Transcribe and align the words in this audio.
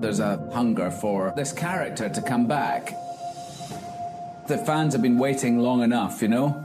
There's 0.00 0.18
a 0.18 0.38
hunger 0.54 0.90
for 0.90 1.30
this 1.36 1.52
character 1.52 2.08
to 2.08 2.22
come 2.22 2.46
back. 2.46 2.94
The 4.46 4.56
fans 4.56 4.94
have 4.94 5.02
been 5.02 5.18
waiting 5.18 5.58
long 5.58 5.82
enough, 5.82 6.22
you 6.22 6.28
know? 6.28 6.64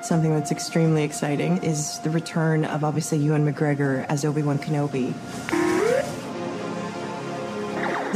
Something 0.00 0.30
that's 0.30 0.50
extremely 0.50 1.04
exciting 1.04 1.58
is 1.58 1.98
the 1.98 2.08
return 2.08 2.64
of 2.64 2.82
obviously 2.82 3.18
Ewan 3.18 3.44
McGregor 3.44 4.06
as 4.08 4.24
Obi 4.24 4.42
Wan 4.42 4.58
Kenobi. 4.58 5.12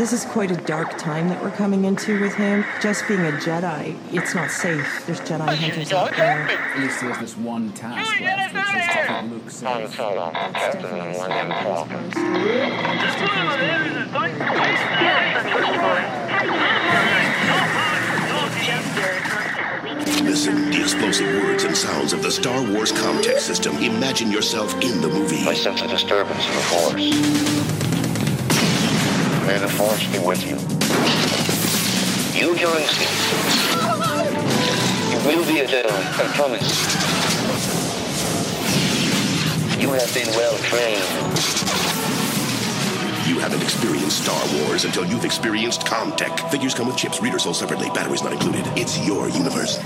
This 0.03 0.13
is 0.13 0.25
quite 0.25 0.51
a 0.51 0.57
dark 0.57 0.99
time 0.99 1.29
that 1.29 1.41
we're 1.41 1.53
coming 1.53 1.85
into 1.85 2.21
with 2.21 2.35
him. 2.35 2.65
Just 2.81 3.07
being 3.07 3.21
a 3.21 3.31
Jedi, 3.31 3.97
it's 4.13 4.35
not 4.35 4.51
safe. 4.51 5.05
There's 5.07 5.21
Jedi 5.21 5.55
hunters 5.55 5.93
out 5.93 6.17
there. 6.17 6.41
At 6.41 6.81
least 6.81 7.01
he 7.01 7.07
has 7.07 7.21
this 7.21 7.37
one 7.37 7.73
task 7.73 8.21
left, 8.21 8.53
which 8.53 8.65
is 8.65 8.89
to 8.89 9.07
keep 9.07 9.23
Luke 9.31 9.43
Han 9.43 9.51
safe. 9.53 9.95
Solo, 9.95 10.33
Captain 10.33 10.83
the 10.83 10.89
Listen, 20.25 20.71
the 20.73 20.81
explosive 20.83 21.45
words 21.45 21.63
and 21.63 21.77
sounds 21.77 22.13
of 22.13 22.25
the 22.25 22.33
Star 22.33 22.61
Wars 22.73 22.91
Comtech 22.91 23.39
system. 23.39 23.77
Imagine 23.77 24.33
yourself 24.33 24.75
in 24.83 25.01
the 25.01 25.09
movie. 25.09 25.47
I 25.47 25.55
sense 25.55 25.81
a 25.81 25.87
disturbance 25.87 26.45
in 26.49 26.55
the 26.57 26.63
Force. 26.63 27.92
May 29.53 29.59
the 29.59 29.69
Force 29.69 30.07
be 30.07 30.19
with 30.19 30.43
you. 30.47 30.57
Use 32.33 32.59
your 32.59 32.75
instincts. 32.75 33.75
You 35.13 35.19
will 35.29 35.47
be 35.47 35.61
a 35.61 35.67
Jedi, 35.67 35.93
I 35.93 36.25
promise. 36.33 36.73
You 39.79 39.91
have 39.93 40.15
been 40.15 40.29
well 40.39 40.57
trained. 40.57 41.05
You 43.29 43.39
haven't 43.41 43.63
experienced 43.63 44.25
Star 44.25 44.43
Wars 44.55 44.87
until 44.87 45.05
you've 45.05 45.27
experienced 45.27 45.83
Comtech. 45.83 46.51
Figures 46.51 46.73
come 46.73 46.87
with 46.87 46.97
chips, 46.97 47.21
readers 47.21 47.43
sold 47.43 47.57
separately, 47.57 47.91
batteries 47.91 48.23
not 48.23 48.33
included. 48.33 48.65
It's 48.75 49.07
your 49.07 49.29
universe. 49.29 49.82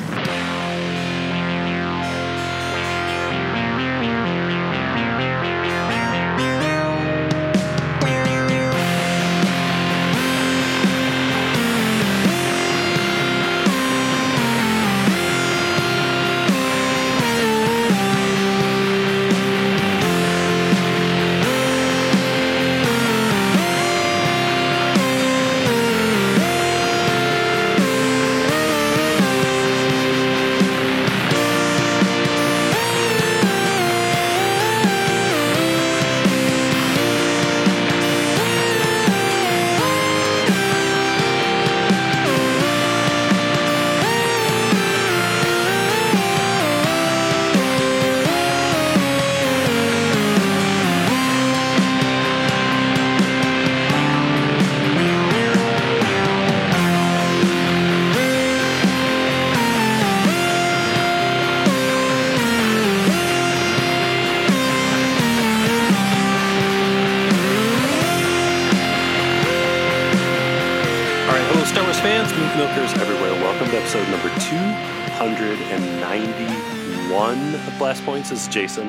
Blast 77.78 78.04
Points. 78.04 78.30
This 78.30 78.42
is 78.42 78.48
Jason. 78.48 78.88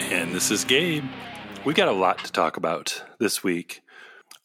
And 0.00 0.34
this 0.34 0.50
is 0.50 0.64
Gabe. 0.64 1.04
We 1.64 1.72
got 1.72 1.88
a 1.88 1.92
lot 1.92 2.18
to 2.24 2.32
talk 2.32 2.56
about 2.56 3.02
this 3.18 3.42
week. 3.42 3.82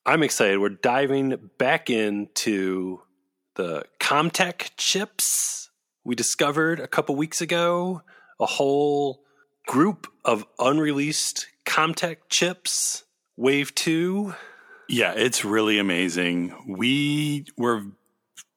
I'm 0.05 0.23
excited. 0.23 0.59
We're 0.59 0.69
diving 0.69 1.49
back 1.57 1.89
into 1.89 3.01
the 3.55 3.83
Comtech 3.99 4.71
chips 4.77 5.69
we 6.07 6.15
discovered 6.15 6.79
a 6.79 6.87
couple 6.87 7.17
weeks 7.17 7.41
ago. 7.41 8.01
A 8.39 8.45
whole 8.45 9.23
group 9.67 10.07
of 10.23 10.45
unreleased 10.57 11.47
Comtech 11.65 12.17
chips, 12.29 13.03
Wave 13.35 13.75
2. 13.75 14.33
Yeah, 14.87 15.11
it's 15.11 15.43
really 15.43 15.77
amazing. 15.77 16.55
We 16.65 17.45
were 17.57 17.83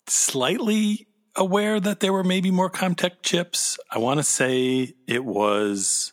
slightly 0.07 1.09
aware 1.37 1.81
that 1.81 2.01
there 2.01 2.13
were 2.13 2.25
maybe 2.25 2.51
more 2.51 2.71
Comtech 2.71 3.23
chips. 3.23 3.79
I 3.91 3.99
want 3.99 4.19
to 4.19 4.25
say 4.25 4.95
it 5.07 5.25
was 5.25 6.13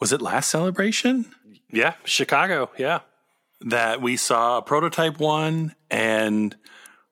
was 0.00 0.12
it 0.12 0.20
last 0.22 0.50
celebration 0.50 1.26
Yeah, 1.70 1.94
Chicago. 2.04 2.70
Yeah. 2.78 3.00
that 3.60 4.02
we 4.02 4.16
saw 4.16 4.58
a 4.58 4.62
prototype 4.62 5.18
one 5.18 5.74
and 5.90 6.54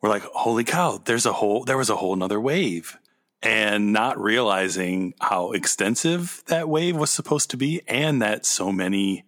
we're 0.01 0.11
like, 0.11 0.25
"Holy 0.35 0.65
cow, 0.65 1.01
there's 1.05 1.27
a 1.27 1.33
whole 1.33 1.65
there 1.65 1.79
was 1.79 1.91
a 1.91 1.97
whole 1.97 2.17
nother 2.17 2.41
wave." 2.41 2.99
And 3.45 3.93
not 3.93 4.21
realizing 4.21 5.15
how 5.21 5.51
extensive 5.51 6.43
that 6.47 6.69
wave 6.69 6.97
was 6.97 7.11
supposed 7.11 7.51
to 7.51 7.57
be 7.57 7.83
and 7.89 8.23
that 8.23 8.47
so 8.47 8.71
many 8.71 9.25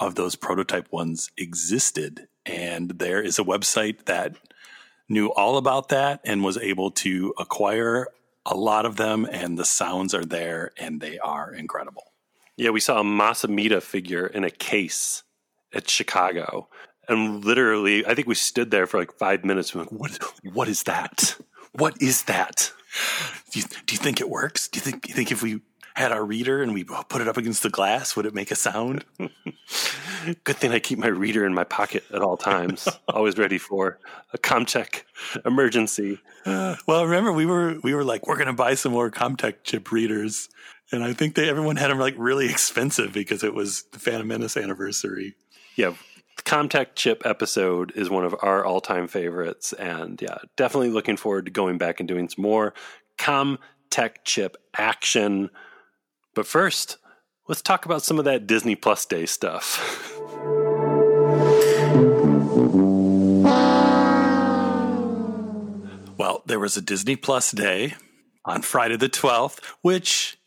of 0.00 0.16
those 0.16 0.34
prototype 0.34 0.90
ones 0.90 1.30
existed. 1.36 2.26
And 2.44 2.98
there 2.98 3.22
is 3.22 3.38
a 3.38 3.44
website 3.44 4.06
that 4.06 4.34
knew 5.12 5.28
all 5.28 5.56
about 5.58 5.90
that 5.90 6.20
and 6.24 6.42
was 6.42 6.56
able 6.58 6.90
to 6.90 7.34
acquire 7.38 8.08
a 8.44 8.56
lot 8.56 8.86
of 8.86 8.96
them. 8.96 9.26
And 9.30 9.58
the 9.58 9.64
sounds 9.64 10.14
are 10.14 10.24
there 10.24 10.72
and 10.76 11.00
they 11.00 11.18
are 11.18 11.52
incredible. 11.52 12.04
Yeah, 12.56 12.70
we 12.70 12.80
saw 12.80 13.00
a 13.00 13.04
Mas 13.04 13.42
Amedda 13.42 13.82
figure 13.82 14.26
in 14.26 14.44
a 14.44 14.50
case 14.50 15.22
at 15.72 15.88
Chicago. 15.88 16.68
And 17.08 17.44
literally, 17.44 18.06
I 18.06 18.14
think 18.14 18.28
we 18.28 18.34
stood 18.34 18.70
there 18.70 18.86
for 18.86 18.98
like 18.98 19.12
five 19.12 19.44
minutes. 19.44 19.74
We're 19.74 19.82
like, 19.82 19.92
what, 19.92 20.18
what 20.42 20.68
is 20.68 20.84
that? 20.84 21.36
What 21.72 22.00
is 22.00 22.24
that? 22.24 22.72
Do 23.50 23.60
you, 23.60 23.66
do 23.86 23.94
you 23.94 23.98
think 23.98 24.20
it 24.20 24.28
works? 24.28 24.68
Do 24.68 24.78
you 24.78 24.82
think, 24.82 25.02
do 25.02 25.08
you 25.08 25.14
think 25.14 25.32
if 25.32 25.42
we 25.42 25.60
had 25.94 26.12
our 26.12 26.24
reader 26.24 26.62
and 26.62 26.74
we 26.74 26.84
put 26.84 27.20
it 27.20 27.28
up 27.28 27.36
against 27.36 27.62
the 27.62 27.70
glass, 27.70 28.16
would 28.16 28.26
it 28.26 28.34
make 28.34 28.50
a 28.50 28.54
sound? 28.54 29.04
Good 30.44 30.56
thing 30.56 30.72
I 30.72 30.78
keep 30.78 30.98
my 30.98 31.08
reader 31.08 31.44
in 31.44 31.54
my 31.54 31.64
pocket 31.64 32.04
at 32.12 32.22
all 32.22 32.36
times, 32.36 32.88
always 33.08 33.36
ready 33.36 33.58
for 33.58 33.98
a 34.32 34.38
Comtech 34.38 35.02
emergency. 35.44 36.20
well, 36.46 37.04
remember 37.04 37.32
we 37.32 37.46
were 37.46 37.78
we 37.82 37.94
were 37.94 38.04
like 38.04 38.26
we're 38.26 38.36
going 38.36 38.46
to 38.46 38.52
buy 38.52 38.74
some 38.74 38.92
more 38.92 39.10
Comtech 39.10 39.64
chip 39.64 39.90
readers, 39.90 40.48
and 40.92 41.02
I 41.02 41.12
think 41.12 41.34
they 41.34 41.48
everyone 41.48 41.76
had 41.76 41.90
them 41.90 41.98
like 41.98 42.14
really 42.16 42.48
expensive 42.48 43.12
because 43.12 43.42
it 43.42 43.54
was 43.54 43.84
the 43.92 43.98
Phantom 43.98 44.26
Menace 44.26 44.56
anniversary. 44.56 45.34
Yeah, 45.76 45.94
the 46.36 46.42
Comtech 46.42 46.94
chip 46.94 47.22
episode 47.24 47.92
is 47.94 48.10
one 48.10 48.24
of 48.24 48.34
our 48.42 48.64
all 48.64 48.80
time 48.80 49.08
favorites. 49.08 49.72
And 49.74 50.20
yeah, 50.20 50.38
definitely 50.56 50.90
looking 50.90 51.16
forward 51.16 51.46
to 51.46 51.50
going 51.50 51.78
back 51.78 52.00
and 52.00 52.08
doing 52.08 52.28
some 52.28 52.42
more 52.42 52.74
Comtech 53.18 54.16
chip 54.24 54.56
action. 54.76 55.50
But 56.34 56.46
first, 56.46 56.98
let's 57.48 57.62
talk 57.62 57.84
about 57.84 58.02
some 58.02 58.18
of 58.18 58.24
that 58.24 58.46
Disney 58.46 58.74
Plus 58.74 59.04
Day 59.04 59.26
stuff. 59.26 60.18
Well, 66.18 66.42
there 66.46 66.60
was 66.60 66.76
a 66.76 66.82
Disney 66.82 67.16
Plus 67.16 67.50
day 67.50 67.94
on 68.44 68.62
Friday 68.62 68.96
the 68.96 69.08
12th, 69.08 69.58
which 69.82 70.38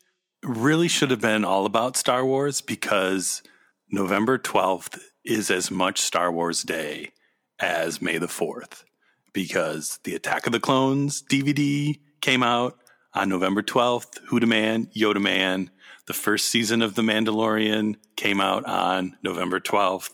really 0.42 0.88
should 0.88 1.10
have 1.10 1.20
been 1.20 1.44
all 1.44 1.66
about 1.66 1.96
Star 1.96 2.24
Wars 2.24 2.60
because 2.60 3.42
November 3.90 4.38
12th 4.38 4.98
is 5.24 5.50
as 5.50 5.70
much 5.70 6.00
Star 6.00 6.32
Wars 6.32 6.62
Day 6.62 7.12
as 7.60 8.02
May 8.02 8.18
the 8.18 8.26
4th 8.26 8.84
because 9.32 9.98
the 10.04 10.14
Attack 10.14 10.46
of 10.46 10.52
the 10.52 10.60
Clones 10.60 11.22
DVD 11.22 11.98
came 12.20 12.42
out 12.42 12.78
on 13.12 13.28
November 13.28 13.62
12th. 13.62 14.20
Huda 14.30 14.46
Man, 14.46 14.88
Yoda 14.96 15.20
Man. 15.20 15.70
The 16.06 16.14
first 16.14 16.48
season 16.48 16.82
of 16.82 16.94
The 16.94 17.02
Mandalorian 17.02 17.96
came 18.16 18.40
out 18.40 18.64
on 18.64 19.16
November 19.22 19.58
12th. 19.58 20.12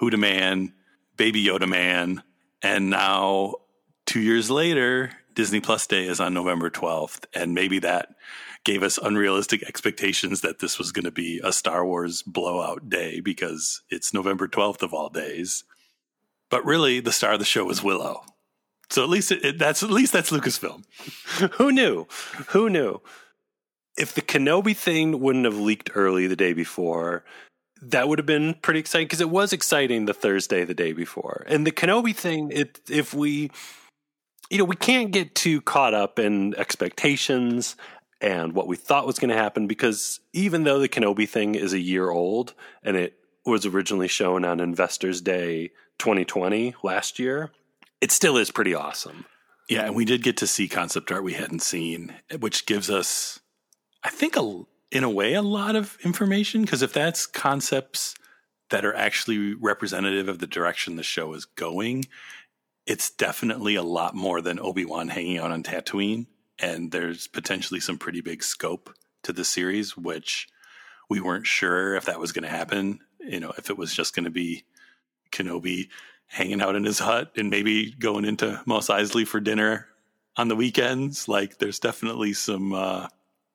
Huda 0.00 0.18
Man, 0.18 0.74
Baby 1.16 1.44
Yoda 1.44 1.68
Man. 1.68 2.22
And 2.62 2.90
now, 2.90 3.54
two 4.06 4.20
years 4.20 4.50
later, 4.50 5.12
Disney 5.34 5.60
Plus 5.60 5.86
Day 5.86 6.06
is 6.06 6.18
on 6.18 6.34
November 6.34 6.70
12th, 6.70 7.24
and 7.32 7.54
maybe 7.54 7.78
that 7.78 8.08
gave 8.64 8.82
us 8.82 8.98
unrealistic 8.98 9.62
expectations 9.62 10.40
that 10.40 10.58
this 10.58 10.78
was 10.78 10.90
going 10.90 11.04
to 11.04 11.12
be 11.12 11.40
a 11.44 11.52
Star 11.52 11.86
Wars 11.86 12.22
blowout 12.22 12.88
day 12.88 13.20
because 13.20 13.82
it's 13.88 14.12
November 14.12 14.48
12th 14.48 14.82
of 14.82 14.92
all 14.92 15.08
days. 15.08 15.62
But 16.50 16.64
really, 16.64 16.98
the 16.98 17.12
star 17.12 17.34
of 17.34 17.38
the 17.38 17.44
show 17.44 17.64
was 17.64 17.82
Willow. 17.82 18.22
So 18.90 19.04
at 19.04 19.08
least 19.08 19.30
it, 19.30 19.44
it, 19.44 19.58
that's 19.58 19.82
at 19.82 19.90
least 19.90 20.12
that's 20.12 20.30
Lucasfilm. 20.30 20.84
Who 21.54 21.70
knew? 21.70 22.06
Who 22.48 22.68
knew? 22.68 23.00
If 23.98 24.14
the 24.14 24.22
Kenobi 24.22 24.76
thing 24.76 25.20
wouldn't 25.20 25.44
have 25.44 25.58
leaked 25.58 25.90
early 25.94 26.26
the 26.26 26.36
day 26.36 26.52
before, 26.52 27.24
that 27.82 28.08
would 28.08 28.18
have 28.18 28.26
been 28.26 28.54
pretty 28.54 28.80
exciting 28.80 29.06
because 29.06 29.20
it 29.20 29.30
was 29.30 29.52
exciting 29.52 30.06
the 30.06 30.14
Thursday 30.14 30.64
the 30.64 30.74
day 30.74 30.92
before. 30.92 31.44
And 31.48 31.66
the 31.66 31.72
Kenobi 31.72 32.14
thing, 32.14 32.50
it 32.52 32.80
if 32.88 33.12
we 33.12 33.50
you 34.50 34.58
know, 34.58 34.64
we 34.64 34.76
can't 34.76 35.10
get 35.10 35.34
too 35.34 35.60
caught 35.60 35.94
up 35.94 36.18
in 36.18 36.54
expectations 36.56 37.76
and 38.20 38.52
what 38.52 38.66
we 38.66 38.76
thought 38.76 39.06
was 39.06 39.18
going 39.18 39.30
to 39.30 39.36
happen 39.36 39.66
because 39.66 40.20
even 40.32 40.64
though 40.64 40.78
the 40.78 40.88
Kenobi 40.88 41.28
thing 41.28 41.54
is 41.54 41.72
a 41.72 41.78
year 41.78 42.10
old 42.10 42.54
and 42.82 42.96
it 42.96 43.18
was 43.44 43.66
originally 43.66 44.08
shown 44.08 44.44
on 44.44 44.60
Investors 44.60 45.20
Day 45.20 45.70
2020 45.98 46.74
last 46.82 47.18
year, 47.18 47.50
it 48.00 48.10
still 48.10 48.36
is 48.36 48.50
pretty 48.50 48.74
awesome. 48.74 49.26
Yeah, 49.68 49.84
and 49.84 49.94
we 49.94 50.04
did 50.04 50.22
get 50.22 50.38
to 50.38 50.46
see 50.46 50.66
concept 50.66 51.12
art 51.12 51.22
we 51.22 51.34
hadn't 51.34 51.60
seen, 51.60 52.14
which 52.38 52.64
gives 52.64 52.88
us, 52.88 53.38
I 54.02 54.10
think, 54.10 54.36
a, 54.36 54.62
in 54.90 55.04
a 55.04 55.10
way, 55.10 55.34
a 55.34 55.42
lot 55.42 55.76
of 55.76 55.98
information. 56.04 56.62
Because 56.62 56.82
if 56.82 56.92
that's 56.92 57.26
concepts 57.26 58.14
that 58.70 58.84
are 58.84 58.94
actually 58.94 59.54
representative 59.54 60.28
of 60.28 60.38
the 60.38 60.46
direction 60.46 60.96
the 60.96 61.02
show 61.02 61.32
is 61.34 61.44
going, 61.44 62.04
it's 62.86 63.10
definitely 63.10 63.74
a 63.74 63.82
lot 63.82 64.14
more 64.14 64.40
than 64.40 64.60
Obi 64.60 64.84
Wan 64.84 65.08
hanging 65.08 65.38
out 65.38 65.50
on 65.50 65.62
Tatooine 65.62 66.26
and 66.58 66.90
there's 66.90 67.26
potentially 67.26 67.80
some 67.80 67.98
pretty 67.98 68.20
big 68.20 68.42
scope 68.42 68.94
to 69.22 69.32
the 69.32 69.44
series, 69.44 69.96
which 69.96 70.48
we 71.08 71.20
weren't 71.20 71.46
sure 71.46 71.94
if 71.94 72.06
that 72.06 72.20
was 72.20 72.32
going 72.32 72.42
to 72.42 72.48
happen. 72.48 73.00
You 73.20 73.40
know, 73.40 73.52
if 73.56 73.70
it 73.70 73.78
was 73.78 73.94
just 73.94 74.14
going 74.14 74.24
to 74.24 74.30
be 74.30 74.64
Kenobi 75.30 75.88
hanging 76.26 76.60
out 76.60 76.76
in 76.76 76.84
his 76.84 76.98
hut 76.98 77.32
and 77.36 77.50
maybe 77.50 77.92
going 77.92 78.24
into 78.24 78.60
Mos 78.66 78.88
Eisley 78.88 79.26
for 79.26 79.40
dinner 79.40 79.86
on 80.36 80.48
the 80.48 80.56
weekends. 80.56 81.28
Like, 81.28 81.58
there's 81.58 81.78
definitely 81.78 82.32
some 82.32 82.72
uh, 82.72 83.08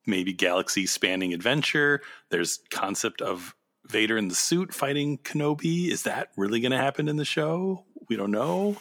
maybe 0.06 0.34
galaxy 0.34 0.86
spanning 0.86 1.34
adventure. 1.34 2.02
There's 2.30 2.60
concept 2.70 3.22
of 3.22 3.56
Vader 3.88 4.18
in 4.18 4.28
the 4.28 4.36
suit 4.36 4.74
fighting 4.74 5.18
Kenobi. 5.20 5.90
Is 5.90 6.04
that 6.04 6.30
really 6.38 6.60
going 6.60 6.72
to 6.72 6.78
happen 6.78 7.08
in 7.08 7.18
the 7.18 7.26
show? 7.26 7.86
We 8.10 8.16
don't 8.16 8.32
know. 8.32 8.78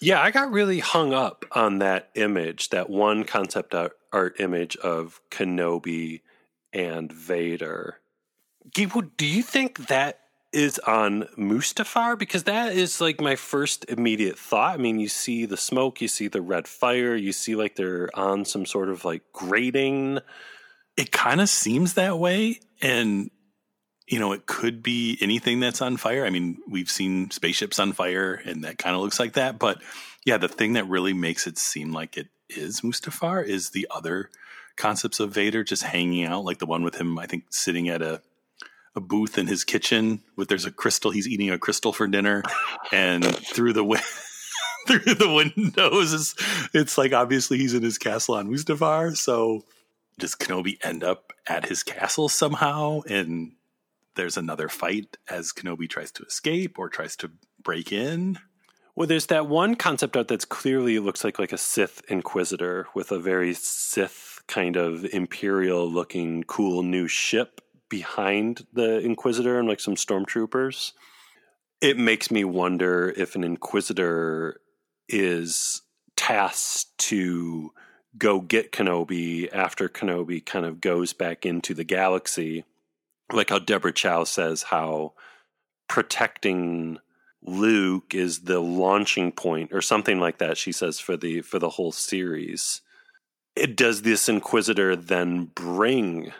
Yeah, 0.00 0.20
I 0.20 0.30
got 0.30 0.52
really 0.52 0.78
hung 0.80 1.12
up 1.12 1.44
on 1.52 1.78
that 1.78 2.10
image, 2.14 2.68
that 2.70 2.88
one 2.90 3.24
concept 3.24 3.74
art 4.12 4.40
image 4.40 4.76
of 4.76 5.20
Kenobi 5.30 6.20
and 6.72 7.12
Vader. 7.12 8.00
Do 8.74 8.86
you 9.20 9.42
think 9.42 9.88
that 9.88 10.20
is 10.52 10.78
on 10.80 11.24
Mustafar? 11.36 12.18
Because 12.18 12.44
that 12.44 12.74
is 12.74 13.00
like 13.00 13.20
my 13.20 13.36
first 13.36 13.86
immediate 13.88 14.38
thought. 14.38 14.74
I 14.74 14.76
mean, 14.76 15.00
you 15.00 15.08
see 15.08 15.46
the 15.46 15.56
smoke, 15.56 16.00
you 16.00 16.08
see 16.08 16.28
the 16.28 16.42
red 16.42 16.68
fire, 16.68 17.16
you 17.16 17.32
see 17.32 17.54
like 17.54 17.76
they're 17.76 18.10
on 18.14 18.44
some 18.44 18.66
sort 18.66 18.88
of 18.90 19.04
like 19.04 19.22
grating. 19.32 20.20
It 20.98 21.12
kind 21.12 21.40
of 21.40 21.48
seems 21.48 21.94
that 21.94 22.18
way. 22.18 22.60
And 22.82 23.30
you 24.06 24.18
know, 24.18 24.32
it 24.32 24.46
could 24.46 24.82
be 24.82 25.18
anything 25.20 25.60
that's 25.60 25.82
on 25.82 25.98
fire. 25.98 26.24
I 26.24 26.30
mean, 26.30 26.58
we've 26.68 26.90
seen 26.90 27.30
spaceships 27.30 27.78
on 27.78 27.92
fire 27.92 28.34
and 28.34 28.64
that 28.64 28.78
kind 28.78 28.96
of 28.96 29.02
looks 29.02 29.20
like 29.20 29.34
that. 29.34 29.58
But 29.58 29.82
yeah, 30.24 30.38
the 30.38 30.48
thing 30.48 30.72
that 30.74 30.88
really 30.88 31.12
makes 31.12 31.46
it 31.46 31.58
seem 31.58 31.92
like 31.92 32.16
it 32.16 32.28
is 32.48 32.80
Mustafar 32.80 33.44
is 33.44 33.70
the 33.70 33.86
other 33.90 34.30
concepts 34.76 35.20
of 35.20 35.32
Vader 35.32 35.62
just 35.62 35.82
hanging 35.82 36.24
out, 36.24 36.44
like 36.44 36.58
the 36.58 36.66
one 36.66 36.82
with 36.82 36.94
him, 36.94 37.18
I 37.18 37.26
think, 37.26 37.44
sitting 37.50 37.88
at 37.88 38.02
a 38.02 38.22
a 38.94 39.00
booth 39.00 39.38
in 39.38 39.46
his 39.46 39.64
kitchen 39.64 40.22
with 40.36 40.48
there's 40.48 40.64
a 40.64 40.72
crystal. 40.72 41.10
He's 41.10 41.28
eating 41.28 41.50
a 41.50 41.58
crystal 41.58 41.92
for 41.92 42.06
dinner, 42.06 42.42
and 42.92 43.24
through 43.24 43.74
the 43.74 43.82
wi- 43.82 44.02
through 44.86 45.14
the 45.14 45.32
windows, 45.32 46.14
it's, 46.14 46.34
it's 46.74 46.98
like 46.98 47.12
obviously 47.12 47.58
he's 47.58 47.74
in 47.74 47.82
his 47.82 47.98
castle 47.98 48.34
on 48.34 48.48
Mustafar. 48.48 49.16
So 49.16 49.64
does 50.18 50.34
Kenobi 50.34 50.78
end 50.82 51.04
up 51.04 51.32
at 51.46 51.66
his 51.68 51.82
castle 51.82 52.28
somehow? 52.28 53.00
And 53.08 53.52
there's 54.16 54.36
another 54.36 54.68
fight 54.68 55.16
as 55.28 55.52
Kenobi 55.52 55.88
tries 55.88 56.10
to 56.12 56.24
escape 56.24 56.78
or 56.78 56.88
tries 56.88 57.16
to 57.16 57.30
break 57.62 57.92
in. 57.92 58.38
Well, 58.94 59.06
there's 59.06 59.26
that 59.26 59.46
one 59.46 59.76
concept 59.76 60.16
art 60.16 60.26
that's 60.26 60.44
clearly 60.44 60.98
looks 60.98 61.22
like 61.22 61.38
like 61.38 61.52
a 61.52 61.58
Sith 61.58 62.02
Inquisitor 62.08 62.88
with 62.94 63.12
a 63.12 63.18
very 63.18 63.54
Sith 63.54 64.40
kind 64.48 64.76
of 64.76 65.04
imperial 65.04 65.88
looking 65.88 66.42
cool 66.42 66.82
new 66.82 67.06
ship 67.06 67.60
behind 67.88 68.66
the 68.72 68.98
Inquisitor 68.98 69.58
and 69.58 69.68
like 69.68 69.80
some 69.80 69.94
stormtroopers. 69.94 70.92
It 71.80 71.96
makes 71.96 72.30
me 72.30 72.42
wonder 72.42 73.14
if 73.16 73.36
an 73.36 73.44
Inquisitor 73.44 74.60
is 75.08 75.82
tasked 76.16 76.98
to 76.98 77.70
go 78.18 78.40
get 78.40 78.72
Kenobi 78.72 79.48
after 79.52 79.88
Kenobi 79.88 80.44
kind 80.44 80.66
of 80.66 80.80
goes 80.80 81.12
back 81.12 81.46
into 81.46 81.74
the 81.74 81.84
galaxy 81.84 82.64
like 83.32 83.50
how 83.50 83.58
Deborah 83.58 83.92
Chow 83.92 84.24
says 84.24 84.64
how 84.64 85.12
protecting 85.88 86.98
Luke 87.42 88.14
is 88.14 88.40
the 88.40 88.60
launching 88.60 89.32
point 89.32 89.72
or 89.72 89.80
something 89.80 90.18
like 90.18 90.38
that 90.38 90.56
she 90.56 90.72
says 90.72 90.98
for 90.98 91.16
the 91.16 91.42
for 91.42 91.58
the 91.58 91.70
whole 91.70 91.92
series. 91.92 92.80
It 93.54 93.76
does 93.76 94.02
this 94.02 94.28
inquisitor 94.28 94.94
then 94.96 95.50
bring 95.54 96.32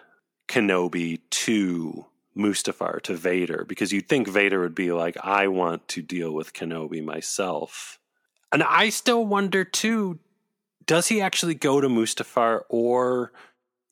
Kenobi 0.49 1.21
to 1.31 2.07
Mustafar 2.37 3.01
to 3.03 3.15
Vader 3.15 3.65
because 3.69 3.93
you'd 3.93 4.09
think 4.09 4.29
Vader 4.29 4.61
would 4.61 4.75
be 4.75 4.93
like 4.93 5.17
I 5.23 5.49
want 5.49 5.89
to 5.89 6.03
deal 6.03 6.33
with 6.33 6.53
Kenobi 6.53 7.05
myself. 7.05 7.99
And 8.51 8.63
I 8.63 8.89
still 8.89 9.27
wonder 9.27 9.65
too 9.65 10.19
does 10.89 11.07
he 11.07 11.21
actually 11.21 11.55
go 11.55 11.81
to 11.81 11.89
Mustafar 11.89 12.63
or 12.69 13.31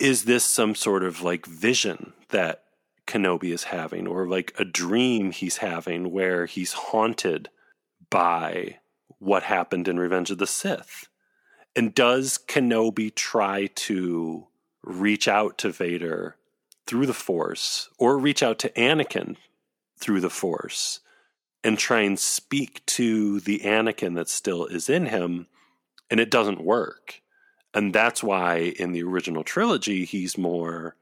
is 0.01 0.25
this 0.25 0.45
some 0.45 0.75
sort 0.75 1.05
of 1.05 1.23
like 1.23 1.47
vision 1.47 2.15
that 2.31 2.65
Kenobi 3.07 3.53
is 3.53 3.65
having, 3.65 4.07
or 4.07 4.27
like 4.27 4.53
a 4.59 4.65
dream 4.65 5.31
he's 5.31 5.59
having 5.59 6.11
where 6.11 6.47
he's 6.47 6.73
haunted 6.73 7.49
by 8.11 8.79
what 9.19 9.45
happened 9.45 9.89
in 9.89 9.99
Revenge 9.99 10.31
of 10.31 10.39
the 10.39 10.47
Sith. 10.47 11.07
And 11.75 11.95
does 11.95 12.39
Kenobi 12.39 13.15
try 13.15 13.67
to 13.67 14.49
reach 14.83 15.29
out 15.29 15.57
to 15.59 15.71
Vader 15.71 16.37
through 16.87 17.07
the 17.07 17.15
Force, 17.15 17.89
or 17.99 18.19
reach 18.19 18.43
out 18.43 18.59
to 18.61 18.71
Anakin 18.71 19.37
through 19.99 20.21
the 20.21 20.31
Force, 20.31 21.01
and 21.63 21.79
try 21.79 22.01
and 22.01 22.19
speak 22.19 22.85
to 22.87 23.41
the 23.41 23.61
Anakin 23.61 24.15
that 24.15 24.29
still 24.29 24.67
is 24.67 24.89
in 24.89 25.07
him? 25.07 25.47
And 26.11 26.21
it 26.21 26.31
doesn't 26.31 26.63
work. 26.63 27.23
And 27.77 27.95
that's 27.95 28.23
why 28.23 28.73
in 28.79 28.93
the 28.93 29.03
original 29.03 29.45
trilogy, 29.45 30.07
he's 30.07 30.39
more 30.39 30.97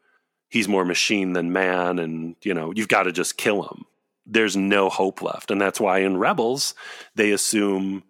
he's 0.48 0.68
more 0.68 0.84
machine 0.84 1.32
than 1.32 1.52
man 1.52 1.98
and 1.98 2.36
you 2.42 2.54
know 2.54 2.72
you've 2.74 2.88
got 2.88 3.04
to 3.04 3.12
just 3.12 3.36
kill 3.36 3.62
him. 3.62 3.84
There's 4.26 4.56
no 4.56 4.88
hope 4.88 5.22
left. 5.22 5.50
And 5.50 5.60
that's 5.60 5.80
why 5.80 5.98
in 5.98 6.16
rebels 6.16 6.74
they 7.14 7.30
assume 7.30 8.02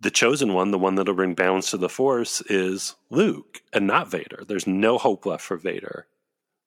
the 0.00 0.10
chosen 0.10 0.54
one 0.54 0.70
the 0.70 0.78
one 0.78 0.94
that'll 0.94 1.14
bring 1.14 1.34
balance 1.34 1.70
to 1.70 1.76
the 1.76 1.88
force 1.90 2.40
is 2.42 2.94
luke 3.10 3.60
and 3.74 3.86
not 3.86 4.10
vader. 4.10 4.42
There's 4.46 4.66
no 4.66 4.96
hope 4.96 5.26
left 5.26 5.44
for 5.44 5.58
vader 5.58 6.06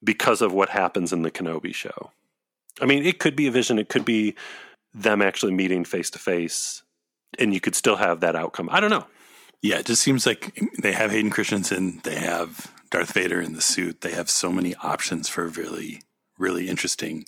because 0.03 0.43
of 0.43 0.53
what 0.53 0.69
happens 0.69 1.11
in 1.11 1.23
the 1.23 1.31
kenobi 1.31 1.73
show. 1.73 2.11
I 2.79 2.85
mean 2.85 3.03
it 3.03 3.17
could 3.17 3.35
be 3.35 3.47
a 3.47 3.51
vision. 3.51 3.79
It 3.79 3.89
could 3.89 4.05
be 4.05 4.35
them 4.93 5.23
actually 5.23 5.53
meeting 5.53 5.85
face 5.85 6.11
to 6.11 6.19
face 6.19 6.83
and 7.39 7.51
you 7.51 7.59
could 7.59 7.75
still 7.75 7.95
have 7.95 8.19
that 8.19 8.35
outcome. 8.35 8.69
I 8.71 8.79
don't 8.79 8.91
know 8.91 9.07
yeah 9.61 9.79
it 9.79 9.85
just 9.85 10.01
seems 10.01 10.25
like 10.25 10.59
they 10.81 10.91
have 10.91 11.11
hayden 11.11 11.29
christensen 11.29 11.99
they 12.03 12.15
have 12.15 12.71
Darth 12.91 13.13
Vader 13.13 13.41
in 13.41 13.53
the 13.53 13.61
suit, 13.61 14.01
they 14.01 14.11
have 14.11 14.29
so 14.29 14.51
many 14.51 14.75
options 14.75 15.29
for 15.29 15.47
really, 15.47 16.03
really 16.37 16.67
interesting 16.67 17.25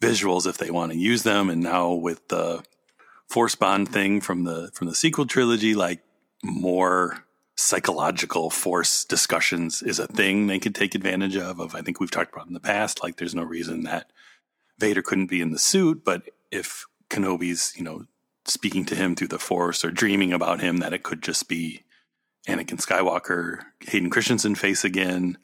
visuals 0.00 0.46
if 0.46 0.56
they 0.56 0.70
want 0.70 0.92
to 0.92 0.98
use 0.98 1.24
them. 1.24 1.50
And 1.50 1.60
now 1.60 1.92
with 1.92 2.28
the 2.28 2.62
Force 3.28 3.56
Bond 3.56 3.88
thing 3.88 4.20
from 4.20 4.44
the 4.44 4.70
from 4.72 4.86
the 4.86 4.94
sequel 4.94 5.26
trilogy, 5.26 5.74
like 5.74 6.02
more 6.44 7.24
psychological 7.56 8.50
force 8.50 9.04
discussions 9.04 9.82
is 9.82 9.98
a 9.98 10.06
thing 10.06 10.46
they 10.46 10.60
could 10.60 10.74
take 10.74 10.94
advantage 10.94 11.36
of. 11.36 11.58
Of 11.58 11.74
I 11.74 11.82
think 11.82 11.98
we've 11.98 12.10
talked 12.10 12.32
about 12.32 12.46
in 12.46 12.54
the 12.54 12.60
past. 12.60 13.02
Like 13.02 13.16
there's 13.16 13.34
no 13.34 13.42
reason 13.42 13.82
that 13.82 14.12
Vader 14.78 15.02
couldn't 15.02 15.26
be 15.26 15.40
in 15.40 15.50
the 15.50 15.58
suit, 15.58 16.04
but 16.04 16.22
if 16.52 16.86
Kenobi's, 17.10 17.72
you 17.76 17.82
know, 17.82 18.06
speaking 18.46 18.84
to 18.86 18.94
him 18.94 19.14
through 19.14 19.28
the 19.28 19.38
Force 19.38 19.84
or 19.84 19.90
dreaming 19.90 20.32
about 20.32 20.60
him, 20.60 20.78
that 20.78 20.92
it 20.92 21.02
could 21.02 21.22
just 21.22 21.48
be 21.48 21.82
Anakin 22.48 22.80
Skywalker, 22.80 23.60
Hayden 23.80 24.10
Christensen 24.10 24.54
face 24.54 24.84
again. 24.84 25.38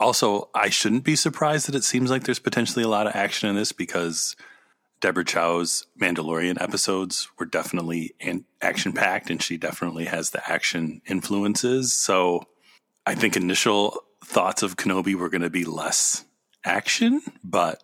Also, 0.00 0.50
I 0.54 0.68
shouldn't 0.68 1.04
be 1.04 1.14
surprised 1.14 1.68
that 1.68 1.76
it 1.76 1.84
seems 1.84 2.10
like 2.10 2.24
there's 2.24 2.40
potentially 2.40 2.84
a 2.84 2.88
lot 2.88 3.06
of 3.06 3.14
action 3.14 3.48
in 3.48 3.54
this 3.54 3.70
because 3.70 4.34
Deborah 5.00 5.24
Chow's 5.24 5.86
Mandalorian 6.00 6.60
episodes 6.60 7.28
were 7.38 7.46
definitely 7.46 8.14
action 8.60 8.92
packed, 8.92 9.30
and 9.30 9.40
she 9.40 9.56
definitely 9.56 10.06
has 10.06 10.30
the 10.30 10.50
action 10.50 11.02
influences. 11.06 11.92
So 11.92 12.42
I 13.06 13.14
think 13.14 13.36
initial 13.36 14.00
thoughts 14.24 14.64
of 14.64 14.76
Kenobi 14.76 15.14
were 15.14 15.28
going 15.28 15.42
to 15.42 15.50
be 15.50 15.64
less 15.64 16.24
action, 16.64 17.22
but 17.44 17.82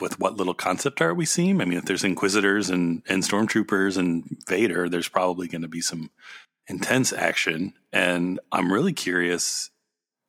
with 0.00 0.18
what 0.18 0.36
little 0.36 0.54
concept 0.54 1.00
art 1.00 1.16
we 1.16 1.24
see, 1.24 1.50
I 1.50 1.52
mean, 1.52 1.74
if 1.74 1.84
there's 1.84 2.04
Inquisitors 2.04 2.70
and, 2.70 3.02
and 3.08 3.22
Stormtroopers 3.22 3.96
and 3.96 4.24
Vader, 4.48 4.88
there's 4.88 5.08
probably 5.08 5.48
going 5.48 5.62
to 5.62 5.68
be 5.68 5.80
some 5.80 6.10
intense 6.66 7.12
action. 7.12 7.74
And 7.92 8.40
I'm 8.50 8.72
really 8.72 8.92
curious 8.92 9.70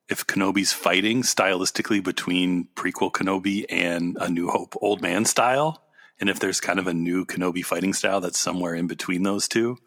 if 0.08 0.26
Kenobi's 0.26 0.72
fighting 0.72 1.22
stylistically 1.22 2.02
between 2.02 2.68
prequel 2.76 3.10
Kenobi 3.10 3.64
and 3.68 4.16
A 4.20 4.28
New 4.28 4.48
Hope 4.48 4.74
Old 4.80 5.02
Man 5.02 5.24
style 5.24 5.82
and 6.20 6.30
if 6.30 6.38
there's 6.38 6.60
kind 6.60 6.78
of 6.78 6.86
a 6.86 6.94
new 6.94 7.24
Kenobi 7.24 7.64
fighting 7.64 7.92
style 7.92 8.20
that's 8.20 8.38
somewhere 8.38 8.74
in 8.74 8.86
between 8.86 9.22
those 9.22 9.48
two. 9.48 9.78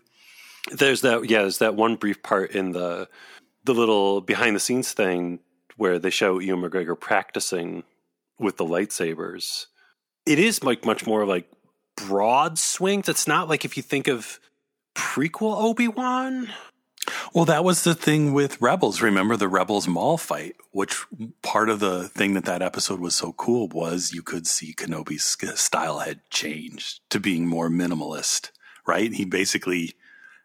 There's 0.71 1.01
that 1.01 1.29
yeah, 1.29 1.41
there's 1.41 1.59
that 1.59 1.75
one 1.75 1.95
brief 1.95 2.21
part 2.21 2.51
in 2.51 2.71
the 2.71 3.07
the 3.63 3.73
little 3.73 4.21
behind 4.21 4.55
the 4.55 4.59
scenes 4.59 4.91
thing 4.91 5.39
where 5.77 5.99
they 5.99 6.09
show 6.09 6.39
Ewan 6.39 6.69
McGregor 6.69 6.99
practicing 6.99 7.83
with 8.37 8.57
the 8.57 8.65
lightsabers. 8.65 9.67
It 10.29 10.39
is 10.39 10.63
like 10.63 10.85
much 10.85 11.05
more 11.05 11.25
like 11.25 11.49
broad 11.95 12.57
swings. 12.57 13.09
It's 13.09 13.27
not 13.27 13.49
like 13.49 13.65
if 13.65 13.75
you 13.75 13.83
think 13.83 14.07
of 14.07 14.39
prequel 14.95 15.61
Obi 15.61 15.87
Wan 15.87 16.49
well, 17.33 17.45
that 17.45 17.63
was 17.63 17.83
the 17.83 17.95
thing 17.95 18.33
with 18.33 18.61
Rebels. 18.61 19.01
Remember 19.01 19.35
the 19.35 19.47
Rebels 19.47 19.87
Maul 19.87 20.17
fight, 20.17 20.55
which 20.71 21.05
part 21.41 21.69
of 21.69 21.79
the 21.79 22.09
thing 22.09 22.33
that 22.33 22.45
that 22.45 22.61
episode 22.61 22.99
was 22.99 23.15
so 23.15 23.33
cool 23.33 23.67
was 23.67 24.13
you 24.13 24.21
could 24.21 24.47
see 24.47 24.73
Kenobi's 24.73 25.37
style 25.59 25.99
had 25.99 26.27
changed 26.29 27.01
to 27.09 27.19
being 27.19 27.47
more 27.47 27.69
minimalist, 27.69 28.51
right? 28.85 29.11
He 29.13 29.25
basically 29.25 29.93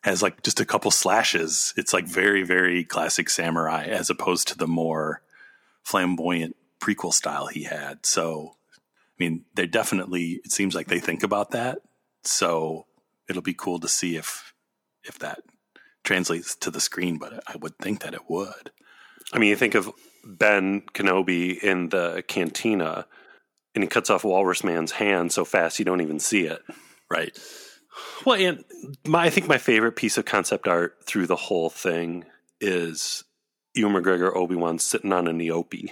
has 0.02 0.22
like 0.22 0.42
just 0.42 0.60
a 0.60 0.66
couple 0.66 0.90
slashes. 0.90 1.72
It's 1.76 1.92
like 1.92 2.06
very, 2.06 2.42
very 2.42 2.84
classic 2.84 3.30
samurai 3.30 3.84
as 3.84 4.10
opposed 4.10 4.48
to 4.48 4.58
the 4.58 4.66
more 4.66 5.22
flamboyant 5.82 6.56
prequel 6.80 7.12
style 7.12 7.46
he 7.46 7.64
had. 7.64 8.04
So, 8.04 8.56
I 9.18 9.24
mean, 9.24 9.44
they 9.54 9.66
definitely, 9.66 10.40
it 10.44 10.50
seems 10.50 10.74
like 10.74 10.88
they 10.88 11.00
think 11.00 11.22
about 11.22 11.52
that. 11.52 11.78
So 12.24 12.86
it'll 13.28 13.42
be 13.42 13.54
cool 13.54 13.78
to 13.80 13.88
see 13.88 14.16
if, 14.16 14.54
if 15.04 15.18
that 15.20 15.40
translates 16.02 16.54
to 16.56 16.70
the 16.70 16.80
screen, 16.80 17.18
but 17.18 17.42
I 17.46 17.56
would 17.56 17.78
think 17.78 18.02
that 18.02 18.14
it 18.14 18.28
would. 18.28 18.70
I 19.32 19.38
mean, 19.38 19.50
you 19.50 19.56
think 19.56 19.74
of 19.74 19.90
Ben 20.24 20.82
Kenobi 20.94 21.58
in 21.62 21.88
the 21.90 22.24
cantina, 22.26 23.06
and 23.74 23.84
he 23.84 23.88
cuts 23.88 24.10
off 24.10 24.24
Walrus 24.24 24.64
Man's 24.64 24.92
hand 24.92 25.32
so 25.32 25.44
fast 25.44 25.78
you 25.78 25.84
don't 25.84 26.00
even 26.00 26.18
see 26.18 26.46
it. 26.46 26.62
Right. 27.10 27.36
Well, 28.24 28.40
and 28.40 28.64
my, 29.06 29.24
I 29.24 29.30
think 29.30 29.46
my 29.46 29.58
favorite 29.58 29.96
piece 29.96 30.18
of 30.18 30.24
concept 30.24 30.66
art 30.66 30.96
through 31.04 31.26
the 31.26 31.36
whole 31.36 31.70
thing 31.70 32.24
is 32.60 33.24
Ewan 33.74 33.94
McGregor 33.94 34.34
Obi 34.34 34.56
Wan 34.56 34.78
sitting 34.78 35.12
on 35.12 35.28
an 35.28 35.38
Eopie. 35.38 35.90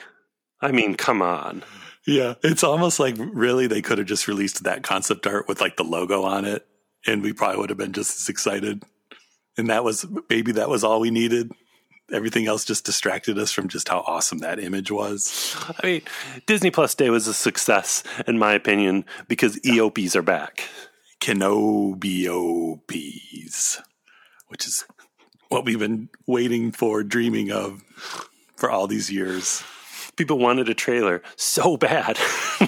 I 0.60 0.72
mean, 0.72 0.94
come 0.94 1.22
on. 1.22 1.64
Yeah, 2.06 2.34
it's 2.42 2.64
almost 2.64 2.98
like 2.98 3.14
really 3.18 3.66
they 3.66 3.82
could 3.82 3.98
have 3.98 4.06
just 4.06 4.26
released 4.26 4.64
that 4.64 4.82
concept 4.82 5.26
art 5.26 5.46
with 5.48 5.60
like 5.60 5.76
the 5.76 5.84
logo 5.84 6.24
on 6.24 6.44
it, 6.44 6.66
and 7.06 7.22
we 7.22 7.32
probably 7.32 7.58
would 7.58 7.70
have 7.70 7.78
been 7.78 7.92
just 7.92 8.20
as 8.20 8.28
excited 8.28 8.82
and 9.56 9.68
that 9.70 9.84
was 9.84 10.06
maybe 10.28 10.52
that 10.52 10.68
was 10.68 10.84
all 10.84 11.00
we 11.00 11.10
needed 11.10 11.50
everything 12.12 12.46
else 12.46 12.64
just 12.64 12.84
distracted 12.84 13.38
us 13.38 13.52
from 13.52 13.68
just 13.68 13.88
how 13.88 14.00
awesome 14.00 14.38
that 14.40 14.58
image 14.58 14.90
was. 14.90 15.56
I 15.82 15.86
mean, 15.86 16.02
Disney 16.46 16.70
Plus 16.70 16.94
Day 16.94 17.08
was 17.08 17.26
a 17.26 17.32
success, 17.32 18.02
in 18.26 18.38
my 18.38 18.52
opinion, 18.52 19.06
because 19.28 19.56
Eopies 19.60 20.14
are 20.14 20.20
back. 20.20 20.68
Kenobiopes, 21.22 22.02
which 24.48 24.66
is 24.66 24.84
what 25.48 25.64
we've 25.64 25.78
been 25.78 26.10
waiting 26.26 26.70
for, 26.70 27.02
dreaming 27.02 27.50
of 27.50 27.82
for 28.56 28.70
all 28.70 28.86
these 28.86 29.10
years. 29.10 29.62
People 30.16 30.38
wanted 30.38 30.68
a 30.68 30.74
trailer 30.74 31.22
so 31.36 31.76
bad. 31.76 32.18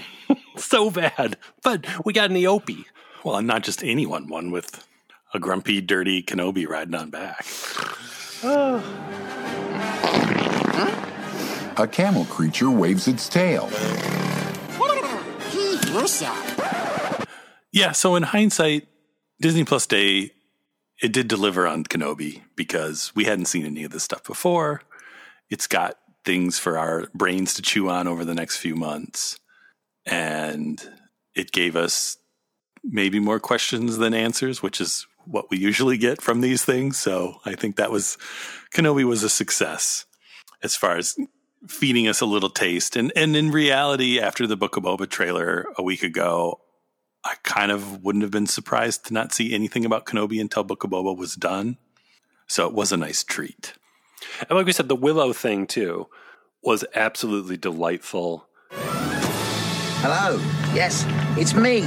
so 0.56 0.90
bad. 0.90 1.36
But 1.62 1.86
we 2.04 2.12
got 2.12 2.30
an 2.30 2.36
Eopie. 2.36 2.84
Well, 3.24 3.36
and 3.36 3.46
not 3.46 3.62
just 3.62 3.82
anyone, 3.82 4.28
one 4.28 4.50
with 4.50 4.86
a 5.32 5.38
grumpy, 5.38 5.80
dirty 5.80 6.22
Kenobi 6.22 6.68
riding 6.68 6.94
on 6.94 7.10
back. 7.10 7.46
A 11.76 11.88
camel 11.88 12.24
creature 12.26 12.70
waves 12.70 13.08
its 13.08 13.28
tail. 13.28 13.68
Yeah, 17.72 17.90
so 17.90 18.14
in 18.14 18.22
hindsight, 18.22 18.86
Disney 19.40 19.64
Plus 19.64 19.84
Day, 19.86 20.30
it 21.02 21.12
did 21.12 21.26
deliver 21.26 21.66
on 21.66 21.82
Kenobi 21.82 22.42
because 22.54 23.12
we 23.16 23.24
hadn't 23.24 23.46
seen 23.46 23.66
any 23.66 23.82
of 23.82 23.90
this 23.90 24.04
stuff 24.04 24.22
before. 24.22 24.82
It's 25.50 25.66
got 25.66 25.98
things 26.24 26.58
for 26.58 26.78
our 26.78 27.08
brains 27.14 27.54
to 27.54 27.62
chew 27.62 27.88
on 27.88 28.08
over 28.08 28.24
the 28.24 28.34
next 28.34 28.56
few 28.56 28.74
months. 28.74 29.38
And 30.06 30.82
it 31.34 31.52
gave 31.52 31.76
us 31.76 32.16
maybe 32.82 33.18
more 33.18 33.40
questions 33.40 33.96
than 33.96 34.14
answers, 34.14 34.62
which 34.62 34.80
is 34.80 35.06
what 35.26 35.50
we 35.50 35.58
usually 35.58 35.96
get 35.96 36.20
from 36.20 36.40
these 36.40 36.64
things. 36.64 36.98
So 36.98 37.40
I 37.44 37.54
think 37.54 37.76
that 37.76 37.90
was 37.90 38.18
Kenobi 38.74 39.04
was 39.04 39.22
a 39.22 39.28
success 39.28 40.04
as 40.62 40.76
far 40.76 40.96
as 40.96 41.16
feeding 41.66 42.08
us 42.08 42.20
a 42.20 42.26
little 42.26 42.50
taste. 42.50 42.96
And 42.96 43.12
and 43.16 43.34
in 43.36 43.50
reality, 43.50 44.20
after 44.20 44.46
the 44.46 44.56
Book 44.56 44.76
of 44.76 44.84
Boba 44.84 45.08
trailer 45.08 45.66
a 45.78 45.82
week 45.82 46.02
ago, 46.02 46.60
I 47.24 47.34
kind 47.42 47.72
of 47.72 48.02
wouldn't 48.02 48.22
have 48.22 48.30
been 48.30 48.46
surprised 48.46 49.06
to 49.06 49.14
not 49.14 49.32
see 49.32 49.54
anything 49.54 49.84
about 49.84 50.04
Kenobi 50.04 50.40
until 50.40 50.64
Book 50.64 50.84
of 50.84 50.90
Boba 50.90 51.16
was 51.16 51.34
done. 51.34 51.78
So 52.46 52.68
it 52.68 52.74
was 52.74 52.92
a 52.92 52.98
nice 52.98 53.24
treat. 53.24 53.74
And 54.40 54.56
like 54.56 54.66
we 54.66 54.72
said, 54.72 54.88
the 54.88 54.96
Willow 54.96 55.32
thing 55.32 55.66
too 55.66 56.08
was 56.62 56.84
absolutely 56.94 57.56
delightful. 57.56 58.46
Hello. 58.70 60.38
Yes, 60.74 61.04
it's 61.38 61.54
me, 61.54 61.82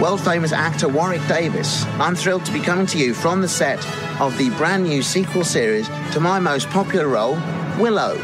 world 0.00 0.20
famous 0.20 0.52
actor 0.52 0.86
Warwick 0.88 1.26
Davis. 1.26 1.84
I'm 1.98 2.14
thrilled 2.14 2.44
to 2.44 2.52
be 2.52 2.60
coming 2.60 2.86
to 2.86 2.98
you 2.98 3.14
from 3.14 3.40
the 3.40 3.48
set 3.48 3.84
of 4.20 4.36
the 4.38 4.50
brand 4.50 4.84
new 4.84 5.02
sequel 5.02 5.44
series 5.44 5.88
to 6.12 6.20
my 6.20 6.38
most 6.38 6.68
popular 6.68 7.08
role, 7.08 7.38
Willow. 7.78 8.16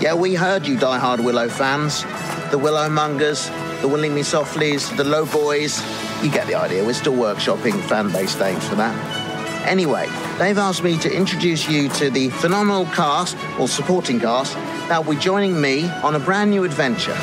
Yeah, 0.00 0.14
we 0.14 0.34
heard 0.34 0.66
you, 0.66 0.76
die-hard 0.78 1.20
Willow 1.20 1.48
fans. 1.48 2.02
The 2.50 2.58
Willow 2.58 2.88
Mongers, 2.88 3.48
the 3.82 3.88
Willing 3.88 4.14
Me 4.14 4.22
Softlies, 4.22 4.96
the 4.96 5.04
Low 5.04 5.26
Boys. 5.26 5.80
You 6.24 6.30
get 6.30 6.46
the 6.46 6.54
idea. 6.54 6.84
We're 6.84 6.92
still 6.92 7.14
workshopping 7.14 7.80
fan 7.88 8.10
base 8.10 8.38
names 8.38 8.66
for 8.68 8.74
that. 8.76 9.21
Anyway, 9.64 10.06
they've 10.38 10.58
asked 10.58 10.82
me 10.82 10.98
to 10.98 11.12
introduce 11.12 11.68
you 11.68 11.88
to 11.90 12.10
the 12.10 12.30
phenomenal 12.30 12.86
cast, 12.86 13.36
or 13.58 13.68
supporting 13.68 14.20
cast, 14.20 14.54
that 14.88 15.04
will 15.04 15.14
be 15.14 15.20
joining 15.20 15.60
me 15.60 15.88
on 16.02 16.14
a 16.14 16.18
brand 16.18 16.50
new 16.50 16.64
adventure. 16.64 17.16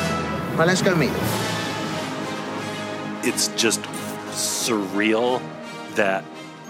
Well, 0.58 0.68
let's 0.68 0.82
go 0.82 0.96
meet 0.96 1.12
them 1.12 1.50
it's 3.24 3.50
just 3.50 3.82
surreal 4.32 5.42
that 5.96 6.24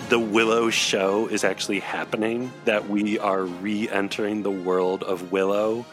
the 0.10 0.20
Willow 0.20 0.70
show 0.70 1.28
is 1.28 1.44
actually 1.44 1.80
happening, 1.80 2.52
that 2.66 2.90
we 2.90 3.20
are 3.20 3.44
re 3.44 3.88
entering 3.90 4.42
the 4.42 4.52
world 4.52 5.04
of 5.04 5.32
Willow 5.32 5.86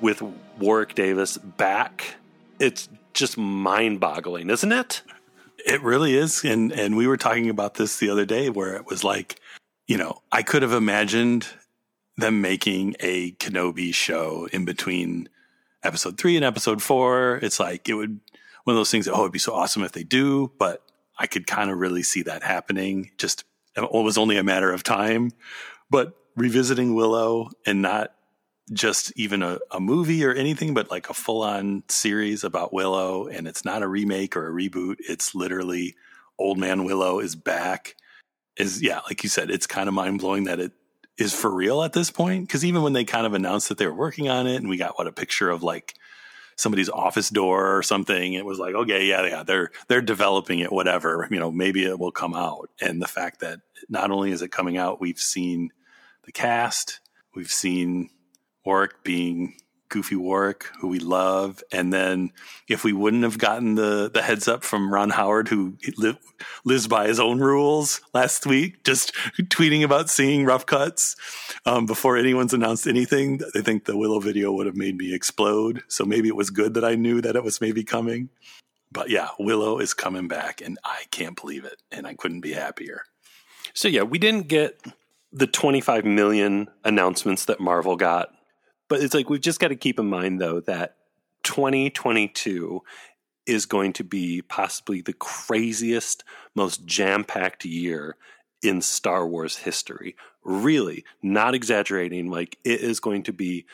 with 0.00 0.22
Warwick 0.58 0.94
Davis 0.94 1.38
back. 1.38 2.16
It's 2.58 2.88
just 3.14 3.38
mind 3.38 4.00
boggling, 4.00 4.50
isn't 4.50 4.72
it? 4.72 5.02
It 5.64 5.82
really 5.82 6.14
is. 6.14 6.44
And 6.44 6.72
and 6.72 6.96
we 6.96 7.06
were 7.06 7.16
talking 7.16 7.48
about 7.48 7.74
this 7.74 7.98
the 7.98 8.10
other 8.10 8.26
day 8.26 8.50
where 8.50 8.76
it 8.76 8.86
was 8.86 9.02
like, 9.02 9.40
you 9.86 9.96
know, 9.96 10.22
I 10.30 10.42
could 10.42 10.62
have 10.62 10.72
imagined 10.72 11.46
them 12.16 12.40
making 12.40 12.96
a 13.00 13.32
Kenobi 13.32 13.92
show 13.92 14.48
in 14.52 14.64
between 14.64 15.28
episode 15.82 16.18
three 16.18 16.36
and 16.36 16.44
episode 16.44 16.82
four. 16.82 17.38
It's 17.42 17.58
like 17.58 17.88
it 17.88 17.94
would 17.94 18.20
one 18.64 18.74
of 18.74 18.78
those 18.78 18.90
things 18.90 19.04
that, 19.04 19.12
oh, 19.12 19.20
it'd 19.20 19.32
be 19.32 19.38
so 19.38 19.54
awesome 19.54 19.82
if 19.82 19.92
they 19.92 20.04
do, 20.04 20.50
but 20.58 20.82
I 21.18 21.26
could 21.26 21.46
kind 21.46 21.70
of 21.70 21.78
really 21.78 22.02
see 22.02 22.22
that 22.22 22.42
happening. 22.42 23.10
Just 23.18 23.44
it 23.76 23.90
was 23.92 24.18
only 24.18 24.36
a 24.36 24.44
matter 24.44 24.72
of 24.72 24.82
time. 24.82 25.32
But 25.90 26.14
revisiting 26.36 26.94
Willow 26.94 27.50
and 27.66 27.82
not 27.82 28.13
just 28.72 29.12
even 29.16 29.42
a, 29.42 29.58
a 29.70 29.80
movie 29.80 30.24
or 30.24 30.32
anything, 30.32 30.74
but 30.74 30.90
like 30.90 31.10
a 31.10 31.14
full 31.14 31.42
on 31.42 31.82
series 31.88 32.44
about 32.44 32.72
Willow, 32.72 33.26
and 33.26 33.46
it's 33.46 33.64
not 33.64 33.82
a 33.82 33.88
remake 33.88 34.36
or 34.36 34.48
a 34.48 34.52
reboot. 34.52 34.96
It's 35.00 35.34
literally 35.34 35.96
Old 36.38 36.58
Man 36.58 36.84
Willow 36.84 37.20
is 37.20 37.36
back. 37.36 37.96
Is 38.56 38.82
yeah, 38.82 39.00
like 39.08 39.22
you 39.22 39.28
said, 39.28 39.50
it's 39.50 39.66
kind 39.66 39.88
of 39.88 39.94
mind 39.94 40.20
blowing 40.20 40.44
that 40.44 40.60
it 40.60 40.72
is 41.18 41.34
for 41.34 41.50
real 41.50 41.82
at 41.82 41.92
this 41.92 42.10
point. 42.10 42.46
Because 42.46 42.64
even 42.64 42.82
when 42.82 42.92
they 42.92 43.04
kind 43.04 43.26
of 43.26 43.34
announced 43.34 43.68
that 43.68 43.78
they 43.78 43.86
were 43.86 43.94
working 43.94 44.28
on 44.28 44.46
it, 44.46 44.56
and 44.56 44.68
we 44.68 44.76
got 44.76 44.98
what 44.98 45.06
a 45.06 45.12
picture 45.12 45.50
of 45.50 45.62
like 45.62 45.94
somebody's 46.56 46.88
office 46.88 47.30
door 47.30 47.76
or 47.76 47.82
something. 47.82 48.34
It 48.34 48.44
was 48.44 48.58
like, 48.58 48.74
okay, 48.74 49.06
yeah, 49.06 49.26
yeah, 49.26 49.42
they're 49.42 49.70
they're 49.88 50.02
developing 50.02 50.60
it, 50.60 50.72
whatever. 50.72 51.28
You 51.34 51.40
know, 51.40 51.50
maybe 51.50 51.84
it 51.84 51.98
will 51.98 52.12
come 52.12 52.32
out. 52.34 52.70
And 52.80 53.02
the 53.02 53.08
fact 53.08 53.40
that 53.40 53.58
not 53.88 54.12
only 54.12 54.30
is 54.30 54.40
it 54.40 54.52
coming 54.52 54.76
out, 54.76 55.00
we've 55.00 55.18
seen 55.18 55.72
the 56.22 56.30
cast, 56.30 57.00
we've 57.34 57.50
seen 57.50 58.10
Warwick 58.64 59.02
being 59.02 59.54
Goofy 59.94 60.16
Warwick, 60.16 60.64
who 60.80 60.88
we 60.88 60.98
love, 60.98 61.62
and 61.70 61.92
then 61.92 62.32
if 62.68 62.82
we 62.82 62.92
wouldn't 62.92 63.22
have 63.22 63.38
gotten 63.38 63.76
the 63.76 64.10
the 64.12 64.22
heads 64.22 64.48
up 64.48 64.64
from 64.64 64.92
Ron 64.92 65.10
Howard, 65.10 65.46
who 65.46 65.76
li- 65.96 66.18
lives 66.64 66.88
by 66.88 67.06
his 67.06 67.20
own 67.20 67.38
rules, 67.38 68.00
last 68.12 68.44
week, 68.44 68.82
just 68.82 69.14
tweeting 69.42 69.84
about 69.84 70.10
seeing 70.10 70.44
rough 70.44 70.66
cuts 70.66 71.14
um, 71.64 71.86
before 71.86 72.16
anyone's 72.16 72.52
announced 72.52 72.88
anything, 72.88 73.40
I 73.54 73.60
think 73.60 73.84
the 73.84 73.96
Willow 73.96 74.18
video 74.18 74.50
would 74.50 74.66
have 74.66 74.76
made 74.76 74.96
me 74.96 75.14
explode. 75.14 75.82
So 75.86 76.04
maybe 76.04 76.26
it 76.26 76.36
was 76.36 76.50
good 76.50 76.74
that 76.74 76.84
I 76.84 76.96
knew 76.96 77.20
that 77.20 77.36
it 77.36 77.44
was 77.44 77.60
maybe 77.60 77.84
coming. 77.84 78.30
But 78.90 79.10
yeah, 79.10 79.28
Willow 79.38 79.78
is 79.78 79.94
coming 79.94 80.26
back, 80.26 80.60
and 80.60 80.76
I 80.84 81.04
can't 81.12 81.40
believe 81.40 81.64
it, 81.64 81.82
and 81.92 82.04
I 82.04 82.14
couldn't 82.14 82.40
be 82.40 82.54
happier. 82.54 83.04
So 83.74 83.86
yeah, 83.86 84.02
we 84.02 84.18
didn't 84.18 84.48
get 84.48 84.80
the 85.32 85.46
25 85.46 86.04
million 86.04 86.68
announcements 86.84 87.44
that 87.44 87.60
Marvel 87.60 87.96
got. 87.96 88.33
But 88.94 89.02
it's 89.02 89.12
like 89.12 89.28
we've 89.28 89.40
just 89.40 89.58
got 89.58 89.68
to 89.68 89.74
keep 89.74 89.98
in 89.98 90.06
mind 90.06 90.40
though 90.40 90.60
that 90.60 90.94
2022 91.42 92.80
is 93.44 93.66
going 93.66 93.92
to 93.94 94.04
be 94.04 94.40
possibly 94.40 95.00
the 95.00 95.12
craziest, 95.12 96.22
most 96.54 96.86
jam-packed 96.86 97.64
year 97.64 98.16
in 98.62 98.80
Star 98.80 99.26
Wars 99.26 99.56
history. 99.56 100.14
Really, 100.44 101.04
not 101.24 101.56
exaggerating, 101.56 102.30
like 102.30 102.56
it 102.62 102.82
is 102.82 103.00
going 103.00 103.24
to 103.24 103.32
be 103.32 103.66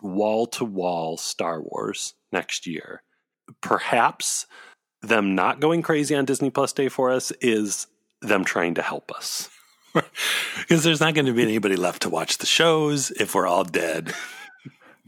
wall 0.00 0.46
to 0.46 0.64
wall 0.64 1.18
Star 1.18 1.60
Wars 1.60 2.14
next 2.32 2.66
year. 2.66 3.02
Perhaps 3.60 4.46
them 5.02 5.34
not 5.34 5.60
going 5.60 5.82
crazy 5.82 6.14
on 6.14 6.24
Disney 6.24 6.48
Plus 6.48 6.72
Day 6.72 6.88
for 6.88 7.10
us 7.10 7.30
is 7.42 7.88
them 8.22 8.42
trying 8.42 8.72
to 8.76 8.82
help 8.82 9.12
us. 9.12 9.50
Because 10.56 10.84
there's 10.84 11.00
not 11.00 11.12
going 11.12 11.26
to 11.26 11.34
be 11.34 11.42
anybody 11.42 11.76
left 11.76 12.02
to 12.02 12.08
watch 12.08 12.38
the 12.38 12.46
shows 12.46 13.10
if 13.10 13.34
we're 13.34 13.46
all 13.46 13.64
dead. 13.64 14.14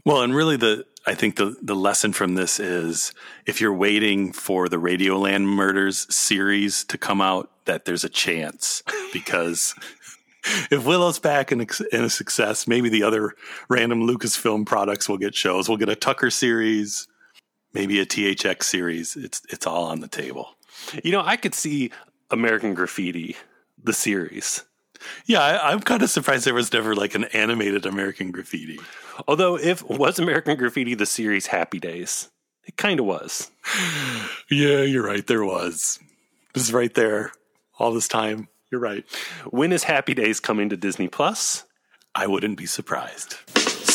well, 0.05 0.21
and 0.21 0.35
really 0.35 0.57
the 0.57 0.85
I 1.05 1.15
think 1.15 1.35
the 1.35 1.55
the 1.61 1.75
lesson 1.75 2.13
from 2.13 2.35
this 2.35 2.59
is 2.59 3.13
if 3.45 3.61
you're 3.61 3.73
waiting 3.73 4.31
for 4.31 4.69
the 4.69 4.77
Radioland 4.77 5.45
Murders 5.45 6.13
series 6.13 6.83
to 6.85 6.97
come 6.97 7.21
out, 7.21 7.49
that 7.65 7.85
there's 7.85 8.03
a 8.03 8.09
chance 8.09 8.81
because 9.13 9.75
if 10.71 10.85
Willow's 10.85 11.19
back 11.19 11.51
and, 11.51 11.61
a 11.61 12.09
success, 12.09 12.67
maybe 12.67 12.89
the 12.89 13.03
other 13.03 13.33
random 13.67 14.07
Lucasfilm 14.07 14.65
products 14.65 15.09
will 15.09 15.17
get 15.17 15.33
shows. 15.33 15.67
We'll 15.67 15.77
get 15.79 15.89
a 15.89 15.95
Tucker 15.95 16.29
series, 16.29 17.07
maybe 17.73 17.99
a 17.99 18.05
THX 18.05 18.63
series. 18.63 19.15
It's 19.15 19.41
it's 19.49 19.67
all 19.67 19.85
on 19.85 20.01
the 20.01 20.07
table. 20.07 20.49
You 21.03 21.11
know, 21.11 21.21
I 21.23 21.37
could 21.37 21.55
see 21.55 21.91
American 22.29 22.73
Graffiti, 22.73 23.35
the 23.83 23.93
series. 23.93 24.63
Yeah, 25.25 25.41
I, 25.41 25.71
am 25.71 25.81
kind 25.81 26.01
of 26.01 26.09
surprised 26.09 26.45
there 26.45 26.53
was 26.53 26.71
never 26.71 26.95
like 26.95 27.15
an 27.15 27.25
animated 27.25 27.85
American 27.85 28.31
Graffiti. 28.31 28.79
Although, 29.27 29.57
if 29.57 29.83
was 29.83 30.19
American 30.19 30.57
Graffiti 30.57 30.95
the 30.95 31.05
series 31.05 31.47
Happy 31.47 31.79
Days, 31.79 32.29
it 32.65 32.77
kind 32.77 32.99
of 32.99 33.05
was. 33.05 33.51
yeah, 34.49 34.81
you're 34.81 35.05
right. 35.05 35.25
There 35.25 35.45
was. 35.45 35.99
It 36.49 36.59
was 36.59 36.73
right 36.73 36.93
there 36.93 37.31
all 37.79 37.93
this 37.93 38.07
time. 38.07 38.47
You're 38.71 38.81
right. 38.81 39.05
When 39.49 39.71
is 39.71 39.83
Happy 39.83 40.13
Days 40.13 40.39
coming 40.39 40.69
to 40.69 40.77
Disney 40.77 41.07
Plus? 41.07 41.65
I 42.13 42.27
wouldn't 42.27 42.57
be 42.57 42.65
surprised. 42.65 43.35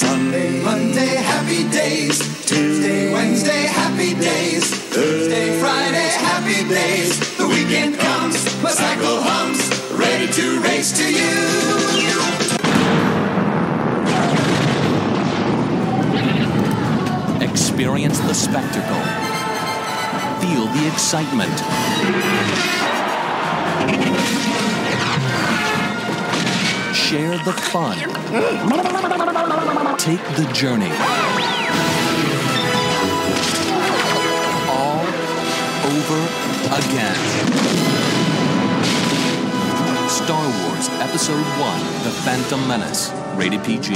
Sunday, 0.00 0.62
Monday, 0.62 1.14
happy 1.16 1.68
days. 1.70 2.18
Tuesday, 2.46 3.12
Wednesday, 3.12 3.62
happy 3.66 4.14
days. 4.14 4.64
Thursday, 4.90 5.60
Friday, 5.60 6.08
happy 6.18 6.68
days. 6.68 7.36
The 7.36 7.46
weekend 7.46 7.98
comes, 7.98 8.62
my 8.62 8.70
cycle 8.70 9.20
hums, 9.20 9.69
to 10.32 10.60
race 10.60 10.92
to 10.92 11.12
you. 11.12 11.90
Experience 17.40 18.20
the 18.20 18.34
spectacle. 18.34 19.02
Feel 20.40 20.66
the 20.66 20.86
excitement. 20.86 21.58
Share 26.94 27.36
the 27.38 27.52
fun. 27.52 27.98
Take 29.98 30.22
the 30.36 30.48
journey. 30.52 30.92
All 34.68 35.06
over 35.90 36.20
again. 36.76 38.09
Star 40.24 40.46
Wars 40.68 40.88
Episode 41.00 41.42
1 41.42 41.80
The 42.04 42.10
Phantom 42.22 42.68
Menace. 42.68 43.10
Rated 43.34 43.64
PG. 43.64 43.94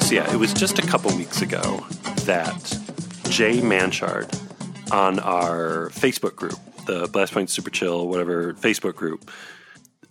So 0.00 0.14
yeah, 0.14 0.32
it 0.32 0.38
was 0.38 0.52
just 0.52 0.78
a 0.78 0.82
couple 0.82 1.16
weeks 1.16 1.42
ago 1.42 1.84
that 2.26 2.78
Jay 3.30 3.60
Manchard 3.60 4.30
on 4.92 5.18
our 5.20 5.88
Facebook 5.90 6.36
group, 6.36 6.58
the 6.86 7.08
Blast 7.08 7.32
Point 7.32 7.50
Super 7.50 7.70
Chill, 7.70 8.06
whatever 8.06 8.52
Facebook 8.54 8.94
group, 8.94 9.30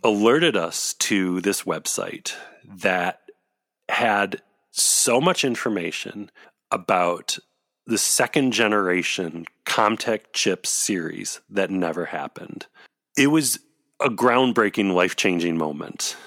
alerted 0.04 0.58
us 0.58 0.93
to 0.95 1.39
this 1.41 1.63
website 1.63 2.36
that 2.67 3.21
had 3.89 4.41
so 4.71 5.21
much 5.21 5.43
information 5.43 6.32
about 6.71 7.38
the 7.86 7.97
second 7.97 8.51
generation 8.51 9.45
Comtech 9.65 10.21
chip 10.34 10.65
series 10.65 11.41
that 11.49 11.69
never 11.69 12.06
happened. 12.06 12.65
It 13.17 13.28
was 13.28 13.60
a 14.01 14.10
groundbreaking, 14.10 14.93
life 14.93 15.15
changing 15.15 15.58
moment. 15.58 16.17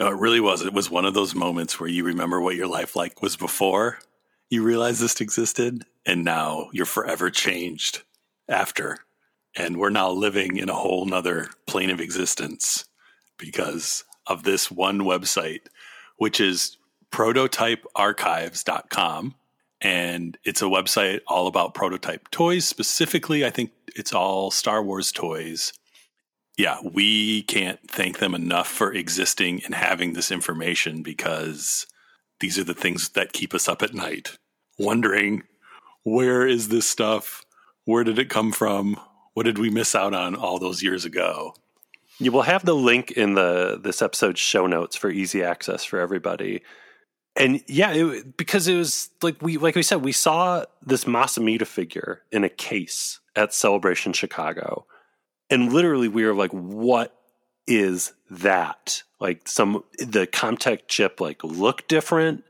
No, 0.00 0.08
it 0.08 0.18
really 0.18 0.40
was. 0.40 0.62
It 0.62 0.72
was 0.72 0.90
one 0.90 1.04
of 1.04 1.14
those 1.14 1.34
moments 1.34 1.78
where 1.78 1.88
you 1.88 2.04
remember 2.04 2.40
what 2.40 2.56
your 2.56 2.66
life 2.66 2.94
like 2.96 3.22
was 3.22 3.36
before 3.36 3.98
you 4.50 4.62
realized 4.62 5.00
this 5.00 5.20
existed, 5.20 5.84
and 6.06 6.24
now 6.24 6.70
you're 6.72 6.86
forever 6.86 7.30
changed 7.30 8.02
after. 8.48 8.98
And 9.56 9.76
we're 9.76 9.90
now 9.90 10.10
living 10.10 10.56
in 10.56 10.68
a 10.68 10.74
whole 10.74 11.04
nother 11.04 11.50
plane 11.66 11.90
of 11.90 12.00
existence 12.00 12.86
because 13.38 14.04
of 14.28 14.44
this 14.44 14.70
one 14.70 15.00
website, 15.00 15.62
which 16.16 16.40
is 16.40 16.78
prototypearchives.com. 17.10 19.34
And 19.80 20.36
it's 20.42 20.60
a 20.60 20.66
website 20.66 21.20
all 21.28 21.46
about 21.46 21.74
prototype 21.74 22.28
toys. 22.30 22.66
Specifically, 22.66 23.46
I 23.46 23.50
think 23.50 23.70
it's 23.94 24.12
all 24.12 24.50
Star 24.50 24.82
Wars 24.82 25.12
toys 25.12 25.72
yeah, 26.58 26.78
we 26.82 27.42
can't 27.42 27.78
thank 27.88 28.18
them 28.18 28.34
enough 28.34 28.66
for 28.66 28.92
existing 28.92 29.62
and 29.64 29.76
having 29.76 30.12
this 30.12 30.32
information 30.32 31.04
because 31.04 31.86
these 32.40 32.58
are 32.58 32.64
the 32.64 32.74
things 32.74 33.10
that 33.10 33.32
keep 33.32 33.54
us 33.54 33.68
up 33.68 33.80
at 33.80 33.94
night, 33.94 34.36
wondering 34.76 35.44
where 36.02 36.46
is 36.46 36.68
this 36.68 36.86
stuff? 36.86 37.44
Where 37.84 38.02
did 38.02 38.18
it 38.18 38.28
come 38.28 38.50
from? 38.50 38.98
What 39.34 39.44
did 39.44 39.58
we 39.58 39.70
miss 39.70 39.94
out 39.94 40.14
on 40.14 40.34
all 40.34 40.58
those 40.58 40.82
years 40.82 41.04
ago? 41.04 41.54
You 42.18 42.32
will 42.32 42.42
have 42.42 42.64
the 42.64 42.74
link 42.74 43.12
in 43.12 43.34
the 43.34 43.78
this 43.82 44.02
episode's 44.02 44.40
show 44.40 44.66
notes 44.66 44.96
for 44.96 45.10
easy 45.10 45.42
access 45.42 45.84
for 45.84 46.00
everybody. 46.00 46.62
And 47.36 47.62
yeah, 47.68 47.92
it, 47.92 48.36
because 48.36 48.66
it 48.66 48.74
was 48.74 49.10
like 49.22 49.40
we 49.40 49.56
like 49.56 49.76
we 49.76 49.82
said, 49.82 50.04
we 50.04 50.12
saw 50.12 50.64
this 50.84 51.06
Mas 51.06 51.36
Amedda 51.36 51.66
figure 51.66 52.22
in 52.32 52.44
a 52.44 52.48
case 52.48 53.20
at 53.36 53.54
Celebration 53.54 54.12
Chicago 54.12 54.86
and 55.50 55.72
literally 55.72 56.08
we 56.08 56.24
were 56.24 56.34
like, 56.34 56.50
what 56.50 57.14
is 57.66 58.12
that? 58.30 59.02
Like 59.20 59.48
some 59.48 59.84
the 59.98 60.26
Comtech 60.26 60.82
chip 60.88 61.20
like 61.20 61.42
looked 61.42 61.88
different. 61.88 62.44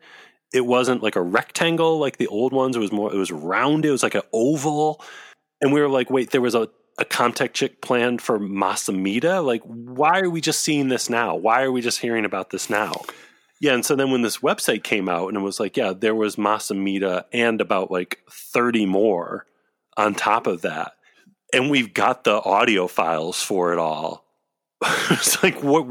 It 0.52 0.66
wasn't 0.66 1.02
like 1.02 1.16
a 1.16 1.22
rectangle 1.22 1.98
like 1.98 2.16
the 2.16 2.26
old 2.28 2.52
ones. 2.52 2.76
It 2.76 2.80
was 2.80 2.92
more. 2.92 3.12
It 3.12 3.18
was 3.18 3.32
round. 3.32 3.84
It 3.84 3.90
was 3.90 4.02
like 4.02 4.14
an 4.14 4.22
oval. 4.32 5.02
And 5.60 5.72
we 5.72 5.80
were 5.80 5.88
like, 5.88 6.10
wait, 6.10 6.30
there 6.30 6.40
was 6.40 6.54
a 6.54 6.68
a 6.98 7.04
Comtech 7.04 7.52
chick 7.52 7.80
planned 7.80 8.20
for 8.20 8.38
Mas 8.38 8.84
Amedda. 8.84 9.44
Like, 9.44 9.62
why 9.62 10.20
are 10.20 10.30
we 10.30 10.40
just 10.40 10.62
seeing 10.62 10.88
this 10.88 11.08
now? 11.08 11.36
Why 11.36 11.62
are 11.62 11.72
we 11.72 11.80
just 11.80 12.00
hearing 12.00 12.24
about 12.24 12.50
this 12.50 12.68
now? 12.68 13.02
Yeah, 13.60 13.74
and 13.74 13.84
so 13.84 13.96
then 13.96 14.10
when 14.10 14.22
this 14.22 14.38
website 14.38 14.84
came 14.84 15.08
out 15.08 15.28
and 15.28 15.36
it 15.36 15.40
was 15.40 15.58
like, 15.58 15.76
yeah, 15.76 15.92
there 15.92 16.14
was 16.14 16.38
Mas 16.38 16.68
Amedda 16.68 17.24
and 17.32 17.60
about 17.60 17.90
like 17.90 18.20
30 18.30 18.86
more 18.86 19.46
on 19.96 20.14
top 20.14 20.46
of 20.46 20.62
that 20.62 20.92
and 21.52 21.70
we've 21.70 21.94
got 21.94 22.24
the 22.24 22.42
audio 22.42 22.86
files 22.86 23.42
for 23.42 23.72
it 23.72 23.78
all. 23.78 24.24
it's 25.10 25.42
like 25.42 25.62
what 25.62 25.86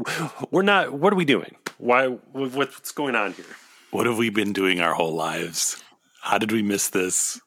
we're 0.50 0.62
not. 0.62 0.92
What 0.92 1.12
are 1.12 1.16
we 1.16 1.24
doing? 1.24 1.56
Why? 1.78 2.06
What's 2.06 2.92
going 2.92 3.14
on 3.14 3.32
here? 3.32 3.44
What 3.90 4.06
have 4.06 4.18
we 4.18 4.30
been 4.30 4.52
doing 4.52 4.80
our 4.80 4.94
whole 4.94 5.14
lives? 5.14 5.82
How 6.22 6.38
did 6.38 6.52
we 6.52 6.62
miss 6.62 6.88
this? 6.88 7.40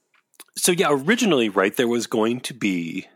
So 0.56 0.72
yeah, 0.72 0.90
originally, 0.92 1.50
right, 1.50 1.76
there 1.76 1.88
was 1.88 2.08
going 2.08 2.42
to 2.42 2.54
be 2.54 3.08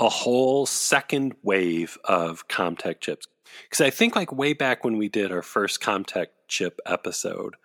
a 0.00 0.08
whole 0.08 0.66
second 0.66 1.34
wave 1.42 1.96
of 2.04 2.48
Comtech 2.48 3.00
chips 3.00 3.28
because 3.64 3.80
I 3.80 3.90
think 3.90 4.16
like 4.16 4.32
way 4.32 4.52
back 4.52 4.84
when 4.84 4.96
we 4.96 5.08
did 5.08 5.30
our 5.30 5.42
first 5.42 5.80
Comtech 5.80 6.28
chip 6.48 6.80
episode, 6.86 7.56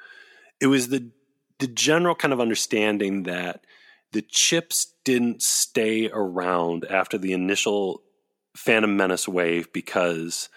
it 0.60 0.68
was 0.68 0.90
the 0.90 1.10
the 1.60 1.68
general 1.68 2.16
kind 2.16 2.34
of 2.34 2.42
understanding 2.42 3.24
that 3.24 3.66
the 4.12 4.22
chips 4.22 4.94
didn't 5.06 5.42
stay 5.42 6.10
around 6.12 6.86
after 6.90 7.18
the 7.18 7.32
initial 7.34 8.02
Phantom 8.56 8.96
Menace 8.96 9.28
wave 9.28 9.72
because 9.72 10.50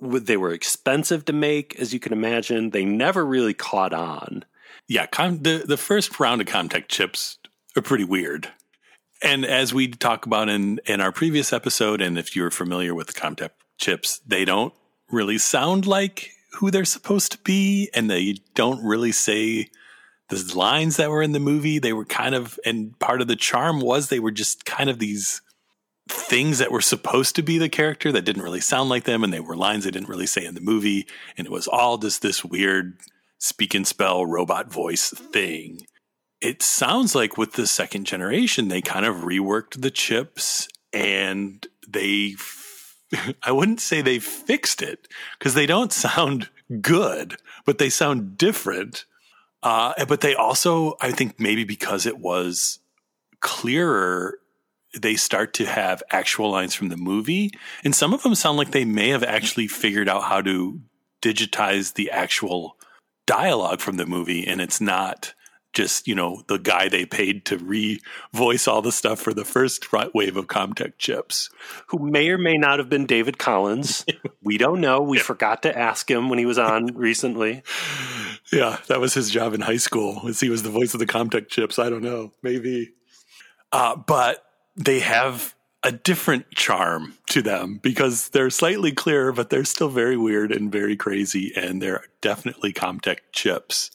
they 0.00 0.36
were 0.36 0.52
expensive 0.52 1.24
to 1.26 1.32
make, 1.32 1.78
as 1.78 1.92
you 1.92 2.00
can 2.00 2.12
imagine. 2.12 2.70
They 2.70 2.84
never 2.84 3.24
really 3.24 3.54
caught 3.54 3.92
on. 3.92 4.44
Yeah, 4.88 5.06
com- 5.06 5.42
the 5.42 5.64
the 5.66 5.76
first 5.76 6.18
round 6.18 6.40
of 6.40 6.46
Comtech 6.46 6.88
chips 6.88 7.38
are 7.76 7.82
pretty 7.82 8.04
weird. 8.04 8.48
And 9.22 9.44
as 9.44 9.72
we 9.72 9.88
talk 9.88 10.26
about 10.26 10.48
in 10.48 10.80
in 10.86 11.00
our 11.00 11.12
previous 11.12 11.52
episode, 11.52 12.00
and 12.00 12.18
if 12.18 12.36
you're 12.36 12.50
familiar 12.50 12.94
with 12.94 13.08
the 13.08 13.12
Comtech 13.12 13.50
chips, 13.78 14.20
they 14.26 14.44
don't 14.44 14.74
really 15.10 15.38
sound 15.38 15.86
like 15.86 16.30
who 16.52 16.70
they're 16.70 16.84
supposed 16.84 17.32
to 17.32 17.38
be, 17.38 17.90
and 17.94 18.10
they 18.10 18.36
don't 18.54 18.84
really 18.84 19.12
say 19.12 19.70
the 20.28 20.52
lines 20.54 20.96
that 20.96 21.10
were 21.10 21.22
in 21.22 21.32
the 21.32 21.40
movie. 21.40 21.78
They 21.78 21.92
were 21.92 22.04
kind 22.04 22.34
of, 22.34 22.58
and 22.64 22.98
part 22.98 23.20
of 23.20 23.28
the 23.28 23.36
charm 23.36 23.80
was 23.80 24.08
they 24.08 24.20
were 24.20 24.30
just 24.30 24.64
kind 24.64 24.90
of 24.90 24.98
these 24.98 25.42
things 26.08 26.58
that 26.58 26.70
were 26.70 26.80
supposed 26.80 27.36
to 27.36 27.42
be 27.42 27.58
the 27.58 27.68
character 27.68 28.12
that 28.12 28.24
didn't 28.24 28.42
really 28.42 28.60
sound 28.60 28.88
like 28.88 29.04
them, 29.04 29.24
and 29.24 29.32
they 29.32 29.40
were 29.40 29.56
lines 29.56 29.84
they 29.84 29.90
didn't 29.90 30.08
really 30.08 30.26
say 30.26 30.44
in 30.44 30.54
the 30.54 30.60
movie, 30.60 31.06
and 31.36 31.46
it 31.46 31.52
was 31.52 31.66
all 31.68 31.98
just 31.98 32.22
this 32.22 32.44
weird 32.44 32.98
speak 33.38 33.74
and 33.74 33.86
spell 33.86 34.24
robot 34.24 34.72
voice 34.72 35.10
thing. 35.10 35.86
It 36.40 36.62
sounds 36.62 37.14
like 37.14 37.36
with 37.36 37.52
the 37.52 37.66
second 37.66 38.04
generation, 38.04 38.68
they 38.68 38.82
kind 38.82 39.06
of 39.06 39.16
reworked 39.16 39.80
the 39.80 39.90
chips 39.90 40.68
and 40.92 41.66
they 41.88 42.36
I 43.42 43.52
wouldn't 43.52 43.80
say 43.80 44.00
they 44.02 44.18
fixed 44.18 44.82
it 44.82 45.08
because 45.38 45.54
they 45.54 45.66
don't 45.66 45.92
sound 45.92 46.48
good, 46.80 47.36
but 47.64 47.78
they 47.78 47.88
sound 47.88 48.36
different. 48.38 49.04
Uh, 49.62 50.04
but 50.06 50.20
they 50.20 50.34
also, 50.34 50.94
I 51.00 51.12
think, 51.12 51.40
maybe 51.40 51.64
because 51.64 52.06
it 52.06 52.18
was 52.18 52.78
clearer, 53.40 54.38
they 54.98 55.16
start 55.16 55.54
to 55.54 55.66
have 55.66 56.02
actual 56.10 56.50
lines 56.50 56.74
from 56.74 56.88
the 56.88 56.96
movie. 56.96 57.50
And 57.84 57.94
some 57.94 58.14
of 58.14 58.22
them 58.22 58.34
sound 58.34 58.58
like 58.58 58.70
they 58.70 58.84
may 58.84 59.08
have 59.10 59.24
actually 59.24 59.68
figured 59.68 60.08
out 60.08 60.24
how 60.24 60.40
to 60.42 60.80
digitize 61.22 61.94
the 61.94 62.10
actual 62.10 62.76
dialogue 63.26 63.80
from 63.80 63.96
the 63.96 64.06
movie. 64.06 64.46
And 64.46 64.60
it's 64.60 64.80
not 64.80 65.34
just 65.76 66.08
you 66.08 66.14
know 66.14 66.42
the 66.46 66.58
guy 66.58 66.88
they 66.88 67.04
paid 67.04 67.44
to 67.44 67.58
re-voice 67.58 68.66
all 68.66 68.80
the 68.80 68.90
stuff 68.90 69.20
for 69.20 69.34
the 69.34 69.44
first 69.44 69.86
wave 70.14 70.36
of 70.36 70.46
Comtech 70.46 70.94
chips, 70.96 71.50
who 71.88 71.98
may 71.98 72.30
or 72.30 72.38
may 72.38 72.56
not 72.56 72.78
have 72.78 72.88
been 72.88 73.04
David 73.04 73.38
Collins. 73.38 74.06
we 74.42 74.56
don't 74.56 74.80
know. 74.80 75.02
We 75.02 75.18
forgot 75.18 75.62
to 75.64 75.78
ask 75.78 76.10
him 76.10 76.30
when 76.30 76.38
he 76.38 76.46
was 76.46 76.58
on 76.58 76.86
recently. 76.94 77.62
Yeah, 78.50 78.78
that 78.88 79.00
was 79.00 79.12
his 79.12 79.30
job 79.30 79.52
in 79.52 79.60
high 79.60 79.76
school. 79.76 80.20
Was 80.24 80.40
he 80.40 80.48
was 80.48 80.62
the 80.62 80.70
voice 80.70 80.94
of 80.94 81.00
the 81.00 81.06
Comtech 81.06 81.48
chips? 81.48 81.78
I 81.78 81.90
don't 81.90 82.02
know, 82.02 82.32
maybe. 82.42 82.92
Uh, 83.70 83.96
but 83.96 84.42
they 84.76 85.00
have 85.00 85.54
a 85.82 85.92
different 85.92 86.50
charm 86.52 87.14
to 87.28 87.42
them 87.42 87.78
because 87.82 88.30
they're 88.30 88.50
slightly 88.50 88.92
clearer, 88.92 89.30
but 89.30 89.50
they're 89.50 89.64
still 89.64 89.90
very 89.90 90.16
weird 90.16 90.52
and 90.52 90.72
very 90.72 90.96
crazy, 90.96 91.52
and 91.54 91.82
they're 91.82 92.04
definitely 92.22 92.72
Comtech 92.72 93.18
chips 93.32 93.90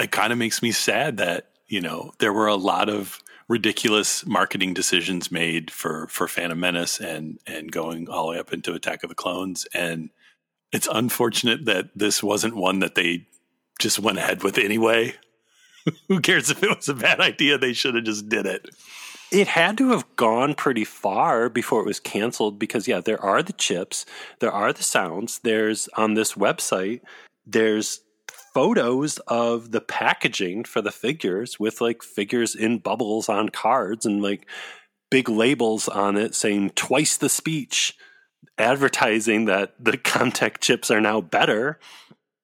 it 0.00 0.10
kind 0.10 0.32
of 0.32 0.38
makes 0.38 0.62
me 0.62 0.72
sad 0.72 1.18
that 1.18 1.50
you 1.68 1.80
know 1.80 2.12
there 2.18 2.32
were 2.32 2.46
a 2.46 2.56
lot 2.56 2.88
of 2.88 3.22
ridiculous 3.48 4.24
marketing 4.26 4.74
decisions 4.74 5.30
made 5.30 5.70
for 5.70 6.06
for 6.08 6.28
Phantom 6.28 6.58
Menace 6.58 7.00
and 7.00 7.38
and 7.46 7.70
going 7.70 8.08
all 8.08 8.26
the 8.26 8.32
way 8.32 8.38
up 8.38 8.52
into 8.52 8.74
Attack 8.74 9.02
of 9.02 9.08
the 9.08 9.14
Clones 9.14 9.66
and 9.74 10.10
it's 10.72 10.88
unfortunate 10.90 11.64
that 11.64 11.90
this 11.96 12.22
wasn't 12.22 12.54
one 12.56 12.78
that 12.78 12.94
they 12.94 13.26
just 13.80 13.98
went 13.98 14.18
ahead 14.18 14.42
with 14.42 14.58
anyway. 14.58 15.14
Who 16.08 16.20
cares 16.20 16.50
if 16.50 16.62
it 16.62 16.76
was 16.76 16.88
a 16.88 16.94
bad 16.94 17.20
idea? 17.20 17.58
They 17.58 17.72
should 17.72 17.94
have 17.94 18.04
just 18.04 18.28
did 18.28 18.46
it. 18.46 18.68
It 19.32 19.48
had 19.48 19.78
to 19.78 19.90
have 19.90 20.04
gone 20.16 20.54
pretty 20.54 20.84
far 20.84 21.48
before 21.48 21.80
it 21.80 21.86
was 21.86 22.00
canceled 22.00 22.58
because 22.58 22.86
yeah, 22.86 23.00
there 23.00 23.20
are 23.20 23.42
the 23.42 23.52
chips, 23.52 24.04
there 24.40 24.52
are 24.52 24.72
the 24.72 24.82
sounds. 24.82 25.40
There's 25.40 25.88
on 25.96 26.14
this 26.14 26.34
website, 26.34 27.00
there's 27.46 28.00
photos 28.52 29.18
of 29.26 29.70
the 29.70 29.80
packaging 29.80 30.64
for 30.64 30.80
the 30.80 30.90
figures 30.90 31.58
with 31.58 31.80
like 31.80 32.02
figures 32.02 32.54
in 32.54 32.78
bubbles 32.78 33.28
on 33.28 33.48
cards 33.48 34.06
and 34.06 34.22
like 34.22 34.46
big 35.10 35.28
labels 35.28 35.88
on 35.88 36.16
it 36.16 36.34
saying 36.34 36.70
twice 36.70 37.16
the 37.16 37.28
speech, 37.28 37.96
advertising 38.58 39.46
that 39.46 39.74
the 39.78 39.92
Comtech 39.98 40.58
chips 40.60 40.90
are 40.90 41.00
now 41.00 41.20
better. 41.20 41.78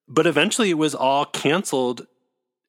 But 0.08 0.26
eventually 0.26 0.70
it 0.70 0.78
was 0.78 0.94
all 0.94 1.24
canceled. 1.24 2.06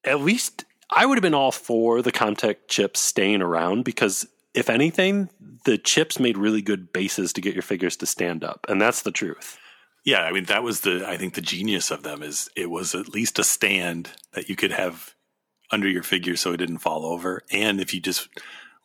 At 0.04 0.22
least 0.22 0.66
I 0.92 1.06
would 1.06 1.18
have 1.18 1.24
been 1.24 1.34
all 1.34 1.52
for 1.52 2.02
the 2.02 2.12
Comtech 2.12 2.68
chips 2.68 3.00
staying 3.00 3.42
around 3.42 3.84
because 3.84 4.28
if 4.54 4.70
anything, 4.70 5.30
the 5.66 5.78
chips 5.78 6.20
made 6.20 6.38
really 6.38 6.62
good 6.62 6.92
bases 6.92 7.34
to 7.34 7.42
get 7.42 7.54
your 7.54 7.62
figures 7.62 7.98
to 7.98 8.06
stand 8.06 8.44
up. 8.44 8.66
And 8.70 8.82
that's 8.82 9.04
the 9.04 9.12
truth. 9.12 9.60
Yeah, 10.08 10.22
I 10.22 10.32
mean 10.32 10.46
that 10.46 10.64
was 10.64 10.80
the 10.80 11.06
I 11.06 11.18
think 11.18 11.34
the 11.34 11.42
genius 11.42 11.92
of 11.92 12.04
them 12.04 12.24
is 12.24 12.50
it 12.56 12.70
was 12.70 12.96
at 12.96 13.10
least 13.10 13.40
a 13.40 13.44
stand 13.44 14.10
that 14.32 14.48
you 14.48 14.56
could 14.56 14.72
have 14.72 15.14
under 15.70 15.86
your 15.86 16.02
figure 16.02 16.38
so 16.38 16.54
it 16.54 16.58
didn't 16.58 16.78
fall 16.78 17.06
over, 17.06 17.44
and 17.52 17.82
if 17.82 17.94
you 17.94 18.00
just 18.00 18.30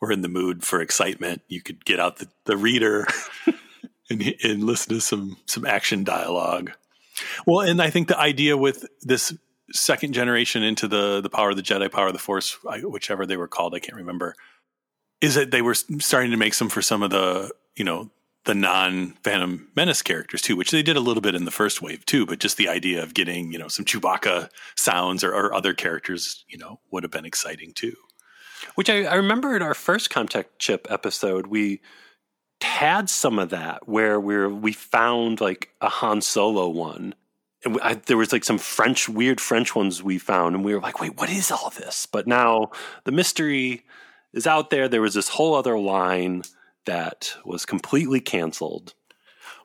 were 0.01 0.11
in 0.11 0.19
the 0.19 0.27
mood 0.27 0.65
for 0.65 0.81
excitement, 0.81 1.41
you 1.47 1.61
could 1.61 1.85
get 1.85 1.97
out 1.97 2.17
the, 2.17 2.27
the 2.43 2.57
reader 2.57 3.07
and, 4.09 4.35
and 4.43 4.65
listen 4.65 4.95
to 4.95 4.99
some 4.99 5.37
some 5.45 5.65
action 5.65 6.03
dialogue. 6.03 6.71
Well, 7.47 7.61
and 7.61 7.81
I 7.81 7.89
think 7.89 8.09
the 8.09 8.19
idea 8.19 8.57
with 8.57 8.85
this 9.01 9.33
second 9.71 10.11
generation 10.11 10.61
into 10.61 10.89
the 10.89 11.21
the 11.21 11.29
power 11.29 11.51
of 11.51 11.55
the 11.55 11.63
Jedi, 11.63 11.89
power 11.89 12.07
of 12.07 12.13
the 12.13 12.19
Force, 12.19 12.57
whichever 12.83 13.25
they 13.25 13.37
were 13.37 13.47
called, 13.47 13.73
I 13.73 13.79
can't 13.79 13.95
remember, 13.95 14.35
is 15.21 15.35
that 15.35 15.51
they 15.51 15.61
were 15.61 15.75
starting 15.75 16.31
to 16.31 16.37
make 16.37 16.53
some 16.53 16.67
for 16.67 16.81
some 16.81 17.01
of 17.01 17.11
the 17.11 17.49
you 17.77 17.85
know 17.85 18.09
the 18.45 18.53
non 18.53 19.11
Phantom 19.23 19.69
Menace 19.75 20.01
characters 20.01 20.41
too, 20.41 20.55
which 20.55 20.71
they 20.71 20.83
did 20.83 20.97
a 20.97 21.01
little 21.01 21.21
bit 21.21 21.35
in 21.35 21.45
the 21.45 21.51
first 21.51 21.81
wave 21.81 22.05
too. 22.05 22.25
But 22.25 22.39
just 22.39 22.57
the 22.57 22.67
idea 22.67 23.01
of 23.01 23.13
getting 23.13 23.51
you 23.51 23.59
know 23.59 23.67
some 23.67 23.85
Chewbacca 23.85 24.49
sounds 24.75 25.23
or, 25.23 25.33
or 25.33 25.53
other 25.53 25.73
characters, 25.73 26.43
you 26.47 26.57
know, 26.57 26.79
would 26.91 27.03
have 27.03 27.11
been 27.11 27.25
exciting 27.25 27.73
too. 27.73 27.95
Which 28.75 28.89
I, 28.89 29.03
I 29.03 29.15
remember 29.15 29.55
in 29.55 29.61
our 29.61 29.73
first 29.73 30.09
Comtech 30.09 30.45
Chip 30.59 30.87
episode, 30.89 31.47
we 31.47 31.81
had 32.61 33.09
some 33.09 33.39
of 33.39 33.49
that 33.49 33.87
where 33.87 34.19
we 34.19 34.47
we 34.47 34.73
found 34.73 35.41
like 35.41 35.69
a 35.81 35.89
Han 35.89 36.21
Solo 36.21 36.69
one. 36.69 37.15
And 37.65 37.79
I, 37.81 37.93
there 37.93 38.17
was 38.17 38.33
like 38.33 38.43
some 38.43 38.57
French, 38.57 39.07
weird 39.07 39.39
French 39.39 39.73
ones 39.73 40.03
we 40.03 40.17
found, 40.17 40.53
and 40.53 40.65
we 40.65 40.73
were 40.73 40.81
like, 40.81 40.99
"Wait, 40.99 41.17
what 41.17 41.29
is 41.29 41.49
all 41.49 41.69
this?" 41.69 42.05
But 42.05 42.27
now 42.27 42.71
the 43.05 43.13
mystery 43.13 43.85
is 44.33 44.45
out 44.45 44.69
there. 44.69 44.89
There 44.89 45.01
was 45.01 45.13
this 45.13 45.29
whole 45.29 45.55
other 45.55 45.79
line 45.79 46.43
that 46.85 47.35
was 47.45 47.65
completely 47.65 48.19
canceled. 48.19 48.93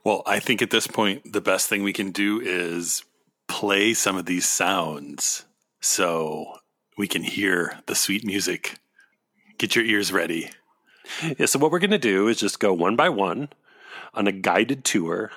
Well, 0.04 0.22
I 0.26 0.38
think 0.38 0.62
at 0.62 0.70
this 0.70 0.86
point, 0.86 1.32
the 1.32 1.40
best 1.40 1.68
thing 1.68 1.82
we 1.82 1.92
can 1.92 2.10
do 2.10 2.40
is 2.40 3.04
play 3.46 3.94
some 3.94 4.16
of 4.16 4.26
these 4.26 4.46
sounds 4.46 5.44
so 5.80 6.58
we 6.96 7.08
can 7.08 7.22
hear 7.22 7.80
the 7.86 7.94
sweet 7.94 8.24
music. 8.24 8.78
Get 9.58 9.74
your 9.74 9.84
ears 9.84 10.12
ready. 10.12 10.50
Yeah, 11.38 11.46
so 11.46 11.58
what 11.58 11.70
we're 11.70 11.78
going 11.78 11.90
to 11.90 11.98
do 11.98 12.28
is 12.28 12.38
just 12.38 12.60
go 12.60 12.72
one 12.72 12.96
by 12.96 13.08
one 13.08 13.48
on 14.14 14.26
a 14.26 14.32
guided 14.32 14.84
tour 14.84 15.30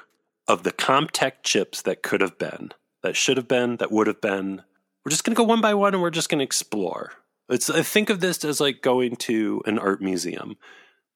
of 0.47 0.63
the 0.63 0.71
Comtech 0.71 1.43
chips 1.43 1.81
that 1.83 2.03
could 2.03 2.21
have 2.21 2.37
been, 2.37 2.71
that 3.03 3.15
should 3.15 3.37
have 3.37 3.47
been, 3.47 3.77
that 3.77 3.91
would 3.91 4.07
have 4.07 4.21
been. 4.21 4.63
We're 5.05 5.11
just 5.11 5.23
going 5.23 5.33
to 5.33 5.37
go 5.37 5.43
one 5.43 5.61
by 5.61 5.73
one 5.73 5.93
and 5.93 6.01
we're 6.01 6.09
just 6.09 6.29
going 6.29 6.39
to 6.39 6.45
explore. 6.45 7.13
It's 7.49 7.69
I 7.69 7.83
think 7.83 8.09
of 8.09 8.19
this 8.19 8.43
as 8.45 8.59
like 8.59 8.81
going 8.81 9.15
to 9.17 9.61
an 9.65 9.77
art 9.79 10.01
museum 10.01 10.57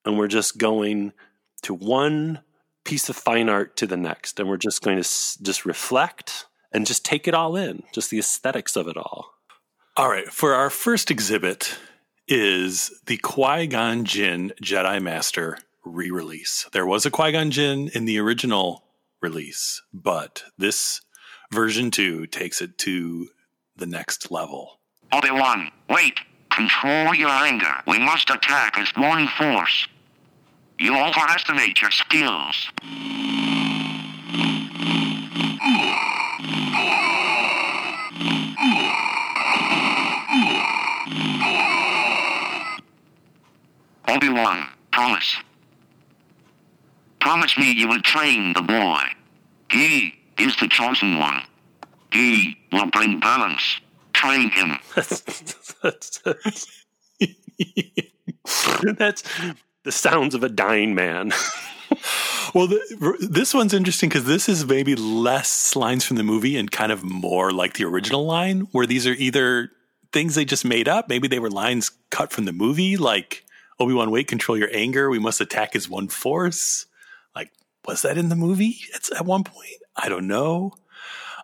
and 0.06 0.18
we're 0.18 0.28
just 0.28 0.58
going 0.58 1.12
to 1.64 1.74
one 1.74 2.40
piece 2.84 3.10
of 3.10 3.16
fine 3.16 3.50
art 3.50 3.76
to 3.78 3.88
the 3.88 3.98
next 3.98 4.40
and 4.40 4.48
we're 4.48 4.58
just 4.58 4.82
going 4.84 4.96
to 4.98 5.02
s- 5.02 5.38
just 5.42 5.66
reflect 5.66 6.46
and 6.72 6.86
just 6.86 7.04
take 7.04 7.28
it 7.28 7.34
all 7.34 7.56
in 7.56 7.84
just 7.92 8.10
the 8.12 8.20
aesthetics 8.20 8.76
of 8.76 8.88
it 8.88 8.96
all 8.98 9.34
all 9.98 10.10
right 10.10 10.28
for 10.28 10.54
our 10.54 10.70
first 10.70 11.10
exhibit 11.10 11.78
is 12.28 12.92
the 13.08 13.18
qui-gon 13.18 14.06
jinn 14.06 14.52
jedi 14.62 15.02
master 15.02 15.58
re-release 15.84 16.68
there 16.74 16.86
was 16.86 17.06
a 17.06 17.12
qui-gon 17.12 17.50
jinn 17.52 17.90
in 17.96 18.06
the 18.06 18.20
original 18.20 18.84
release 19.22 19.82
but 19.94 20.44
this 20.58 21.02
version 21.52 21.90
2 21.90 22.28
takes 22.28 22.62
it 22.62 22.78
to 22.78 23.28
the 23.76 23.86
next 23.88 24.32
level 24.32 24.80
Obi-Wan, 25.12 25.72
wait! 25.90 26.20
Control 26.52 27.14
your 27.14 27.30
anger. 27.30 27.74
We 27.88 28.00
must 28.00 28.30
attack 28.30 28.78
as 28.78 28.88
one 28.98 29.28
force. 29.38 29.88
You 30.78 30.98
overestimate 30.98 31.82
your 31.82 31.92
skills. 31.92 32.70
Obi-Wan, 44.08 44.68
promise. 44.92 45.38
Promise 47.20 47.58
me 47.58 47.72
you 47.72 47.88
will 47.88 48.02
train 48.02 48.54
the 48.54 48.62
boy. 48.62 49.02
He 49.72 50.14
is 50.38 50.56
the 50.58 50.68
chosen 50.68 51.18
one. 51.20 51.42
He 52.12 52.58
will 52.72 52.88
bring 52.88 53.20
balance. 53.20 53.80
Train 54.14 54.50
him. 54.52 54.78
That's 58.98 59.24
the 59.86 59.92
sounds 59.92 60.36
of 60.36 60.44
a 60.44 60.50
dying 60.50 60.94
man. 60.94 61.32
Well, 62.54 62.68
the, 62.68 63.28
this 63.30 63.54
one's 63.54 63.74
interesting 63.74 64.08
because 64.08 64.24
this 64.24 64.48
is 64.48 64.66
maybe 64.66 64.96
less 64.96 65.76
lines 65.76 66.06
from 66.06 66.16
the 66.16 66.24
movie 66.24 66.56
and 66.56 66.72
kind 66.72 66.90
of 66.90 67.04
more 67.04 67.52
like 67.52 67.74
the 67.74 67.84
original 67.84 68.26
line, 68.26 68.62
where 68.72 68.86
these 68.86 69.06
are 69.06 69.14
either 69.14 69.72
things 70.14 70.36
they 70.36 70.46
just 70.46 70.64
made 70.64 70.88
up. 70.88 71.10
Maybe 71.10 71.28
they 71.28 71.40
were 71.40 71.50
lines 71.50 71.92
cut 72.12 72.32
from 72.32 72.46
the 72.46 72.54
movie, 72.54 72.96
like 72.96 73.44
Obi 73.78 73.94
Wan, 73.94 74.10
wait, 74.10 74.30
control 74.30 74.58
your 74.58 74.70
anger. 74.72 75.10
We 75.10 75.20
must 75.20 75.42
attack 75.42 75.76
as 75.76 75.90
one 75.90 76.08
force. 76.08 76.86
Like, 77.36 77.52
was 77.86 78.04
that 78.04 78.18
in 78.18 78.30
the 78.30 78.38
movie? 78.38 78.78
It's 78.94 79.12
at 79.12 79.26
one 79.26 79.44
point. 79.44 79.82
I 79.98 80.08
don't 80.08 80.28
know. 80.28 80.76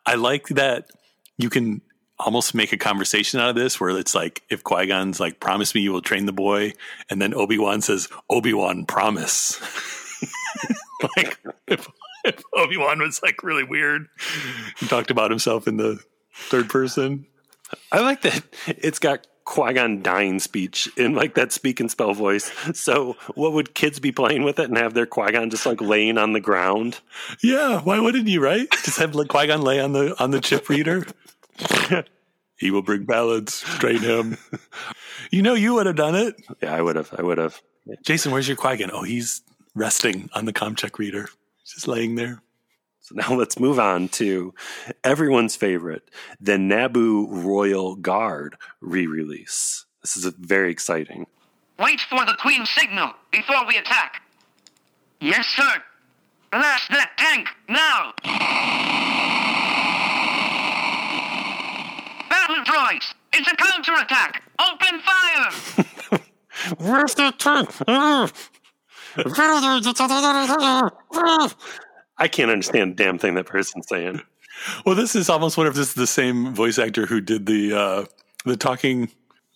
I 0.06 0.16
like 0.16 0.48
that 0.48 0.92
you 1.38 1.50
can 1.50 1.82
almost 2.26 2.54
make 2.54 2.72
a 2.72 2.78
conversation 2.78 3.40
out 3.40 3.50
of 3.50 3.56
this 3.56 3.80
where 3.80 3.90
it's 3.98 4.16
like 4.16 4.44
if 4.50 4.64
Qui 4.64 4.88
Gon's 4.88 5.20
like, 5.20 5.40
promise 5.40 5.76
me 5.76 5.82
you 5.82 5.92
will 5.92 6.02
train 6.02 6.26
the 6.26 6.34
boy, 6.34 6.74
and 7.10 7.22
then 7.22 7.34
Obi 7.34 7.58
Wan 7.58 7.82
says, 7.82 8.08
Obi 8.30 8.54
Wan, 8.54 8.86
promise. 8.86 9.60
like 11.18 11.38
if, 11.68 11.88
if 12.24 12.44
Obi 12.54 12.78
Wan 12.78 13.00
was 13.00 13.22
like 13.24 13.44
really 13.44 13.64
weird, 13.64 14.08
he 14.80 14.88
talked 14.88 15.12
about 15.12 15.32
himself 15.32 15.68
in 15.68 15.78
the 15.78 16.00
third 16.34 16.70
person. 16.70 17.26
I 17.92 18.02
like 18.02 18.22
that 18.22 18.44
it's 18.68 19.00
got 19.00 19.28
Qui 19.46 19.74
Gon 19.74 20.02
dying 20.02 20.40
speech 20.40 20.90
in 20.98 21.16
like 21.16 21.36
that 21.36 21.52
speak 21.52 21.80
and 21.80 21.90
spell 21.90 22.14
voice. 22.14 22.52
So, 22.74 23.18
what 23.36 23.54
would 23.54 23.74
kids 23.74 24.00
be 24.00 24.12
playing 24.12 24.44
with 24.44 24.60
it 24.60 24.70
and 24.70 24.78
have 24.78 24.94
their 24.94 25.06
Qui 25.06 25.32
Gon 25.32 25.50
just 25.50 25.66
like 25.66 25.82
laying 25.82 26.18
on 26.18 26.34
the 26.34 26.40
ground? 26.40 27.00
Yeah, 27.44 27.82
why 27.82 28.00
wouldn't 28.00 28.28
you? 28.28 28.42
Right? 28.42 28.70
Just 28.84 29.00
have 29.00 29.16
like 29.16 29.28
Qui 29.28 29.48
Gon 29.48 29.62
lay 29.62 29.80
on 29.80 29.94
the 29.94 30.16
on 30.22 30.32
the 30.32 30.40
chip 30.40 30.70
reader. 30.70 31.06
he 32.58 32.72
will 32.72 32.82
bring 32.82 33.06
balance. 33.06 33.62
Train 33.62 34.00
him. 34.00 34.38
You 35.30 35.42
know, 35.42 35.54
you 35.54 35.76
would 35.76 35.86
have 35.86 35.96
done 35.96 36.16
it. 36.16 36.36
Yeah, 36.62 36.76
I 36.76 36.82
would 36.82 36.96
have. 36.98 37.14
I 37.18 37.22
would 37.22 37.38
have. 37.38 37.62
Jason, 38.04 38.32
where's 38.34 38.48
your 38.50 38.58
Qui 38.58 38.78
Gon? 38.78 38.90
Oh, 38.92 39.04
he's 39.04 39.42
resting 39.76 40.30
on 40.34 40.46
the 40.46 40.52
Comtech 40.52 40.98
reader, 40.98 41.30
He's 41.64 41.74
just 41.74 41.88
laying 41.88 42.16
there. 42.16 42.42
So 43.00 43.16
now 43.16 43.34
let's 43.34 43.60
move 43.60 43.80
on 43.80 44.10
to 44.10 44.54
everyone's 45.04 45.56
favorite, 45.56 46.10
the 46.40 46.54
Naboo 46.54 47.28
Royal 47.30 47.96
Guard 47.96 48.56
re-release. 48.82 49.86
This 50.02 50.18
is 50.18 50.26
very 50.38 50.72
exciting. 50.72 51.28
Wait 51.80 52.02
for 52.02 52.26
the 52.26 52.36
Queen's 52.40 52.70
signal 52.70 53.14
before 53.32 53.66
we 53.68 53.78
attack. 53.78 54.22
Yes, 55.20 55.48
sir. 55.48 55.82
Blast 56.52 56.90
that 56.90 57.12
tank 57.18 57.48
now. 57.70 58.91
Battle 62.52 62.74
droids, 62.74 63.14
it's 63.34 63.50
a 63.50 63.56
counterattack. 63.56 64.44
Open 64.60 65.00
fire. 65.00 66.20
Where's 66.80 67.16
the 67.16 67.32
tank? 67.38 67.70
I 72.18 72.28
can't 72.28 72.52
understand 72.52 72.92
a 72.92 72.96
damn 72.96 73.18
thing 73.18 73.36
that 73.36 73.46
person's 73.46 73.88
saying. 73.88 74.22
Well, 74.86 74.96
this 74.96 75.16
is 75.16 75.30
almost 75.30 75.58
wonder 75.58 75.70
if 75.70 75.78
this 75.78 75.90
is 75.90 75.94
the 75.94 76.08
same 76.08 76.54
voice 76.54 76.78
actor 76.78 77.06
who 77.06 77.22
did 77.22 77.46
the 77.46 77.74
uh, 77.74 78.06
the 78.46 78.58
talking 78.58 79.10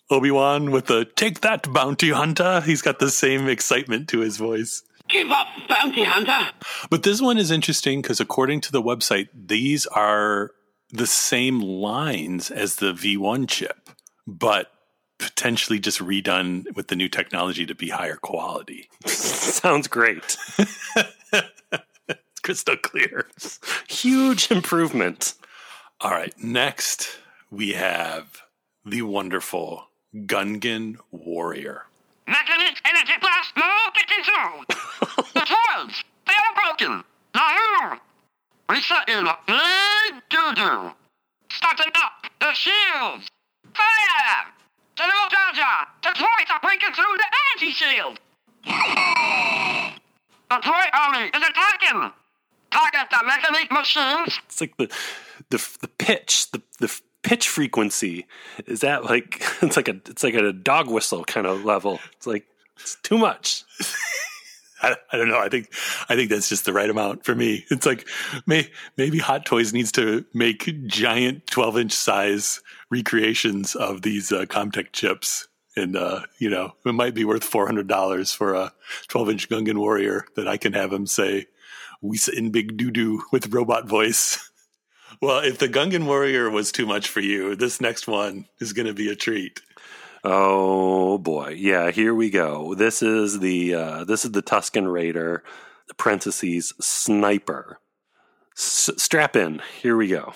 Obi 0.09 0.31
Wan 0.31 0.71
with 0.71 0.85
the 0.85 1.05
"Take 1.15 1.41
that, 1.41 1.71
bounty 1.73 2.11
hunter." 2.11 2.61
He's 2.61 2.81
got 2.81 2.99
the 2.99 3.09
same 3.09 3.49
excitement 3.49 4.07
to 4.09 4.19
his 4.19 4.37
voice. 4.37 4.83
Give 5.09 5.29
up, 5.29 5.47
bounty 5.67 6.05
hunter. 6.05 6.51
But 6.89 7.03
this 7.03 7.21
one 7.21 7.37
is 7.37 7.51
interesting 7.51 8.01
because 8.01 8.21
according 8.21 8.61
to 8.61 8.71
the 8.71 8.81
website, 8.81 9.27
these 9.33 9.85
are 9.87 10.51
the 10.95 11.07
same 11.07 11.59
lines 11.59 12.51
as 12.51 12.75
the 12.75 12.93
V1 12.93 13.47
chip, 13.47 13.89
but 14.25 14.71
potentially 15.17 15.79
just 15.79 15.99
redone 15.99 16.73
with 16.75 16.87
the 16.87 16.95
new 16.95 17.09
technology 17.09 17.65
to 17.65 17.75
be 17.75 17.89
higher 17.89 18.17
quality. 18.17 18.89
Sounds 19.05 19.87
great. 19.87 20.37
Crystal 22.43 22.77
clear. 22.77 23.27
Huge 23.87 24.51
improvement. 24.51 25.33
All 26.01 26.11
right, 26.11 26.33
next 26.37 27.17
we 27.49 27.71
have 27.73 28.41
the 28.85 29.01
wonderful 29.01 29.87
Gungan 30.13 30.97
Warrior. 31.11 31.85
Mechanic 32.27 32.75
energy 32.85 33.13
blast 33.21 33.53
mode 33.55 33.95
control. 34.07 34.65
the 35.33 35.39
droids, 35.41 36.03
they 36.27 36.33
are 36.33 36.77
broken. 36.77 37.03
Now, 37.33 37.99
reset 38.69 39.09
in 39.09 39.25
big 39.47 40.21
doo-doo. 40.29 40.91
Starting 41.49 41.91
up 41.95 42.25
the 42.39 42.53
shields. 42.53 43.27
Fire! 43.73 44.51
General 44.95 45.27
Jar 45.29 45.87
the 46.03 46.09
droids 46.09 46.51
are 46.51 46.59
breaking 46.61 46.93
through 46.93 47.17
the 47.17 47.25
anti-shield. 47.53 48.19
The 50.49 50.61
droid 50.61 50.89
army 50.93 51.25
is 51.27 51.43
attacking. 51.43 52.11
Target 52.71 53.09
the 53.09 53.23
mechanic 53.25 53.71
machines. 53.71 54.39
It's 54.45 54.61
like 54.61 54.77
the 54.77 54.87
the 55.49 55.77
the 55.81 55.87
pitch, 55.87 56.51
the 56.51 56.61
the 56.79 57.01
pitch 57.23 57.49
frequency 57.49 58.27
is 58.67 58.81
that 58.81 59.05
like 59.05 59.41
it's 59.61 59.75
like 59.75 59.87
a 59.87 59.99
it's 60.07 60.23
like 60.23 60.35
a 60.35 60.53
dog 60.53 60.89
whistle 60.89 61.23
kind 61.25 61.47
of 61.47 61.65
level. 61.65 61.99
It's 62.17 62.27
like 62.27 62.45
it's 62.79 62.97
too 63.03 63.17
much. 63.17 63.63
I, 64.81 64.95
don't 65.13 65.29
know. 65.29 65.39
I 65.39 65.49
think 65.49 65.73
I 66.09 66.15
think 66.15 66.29
that's 66.29 66.49
just 66.49 66.65
the 66.65 66.73
right 66.73 66.89
amount 66.89 67.25
for 67.25 67.33
me. 67.33 67.65
It's 67.69 67.85
like 67.85 68.07
may, 68.45 68.69
maybe 68.97 69.19
Hot 69.19 69.45
Toys 69.45 69.73
needs 69.73 69.91
to 69.93 70.25
make 70.33 70.87
giant 70.87 71.47
twelve 71.47 71.77
inch 71.77 71.93
size 71.93 72.61
recreations 72.89 73.75
of 73.75 74.01
these 74.01 74.31
uh, 74.31 74.45
Comtech 74.45 74.91
chips, 74.91 75.47
and 75.75 75.95
uh, 75.95 76.21
you 76.39 76.49
know 76.49 76.73
it 76.85 76.93
might 76.93 77.13
be 77.13 77.25
worth 77.25 77.43
four 77.43 77.65
hundred 77.65 77.87
dollars 77.87 78.31
for 78.31 78.53
a 78.53 78.73
twelve 79.07 79.29
inch 79.29 79.49
Gungan 79.49 79.77
Warrior 79.77 80.25
that 80.35 80.47
I 80.47 80.57
can 80.57 80.73
have 80.73 80.91
him 80.91 81.07
say 81.07 81.47
"We 82.01 82.19
in 82.35 82.51
big 82.51 82.77
doo 82.77 82.91
doo" 82.91 83.23
with 83.31 83.53
robot 83.53 83.87
voice. 83.87 84.51
well, 85.21 85.39
if 85.39 85.57
the 85.57 85.69
Gungan 85.69 86.05
Warrior 86.05 86.49
was 86.49 86.71
too 86.71 86.85
much 86.85 87.07
for 87.07 87.21
you, 87.21 87.55
this 87.55 87.79
next 87.79 88.07
one 88.07 88.45
is 88.59 88.73
going 88.73 88.87
to 88.87 88.93
be 88.93 89.09
a 89.09 89.15
treat. 89.15 89.61
Oh 90.27 91.19
boy, 91.19 91.49
yeah. 91.55 91.91
Here 91.91 92.11
we 92.15 92.31
go. 92.31 92.73
This 92.73 93.03
is 93.03 93.41
the 93.41 93.75
uh, 93.75 94.03
this 94.05 94.25
is 94.25 94.31
the 94.31 94.41
Tusken 94.41 94.91
Raider, 94.91 95.43
parentheses 95.97 96.73
sniper. 96.81 97.77
S- 98.57 98.89
strap 98.97 99.35
in. 99.35 99.61
Here 99.83 99.95
we 99.95 100.07
go. 100.07 100.33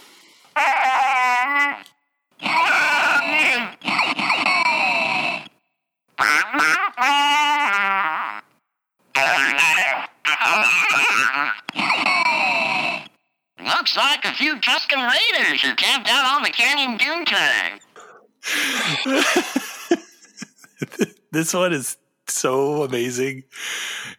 Looks 13.65 13.97
like 13.97 14.23
a 14.25 14.33
few 14.35 14.57
Tusken 14.57 15.09
Raiders 15.09 15.63
who 15.63 15.73
camped 15.73 16.09
out 16.11 16.35
on 16.35 16.43
the 16.43 16.51
Canyon 16.51 16.95
Dune 16.97 17.25
time. 17.25 17.79
this 21.31 21.53
one 21.53 21.73
is 21.73 21.97
so 22.27 22.83
amazing. 22.83 23.43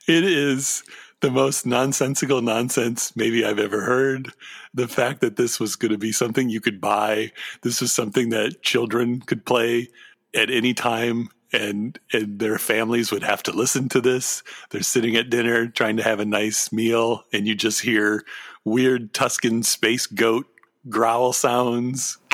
It 0.06 0.24
is 0.24 0.82
the 1.20 1.30
most 1.30 1.66
nonsensical 1.66 2.40
nonsense 2.42 3.14
maybe 3.14 3.44
I've 3.44 3.58
ever 3.58 3.82
heard. 3.82 4.32
The 4.72 4.88
fact 4.88 5.20
that 5.20 5.36
this 5.36 5.60
was 5.60 5.76
going 5.76 5.92
to 5.92 5.98
be 5.98 6.12
something 6.12 6.48
you 6.48 6.60
could 6.60 6.80
buy, 6.80 7.32
this 7.62 7.80
was 7.80 7.92
something 7.92 8.30
that 8.30 8.62
children 8.62 9.20
could 9.20 9.44
play 9.44 9.88
at 10.34 10.50
any 10.50 10.74
time 10.74 11.28
and 11.52 11.98
and 12.12 12.38
their 12.38 12.58
families 12.58 13.10
would 13.10 13.24
have 13.24 13.42
to 13.42 13.52
listen 13.52 13.88
to 13.90 14.00
this. 14.00 14.42
They're 14.70 14.82
sitting 14.82 15.16
at 15.16 15.30
dinner 15.30 15.66
trying 15.66 15.96
to 15.96 16.02
have 16.02 16.20
a 16.20 16.24
nice 16.24 16.72
meal 16.72 17.24
and 17.32 17.46
you 17.46 17.54
just 17.54 17.80
hear 17.80 18.24
weird 18.64 19.12
Tusken 19.12 19.64
space 19.64 20.06
goat 20.06 20.46
growl 20.88 21.32
sounds. 21.32 22.18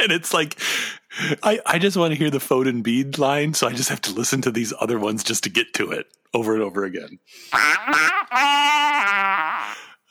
and 0.00 0.12
it's 0.12 0.34
like 0.34 0.58
I, 1.42 1.60
I 1.66 1.78
just 1.78 1.96
want 1.96 2.12
to 2.12 2.18
hear 2.18 2.30
the 2.30 2.38
Foden 2.38 2.82
bead 2.82 3.18
line, 3.18 3.54
so 3.54 3.66
I 3.66 3.72
just 3.72 3.88
have 3.88 4.00
to 4.02 4.12
listen 4.12 4.40
to 4.42 4.50
these 4.50 4.72
other 4.80 4.98
ones 4.98 5.24
just 5.24 5.42
to 5.44 5.50
get 5.50 5.74
to 5.74 5.90
it 5.90 6.06
over 6.32 6.54
and 6.54 6.62
over 6.62 6.84
again. 6.84 7.18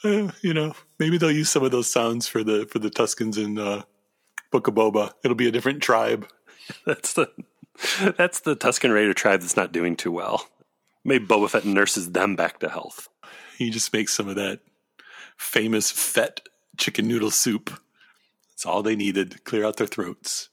Uh, 0.03 0.31
you 0.41 0.53
know, 0.53 0.73
maybe 0.99 1.17
they'll 1.17 1.31
use 1.31 1.49
some 1.49 1.63
of 1.63 1.71
those 1.71 1.89
sounds 1.89 2.27
for 2.27 2.43
the 2.43 2.67
for 2.67 2.79
the 2.79 2.89
Tuskens 2.89 3.37
in 3.37 3.57
uh, 3.57 3.83
Book 4.51 4.67
of 4.67 4.75
Boba. 4.75 5.13
It'll 5.23 5.35
be 5.35 5.47
a 5.47 5.51
different 5.51 5.81
tribe. 5.81 6.27
That's 6.85 7.13
the 7.13 7.31
that's 8.17 8.41
the 8.41 8.55
Tusken 8.55 8.93
Raider 8.93 9.13
tribe 9.13 9.41
that's 9.41 9.55
not 9.55 9.71
doing 9.71 9.95
too 9.95 10.11
well. 10.11 10.47
Maybe 11.05 11.25
Boba 11.25 11.49
Fett 11.49 11.63
nurses 11.63 12.11
them 12.11 12.35
back 12.35 12.59
to 12.59 12.69
health. 12.69 13.07
He 13.57 13.69
just 13.69 13.93
makes 13.93 14.13
some 14.13 14.27
of 14.27 14.35
that 14.35 14.61
famous 15.37 15.91
Fett 15.91 16.41
chicken 16.77 17.07
noodle 17.07 17.31
soup. 17.31 17.69
That's 18.49 18.65
all 18.65 18.81
they 18.81 18.95
needed 18.95 19.31
to 19.31 19.39
clear 19.39 19.63
out 19.63 19.77
their 19.77 19.87
throats. 19.87 20.49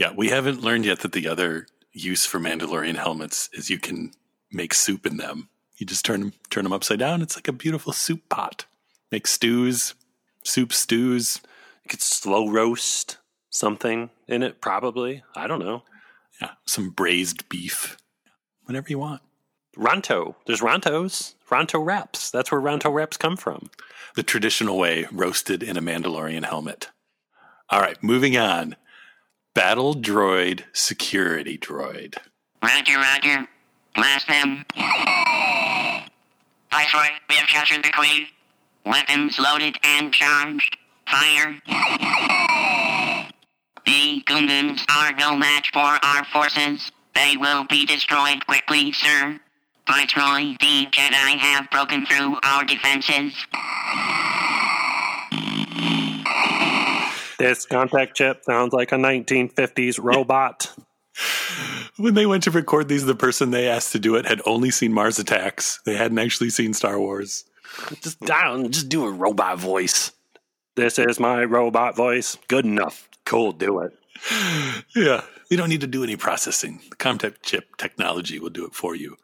Yeah, 0.00 0.12
we 0.16 0.30
haven't 0.30 0.62
learned 0.62 0.86
yet 0.86 1.00
that 1.00 1.12
the 1.12 1.28
other 1.28 1.66
use 1.92 2.24
for 2.24 2.40
Mandalorian 2.40 2.96
helmets 2.96 3.50
is 3.52 3.68
you 3.68 3.78
can 3.78 4.12
make 4.50 4.72
soup 4.72 5.04
in 5.04 5.18
them. 5.18 5.50
You 5.76 5.84
just 5.84 6.06
turn 6.06 6.20
them 6.20 6.32
turn 6.48 6.64
them 6.64 6.72
upside 6.72 6.98
down. 6.98 7.20
It's 7.20 7.36
like 7.36 7.48
a 7.48 7.52
beautiful 7.52 7.92
soup 7.92 8.26
pot. 8.30 8.64
Make 9.12 9.26
stews, 9.26 9.94
soup 10.42 10.72
stews. 10.72 11.42
You 11.84 11.90
could 11.90 12.00
slow 12.00 12.48
roast. 12.48 13.18
something 13.50 14.08
in 14.26 14.42
it, 14.42 14.62
probably. 14.62 15.22
I 15.36 15.46
don't 15.46 15.58
know. 15.58 15.82
Yeah, 16.40 16.52
some 16.66 16.88
braised 16.90 17.50
beef, 17.50 17.98
whatever 18.64 18.86
you 18.88 18.98
want. 18.98 19.20
Ronto. 19.76 20.34
There's 20.46 20.62
Rontos. 20.62 21.34
Ronto 21.50 21.84
wraps. 21.84 22.30
That's 22.30 22.50
where 22.50 22.60
Ronto 22.60 22.90
wraps 22.90 23.18
come 23.18 23.36
from. 23.36 23.68
The 24.14 24.22
traditional 24.22 24.78
way, 24.78 25.06
roasted 25.12 25.62
in 25.62 25.76
a 25.76 25.82
Mandalorian 25.82 26.46
helmet. 26.46 26.88
All 27.68 27.80
right, 27.80 28.02
moving 28.02 28.38
on. 28.38 28.76
Battle 29.54 29.94
droid, 29.94 30.62
security 30.72 31.58
droid. 31.58 32.16
Roger, 32.62 32.98
roger. 32.98 33.48
Blast 33.96 34.28
them. 34.28 34.64
Viceroy, 36.70 37.08
we 37.28 37.34
have 37.34 37.48
captured 37.48 37.82
the 37.84 37.90
Queen. 37.90 38.26
Weapons 38.86 39.40
loaded 39.40 39.76
and 39.82 40.12
charged. 40.12 40.76
Fire. 41.08 41.60
The 43.86 44.22
Gungans 44.24 44.84
are 44.88 45.12
no 45.14 45.36
match 45.36 45.70
for 45.72 45.98
our 46.00 46.24
forces. 46.26 46.92
They 47.16 47.36
will 47.36 47.64
be 47.64 47.84
destroyed 47.84 48.46
quickly, 48.46 48.92
sir. 48.92 49.40
Viceroy, 49.88 50.54
the 50.60 50.86
Jedi 50.92 51.38
have 51.38 51.68
broken 51.70 52.06
through 52.06 52.38
our 52.44 52.64
defenses. 52.64 53.34
This 57.40 57.64
Comtech 57.64 58.12
chip 58.12 58.44
sounds 58.44 58.74
like 58.74 58.92
a 58.92 58.96
1950s 58.96 59.98
robot. 60.02 60.74
When 61.96 62.14
they 62.14 62.24
went 62.24 62.44
to 62.44 62.50
record 62.50 62.88
these, 62.88 63.04
the 63.04 63.14
person 63.14 63.50
they 63.50 63.68
asked 63.68 63.92
to 63.92 63.98
do 63.98 64.14
it 64.14 64.24
had 64.24 64.40
only 64.46 64.70
seen 64.70 64.92
Mars 64.92 65.18
Attacks. 65.18 65.80
They 65.84 65.94
hadn't 65.94 66.18
actually 66.18 66.48
seen 66.48 66.72
Star 66.72 66.98
Wars. 66.98 67.44
just 68.00 68.20
down, 68.20 68.70
just 68.72 68.88
do 68.88 69.04
a 69.04 69.10
robot 69.10 69.58
voice. 69.58 70.12
This 70.76 70.98
is 70.98 71.20
my 71.20 71.44
robot 71.44 71.96
voice. 71.96 72.38
Good 72.48 72.64
enough. 72.64 73.06
Cool, 73.26 73.52
do 73.52 73.80
it. 73.80 73.92
Yeah, 74.96 75.24
you 75.50 75.56
don't 75.58 75.68
need 75.68 75.82
to 75.82 75.86
do 75.86 76.04
any 76.04 76.16
processing. 76.16 76.80
The 76.88 76.96
Comtech 76.96 77.36
chip 77.42 77.76
technology 77.76 78.38
will 78.38 78.50
do 78.50 78.66
it 78.66 78.74
for 78.74 78.94
you. 78.94 79.16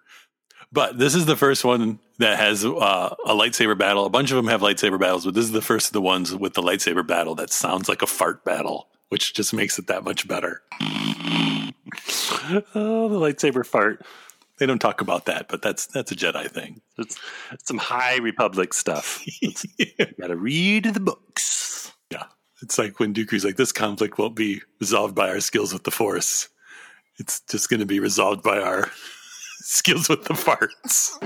But 0.77 0.99
this 0.99 1.15
is 1.15 1.25
the 1.25 1.37
first 1.37 1.65
one 1.65 2.01
that 2.19 2.39
has 2.39 2.63
uh, 2.63 3.15
a 3.25 3.33
lightsaber 3.33 3.79
battle. 3.79 4.05
A 4.05 4.11
bunch 4.11 4.31
of 4.31 4.37
them 4.37 4.49
have 4.49 4.61
lightsaber 4.61 5.01
battles, 5.01 5.25
but 5.25 5.33
this 5.33 5.47
is 5.47 5.53
the 5.53 5.63
first 5.63 5.87
of 5.87 5.93
the 5.95 6.03
ones 6.03 6.37
with 6.37 6.53
the 6.53 6.61
lightsaber 6.61 7.05
battle 7.05 7.35
that 7.37 7.51
sounds 7.51 7.89
like 7.89 8.03
a 8.03 8.07
fart 8.07 8.45
battle, 8.45 8.89
which 9.09 9.33
just 9.33 9.55
makes 9.55 9.79
it 9.79 9.87
that 9.87 10.05
much 10.05 10.29
better. 10.29 10.61
Oh, 12.75 13.09
the 13.09 13.19
lightsaber 13.19 13.65
fart. 13.65 14.05
They 14.59 14.67
don't 14.67 14.79
talk 14.79 15.01
about 15.01 15.25
that, 15.27 15.49
but 15.49 15.63
that's 15.63 15.87
that's 15.87 16.13
a 16.13 16.15
Jedi 16.15 16.49
thing. 16.49 16.81
It's, 16.99 17.19
it's 17.51 17.67
some 17.67 17.79
High 17.79 18.19
Republic 18.19 18.75
stuff. 18.75 19.25
You 19.41 19.53
gotta 20.21 20.37
read 20.37 20.85
the 20.85 21.01
books. 21.01 21.93
Yeah, 22.11 22.25
it's 22.63 22.79
like 22.79 23.01
when 23.01 23.15
Dooku's 23.15 23.45
like, 23.45 23.57
"This 23.57 23.73
conflict 23.73 24.19
won't 24.19 24.37
be 24.37 24.61
resolved 24.81 25.15
by 25.15 25.31
our 25.31 25.41
skills 25.41 25.73
with 25.73 25.85
the 25.85 25.91
Force. 25.91 26.49
It's 27.19 27.41
just 27.49 27.71
going 27.71 27.81
to 27.81 27.87
be 27.87 27.99
resolved 27.99 28.43
by 28.43 28.61
our 28.61 28.91
skills 29.67 30.09
with 30.09 30.25
the 30.25 30.35
farts." 30.35 31.19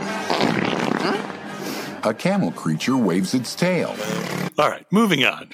A 2.04 2.14
camel 2.14 2.50
creature 2.52 2.96
waves 2.96 3.34
its 3.34 3.54
tail. 3.54 3.94
All 4.58 4.70
right, 4.70 4.86
moving 4.90 5.24
on. 5.24 5.50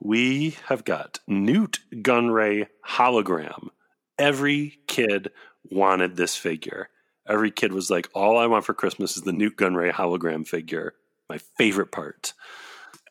We 0.00 0.56
have 0.66 0.84
got 0.84 1.18
Nute 1.26 1.80
Gunray 1.92 2.68
hologram. 2.86 3.70
Every 4.18 4.78
kid 4.86 5.30
wanted 5.64 6.16
this 6.16 6.36
figure. 6.36 6.88
Every 7.28 7.50
kid 7.50 7.72
was 7.72 7.90
like, 7.90 8.08
"All 8.14 8.38
I 8.38 8.46
want 8.46 8.64
for 8.64 8.74
Christmas 8.74 9.16
is 9.16 9.24
the 9.24 9.32
Nute 9.32 9.56
Gunray 9.56 9.92
hologram 9.92 10.46
figure." 10.46 10.94
My 11.28 11.38
favorite 11.38 11.90
part. 11.90 12.32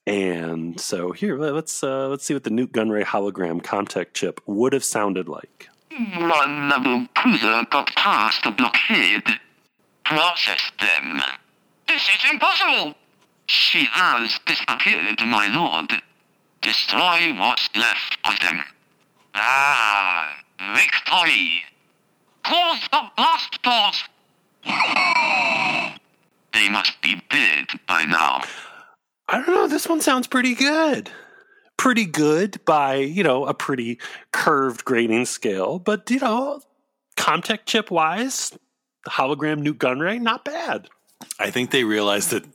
And 0.07 0.79
so 0.79 1.11
here, 1.11 1.37
let's 1.37 1.83
uh, 1.83 2.07
let's 2.07 2.23
see 2.23 2.33
what 2.33 2.43
the 2.43 2.49
Nute 2.51 2.71
Gunray 2.71 3.03
hologram 3.03 3.61
contact 3.63 4.13
chip 4.13 4.39
would 4.45 4.71
have 4.73 4.83
sounded 4.83 5.27
like. 5.27 5.67
My 5.97 6.67
level 6.69 7.07
cruiser 7.15 7.65
got 7.69 7.95
past 7.95 8.43
the 8.43 8.51
blockade. 8.51 9.23
Process 10.03 10.71
them. 10.79 11.21
This 11.87 12.03
is 12.03 12.31
impossible. 12.31 12.95
She 13.45 13.85
has 13.91 14.37
disappeared, 14.45 15.21
my 15.21 15.47
lord. 15.47 15.93
Destroy 16.61 17.33
what's 17.37 17.69
left 17.75 18.17
of 18.25 18.39
them. 18.39 18.61
Ah, 19.35 20.35
victory. 20.75 21.63
Close 22.43 22.81
the 22.91 23.01
blast 23.15 23.61
doors. 23.61 24.03
They 26.53 26.69
must 26.69 27.01
be 27.01 27.21
dead 27.29 27.67
by 27.87 28.03
now. 28.05 28.41
I 29.29 29.37
don't 29.37 29.47
know. 29.47 29.67
This 29.67 29.87
one 29.87 30.01
sounds 30.01 30.27
pretty 30.27 30.55
good. 30.55 31.09
Pretty 31.77 32.05
good 32.05 32.63
by, 32.65 32.95
you 32.95 33.23
know, 33.23 33.45
a 33.45 33.53
pretty 33.53 33.99
curved 34.31 34.85
grading 34.85 35.25
scale. 35.25 35.79
But, 35.79 36.09
you 36.09 36.19
know, 36.19 36.61
Comtech 37.17 37.59
chip 37.65 37.91
wise, 37.91 38.57
the 39.03 39.11
hologram 39.11 39.59
Nute 39.59 39.79
Gunray, 39.79 40.19
not 40.19 40.45
bad. 40.45 40.89
I 41.39 41.51
think 41.51 41.71
they 41.71 41.83
realized 41.83 42.31
that 42.31 42.45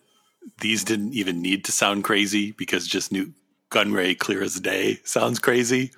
these 0.61 0.85
didn't 0.85 1.15
even 1.15 1.43
need 1.43 1.65
to 1.67 1.73
sound 1.73 2.05
crazy 2.05 2.53
because 2.53 2.87
just 2.87 3.13
Nute 3.13 3.33
Gunray, 3.71 4.19
clear 4.19 4.43
as 4.43 4.59
day, 4.61 5.01
sounds 5.05 5.39
crazy. 5.39 5.93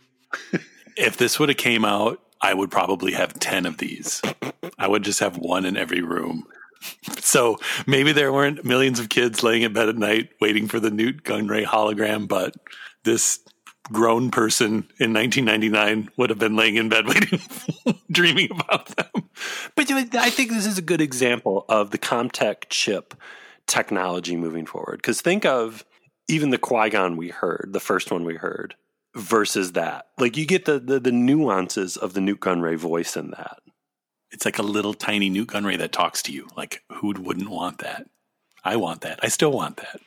if 0.96 1.16
this 1.16 1.38
would 1.38 1.48
have 1.48 1.58
came 1.58 1.84
out, 1.84 2.20
I 2.40 2.54
would 2.54 2.70
probably 2.70 3.12
have 3.12 3.38
ten 3.38 3.66
of 3.66 3.78
these. 3.78 4.20
I 4.78 4.88
would 4.88 5.04
just 5.04 5.20
have 5.20 5.38
one 5.38 5.64
in 5.64 5.76
every 5.76 6.02
room. 6.02 6.46
So 7.20 7.58
maybe 7.86 8.12
there 8.12 8.32
weren't 8.32 8.64
millions 8.64 8.98
of 8.98 9.08
kids 9.08 9.44
laying 9.44 9.62
in 9.62 9.72
bed 9.72 9.88
at 9.88 9.96
night 9.96 10.30
waiting 10.40 10.66
for 10.66 10.80
the 10.80 10.90
Nute 10.90 11.22
Gunray 11.22 11.64
hologram, 11.64 12.26
but 12.26 12.56
this 13.04 13.40
grown 13.90 14.30
person 14.30 14.88
in 14.98 15.12
1999 15.12 16.10
would 16.16 16.30
have 16.30 16.38
been 16.38 16.56
laying 16.56 16.76
in 16.76 16.88
bed 16.88 17.06
waiting, 17.08 17.40
dreaming 18.10 18.48
about 18.50 18.86
them. 18.96 19.28
But 19.74 19.90
I 19.90 20.30
think 20.30 20.50
this 20.50 20.66
is 20.66 20.78
a 20.78 20.82
good 20.82 21.00
example 21.00 21.64
of 21.68 21.90
the 21.90 21.98
Comtech 21.98 22.68
chip 22.68 23.14
technology 23.66 24.36
moving 24.36 24.66
forward. 24.66 24.98
Because 24.98 25.20
think 25.20 25.44
of 25.44 25.84
even 26.28 26.50
the 26.50 26.58
Qui 26.58 26.90
Gon 26.90 27.16
we 27.16 27.28
heard, 27.28 27.70
the 27.72 27.80
first 27.80 28.10
one 28.10 28.24
we 28.24 28.36
heard, 28.36 28.74
versus 29.14 29.72
that. 29.72 30.06
Like 30.18 30.36
you 30.36 30.46
get 30.46 30.64
the, 30.64 30.78
the 30.78 31.00
the 31.00 31.12
nuances 31.12 31.96
of 31.96 32.14
the 32.14 32.20
Nute 32.20 32.40
Gunray 32.40 32.76
voice 32.76 33.16
in 33.16 33.30
that. 33.30 33.58
It's 34.30 34.44
like 34.44 34.58
a 34.58 34.62
little 34.62 34.94
tiny 34.94 35.28
Nute 35.28 35.48
Gunray 35.48 35.76
that 35.78 35.92
talks 35.92 36.22
to 36.22 36.32
you. 36.32 36.48
Like 36.56 36.82
who 36.90 37.12
wouldn't 37.12 37.50
want 37.50 37.78
that? 37.78 38.06
I 38.64 38.76
want 38.76 39.00
that. 39.02 39.20
I 39.22 39.28
still 39.28 39.52
want 39.52 39.78
that. 39.78 40.00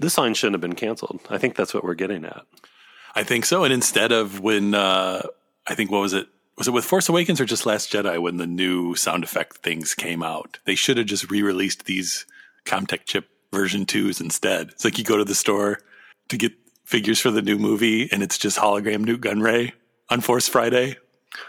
Th- 0.00 0.02
This 0.02 0.18
line 0.18 0.34
shouldn't 0.34 0.54
have 0.54 0.60
been 0.60 0.74
canceled. 0.74 1.20
I 1.30 1.38
think 1.38 1.54
that's 1.56 1.74
what 1.74 1.84
we're 1.84 1.94
getting 1.94 2.24
at. 2.24 2.42
I 3.14 3.22
think 3.24 3.44
so. 3.44 3.64
And 3.64 3.72
instead 3.72 4.12
of 4.12 4.40
when 4.40 4.74
uh, 4.74 5.22
I 5.66 5.74
think 5.74 5.90
what 5.90 6.00
was 6.00 6.12
it? 6.12 6.28
Was 6.58 6.68
it 6.68 6.72
with 6.72 6.84
Force 6.84 7.08
Awakens 7.08 7.40
or 7.40 7.46
just 7.46 7.64
Last 7.64 7.90
Jedi 7.90 8.20
when 8.20 8.36
the 8.36 8.46
new 8.46 8.94
sound 8.94 9.24
effect 9.24 9.58
things 9.58 9.94
came 9.94 10.22
out? 10.22 10.58
They 10.66 10.74
should 10.74 10.98
have 10.98 11.06
just 11.06 11.30
re-released 11.30 11.86
these 11.86 12.26
Comtech 12.66 13.04
chip 13.06 13.28
version 13.50 13.86
twos 13.86 14.20
instead. 14.20 14.68
It's 14.68 14.84
like 14.84 14.98
you 14.98 15.04
go 15.04 15.16
to 15.16 15.24
the 15.24 15.34
store 15.34 15.80
to 16.28 16.36
get 16.36 16.52
figures 16.84 17.18
for 17.18 17.30
the 17.30 17.40
new 17.40 17.56
movie, 17.56 18.08
and 18.12 18.22
it's 18.22 18.36
just 18.36 18.58
hologram 18.58 19.04
Nute 19.06 19.22
Gunray 19.22 19.72
on 20.10 20.20
Force 20.20 20.48
Friday. 20.48 20.96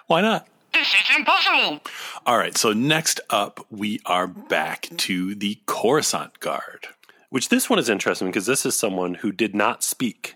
Why 0.08 0.22
not? 0.22 0.48
This 0.74 0.88
is 0.88 1.18
impossible. 1.18 1.82
All 2.26 2.38
right. 2.38 2.58
So 2.58 2.72
next 2.72 3.20
up, 3.30 3.66
we 3.70 4.00
are 4.06 4.28
back 4.28 4.88
to 4.98 5.36
the 5.36 5.60
Coruscant 5.66 6.40
Guard. 6.40 6.88
Which 7.32 7.48
this 7.48 7.70
one 7.70 7.80
is 7.80 7.89
interesting 7.89 8.28
because 8.28 8.46
this 8.46 8.65
is 8.65 8.78
someone 8.78 9.15
who 9.15 9.32
did 9.32 9.56
not 9.56 9.84
speak 9.84 10.36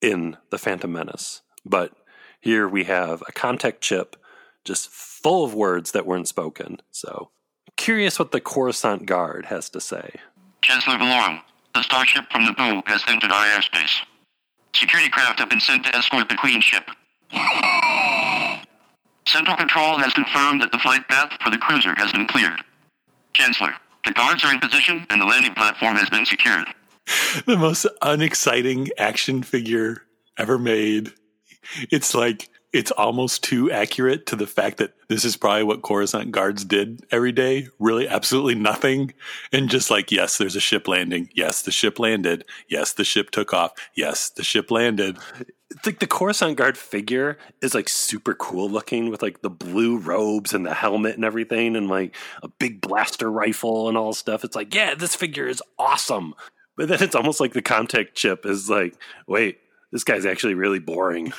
in 0.00 0.36
the 0.50 0.58
Phantom 0.58 0.90
Menace. 0.90 1.42
But 1.64 1.92
here 2.40 2.68
we 2.68 2.84
have 2.84 3.22
a 3.22 3.32
Comtech 3.32 3.80
chip 3.80 4.16
just 4.64 4.88
full 4.88 5.44
of 5.44 5.54
words 5.54 5.90
that 5.90 6.06
weren't 6.06 6.28
spoken. 6.28 6.78
So 6.92 7.30
curious 7.76 8.18
what 8.18 8.30
the 8.30 8.40
Coruscant 8.40 9.06
Guard 9.06 9.46
has 9.46 9.68
to 9.70 9.80
say. 9.80 10.20
Chancellor 10.62 10.98
Valorum, 10.98 11.40
the 11.74 11.82
starship 11.82 12.26
from 12.30 12.46
Naboo 12.46 12.86
has 12.86 13.02
entered 13.08 13.32
our 13.32 13.46
airspace. 13.46 13.98
Security 14.72 15.10
craft 15.10 15.40
have 15.40 15.50
been 15.50 15.58
sent 15.58 15.84
to 15.84 15.96
escort 15.96 16.28
the 16.28 16.36
Queen 16.36 16.60
ship. 16.60 16.84
Central 19.26 19.56
Control 19.56 19.98
has 19.98 20.12
confirmed 20.12 20.62
that 20.62 20.70
the 20.70 20.78
flight 20.78 21.08
path 21.08 21.32
for 21.42 21.50
the 21.50 21.58
cruiser 21.58 21.94
has 21.96 22.12
been 22.12 22.28
cleared. 22.28 22.62
Chancellor, 23.32 23.74
the 24.04 24.12
guards 24.12 24.44
are 24.44 24.52
in 24.52 24.60
position 24.60 25.06
and 25.10 25.20
the 25.20 25.26
landing 25.26 25.54
platform 25.54 25.96
has 25.96 26.08
been 26.10 26.26
secured. 26.26 26.66
the 27.46 27.56
most 27.56 27.86
unexciting 28.02 28.88
action 28.98 29.42
figure 29.42 30.02
ever 30.38 30.58
made. 30.58 31.12
It's 31.90 32.14
like 32.14 32.48
it's 32.72 32.90
almost 32.92 33.42
too 33.42 33.70
accurate 33.70 34.26
to 34.26 34.36
the 34.36 34.46
fact 34.46 34.78
that 34.78 34.94
this 35.08 35.24
is 35.24 35.36
probably 35.36 35.64
what 35.64 35.82
Coruscant 35.82 36.30
guards 36.30 36.64
did 36.64 37.04
every 37.10 37.32
day. 37.32 37.68
Really, 37.80 38.06
absolutely 38.06 38.54
nothing. 38.54 39.12
And 39.52 39.68
just 39.68 39.90
like, 39.90 40.12
yes, 40.12 40.38
there's 40.38 40.56
a 40.56 40.60
ship 40.60 40.86
landing. 40.86 41.28
Yes, 41.34 41.62
the 41.62 41.72
ship 41.72 41.98
landed. 41.98 42.44
Yes, 42.68 42.92
the 42.92 43.04
ship 43.04 43.30
took 43.30 43.52
off. 43.52 43.72
Yes, 43.94 44.30
the 44.30 44.44
ship 44.44 44.70
landed. 44.70 45.18
It's 45.70 45.86
like 45.86 46.00
the 46.00 46.06
Coruscant 46.06 46.56
Guard 46.56 46.76
figure 46.76 47.38
is 47.62 47.74
like 47.74 47.88
super 47.88 48.34
cool 48.34 48.68
looking 48.68 49.08
with 49.08 49.22
like 49.22 49.40
the 49.40 49.50
blue 49.50 49.98
robes 49.98 50.52
and 50.52 50.66
the 50.66 50.74
helmet 50.74 51.14
and 51.14 51.24
everything 51.24 51.76
and 51.76 51.88
like 51.88 52.16
a 52.42 52.48
big 52.48 52.80
blaster 52.80 53.30
rifle 53.30 53.88
and 53.88 53.96
all 53.96 54.12
stuff. 54.12 54.42
It's 54.42 54.56
like, 54.56 54.74
yeah, 54.74 54.94
this 54.94 55.14
figure 55.14 55.46
is 55.46 55.62
awesome. 55.78 56.34
But 56.76 56.88
then 56.88 57.02
it's 57.02 57.14
almost 57.14 57.40
like 57.40 57.52
the 57.52 57.62
Comtech 57.62 58.14
chip 58.14 58.46
is 58.46 58.68
like, 58.68 58.94
wait, 59.28 59.58
this 59.92 60.02
guy's 60.04 60.26
actually 60.26 60.54
really 60.54 60.78
boring. 60.78 61.32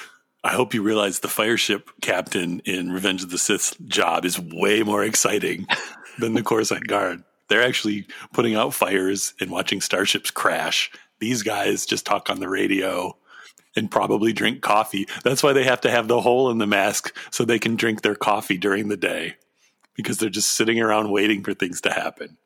I 0.44 0.54
hope 0.54 0.74
you 0.74 0.82
realize 0.82 1.20
the 1.20 1.28
fire 1.28 1.58
ship 1.58 1.90
captain 2.02 2.62
in 2.62 2.92
Revenge 2.92 3.24
of 3.24 3.30
the 3.30 3.38
Sith's 3.38 3.76
job 3.86 4.26
is 4.26 4.40
way 4.40 4.82
more 4.82 5.04
exciting 5.04 5.68
than 6.20 6.34
the 6.34 6.44
Coruscant 6.44 6.88
Guard. 6.88 7.24
They're 7.48 7.64
actually 7.64 8.08
putting 8.34 8.56
out 8.56 8.74
fires 8.74 9.34
and 9.40 9.52
watching 9.52 9.82
starships 9.82 10.32
crash. 10.32 10.90
These 11.20 11.44
guys 11.44 11.86
just 11.86 12.06
talk 12.06 12.30
on 12.30 12.40
the 12.40 12.50
radio 12.50 13.16
and 13.76 13.92
probably 13.92 14.34
drink 14.34 14.62
coffee. 14.62 15.08
That's 15.24 15.44
why 15.44 15.54
they 15.54 15.64
have 15.64 15.82
to 15.82 15.92
have 15.92 16.08
the 16.08 16.22
hole 16.22 16.50
in 16.52 16.58
the 16.58 16.68
mask 16.68 17.16
so 17.32 17.44
they 17.44 17.60
can 17.60 17.76
drink 17.76 18.02
their 18.02 18.16
coffee 18.16 18.58
during 18.58 18.90
the 18.90 18.98
day 18.98 19.36
because 19.96 20.18
they're 20.18 20.30
just 20.30 20.52
sitting 20.52 20.80
around 20.80 21.12
waiting 21.12 21.44
for 21.44 21.54
things 21.54 21.82
to 21.82 21.92
happen. 21.92 22.38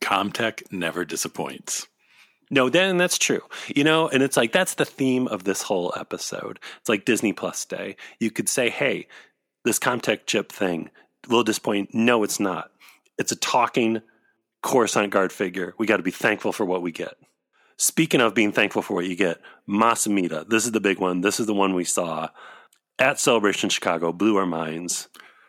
Comtech 0.00 0.62
never 0.72 1.04
disappoints. 1.04 1.86
No, 2.50 2.68
then 2.68 2.98
that's 2.98 3.16
true. 3.16 3.40
You 3.74 3.84
know, 3.84 4.08
and 4.08 4.22
it's 4.22 4.36
like 4.36 4.52
that's 4.52 4.74
the 4.74 4.84
theme 4.84 5.26
of 5.28 5.44
this 5.44 5.62
whole 5.62 5.94
episode. 5.96 6.58
It's 6.80 6.88
like 6.88 7.06
Disney 7.06 7.32
Plus 7.32 7.64
Day. 7.64 7.96
You 8.18 8.30
could 8.30 8.48
say, 8.48 8.68
hey, 8.68 9.08
this 9.64 9.78
Comtech 9.78 10.26
chip 10.26 10.52
thing, 10.52 10.90
a 11.24 11.28
little 11.28 11.44
disappointing. 11.44 11.88
No, 11.92 12.24
it's 12.24 12.40
not. 12.40 12.70
It's 13.18 13.32
a 13.32 13.36
talking 13.36 14.02
Coruscant 14.62 15.10
Guard 15.10 15.32
figure. 15.32 15.74
We 15.78 15.86
got 15.86 15.96
to 15.96 16.02
be 16.02 16.10
thankful 16.10 16.52
for 16.52 16.66
what 16.66 16.82
we 16.82 16.92
get. 16.92 17.14
Speaking 17.76 18.20
of 18.20 18.34
being 18.34 18.52
thankful 18.52 18.82
for 18.82 18.94
what 18.94 19.06
you 19.06 19.16
get, 19.16 19.40
Mas 19.66 20.06
Amedda. 20.06 20.48
This 20.48 20.64
is 20.64 20.72
the 20.72 20.80
big 20.80 20.98
one. 20.98 21.20
This 21.20 21.40
is 21.40 21.46
the 21.46 21.54
one 21.54 21.74
we 21.74 21.84
saw 21.84 22.28
at 22.98 23.18
Celebration 23.18 23.70
Chicago. 23.70 24.12
Blew 24.12 24.36
our 24.36 24.46
minds. 24.46 25.08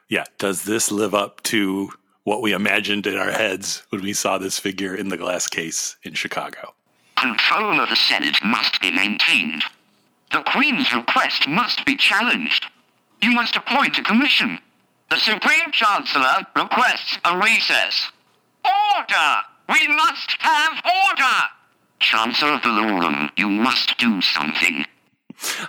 Yeah. 0.10 0.26
Does 0.38 0.64
this 0.64 0.92
live 0.92 1.14
up 1.14 1.42
to 1.44 1.90
what 2.24 2.42
we 2.42 2.54
imagined 2.54 3.06
in 3.06 3.18
our 3.18 3.32
heads 3.32 3.84
when 3.90 4.02
we 4.02 4.14
saw 4.14 4.38
this 4.38 4.60
figure 4.60 4.96
in 4.96 5.10
the 5.10 5.18
glass 5.18 5.48
case 5.48 5.98
in 6.04 6.14
Chicago? 6.14 6.74
Control 7.18 7.80
of 7.80 7.90
the 7.90 7.96
Senate 7.96 8.38
must 8.44 8.82
be 8.82 8.92
maintained. 8.92 9.64
The 10.32 10.44
Queen's 10.44 10.94
request 10.94 11.48
must 11.48 11.86
be 11.86 11.96
challenged. 11.96 12.66
You 13.22 13.32
must 13.32 13.56
appoint 13.56 13.98
a 14.00 14.04
commission. 14.04 14.60
The 15.10 15.18
Supreme 15.18 15.72
Chancellor 15.72 16.48
requests 16.56 17.20
a 17.24 17.38
recess. 17.38 18.12
Order! 18.66 19.42
We 19.70 19.88
must 19.88 20.36
have 20.40 20.74
order! 20.83 20.83
Chancellor 22.14 22.60
Valorum, 22.60 23.32
you 23.38 23.50
must 23.50 23.98
do 23.98 24.22
something. 24.22 24.86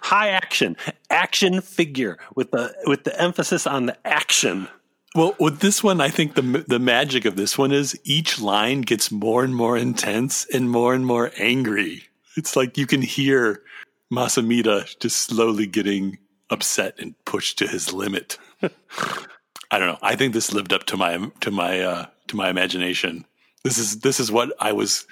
High 0.02 0.28
action, 0.28 0.76
action 1.08 1.62
figure 1.62 2.18
with 2.36 2.50
the 2.50 2.74
with 2.84 3.04
the 3.04 3.18
emphasis 3.18 3.66
on 3.66 3.86
the 3.86 3.96
action. 4.06 4.68
Well, 5.14 5.34
with 5.40 5.60
this 5.60 5.82
one, 5.82 6.02
I 6.02 6.10
think 6.10 6.34
the 6.34 6.42
the 6.68 6.78
magic 6.78 7.24
of 7.24 7.36
this 7.36 7.56
one 7.56 7.72
is 7.72 7.98
each 8.04 8.42
line 8.42 8.82
gets 8.82 9.10
more 9.10 9.42
and 9.42 9.56
more 9.56 9.78
intense 9.78 10.46
and 10.52 10.68
more 10.68 10.92
and 10.92 11.06
more 11.06 11.32
angry. 11.38 12.02
It's 12.36 12.56
like 12.56 12.76
you 12.76 12.86
can 12.86 13.00
hear 13.00 13.62
Mas 14.10 14.34
Amedda 14.34 14.98
just 14.98 15.16
slowly 15.22 15.66
getting 15.66 16.18
upset 16.50 16.96
and 16.98 17.14
pushed 17.24 17.56
to 17.60 17.66
his 17.66 17.90
limit. 17.90 18.36
I 19.70 19.78
don't 19.78 19.88
know. 19.88 19.98
I 20.02 20.14
think 20.14 20.34
this 20.34 20.52
lived 20.52 20.74
up 20.74 20.84
to 20.86 20.98
my 20.98 21.30
to 21.40 21.50
my 21.50 21.80
uh, 21.80 22.06
to 22.28 22.36
my 22.36 22.50
imagination. 22.50 23.24
This 23.62 23.78
is 23.78 24.00
this 24.00 24.20
is 24.20 24.30
what 24.30 24.52
I 24.60 24.72
was 24.72 25.06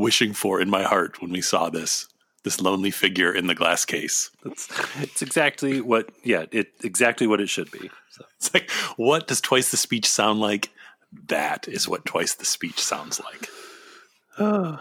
wishing 0.00 0.32
for 0.32 0.60
in 0.60 0.70
my 0.70 0.82
heart 0.82 1.20
when 1.20 1.30
we 1.30 1.40
saw 1.40 1.70
this 1.70 2.08
this 2.42 2.60
lonely 2.60 2.90
figure 2.90 3.30
in 3.34 3.48
the 3.48 3.54
glass 3.54 3.84
case. 3.84 4.30
It's, 4.46 4.66
it's 4.98 5.20
exactly 5.20 5.80
what 5.80 6.10
yeah, 6.24 6.46
it 6.50 6.72
exactly 6.82 7.26
what 7.26 7.40
it 7.40 7.48
should 7.48 7.70
be. 7.70 7.90
So. 8.10 8.24
It's 8.36 8.54
like 8.54 8.70
what 8.96 9.28
does 9.28 9.40
twice 9.40 9.70
the 9.70 9.76
speech 9.76 10.06
sound 10.06 10.40
like? 10.40 10.70
That 11.26 11.68
is 11.68 11.88
what 11.88 12.04
twice 12.04 12.34
the 12.34 12.44
speech 12.44 12.80
sounds 12.80 13.20
like. 13.20 13.48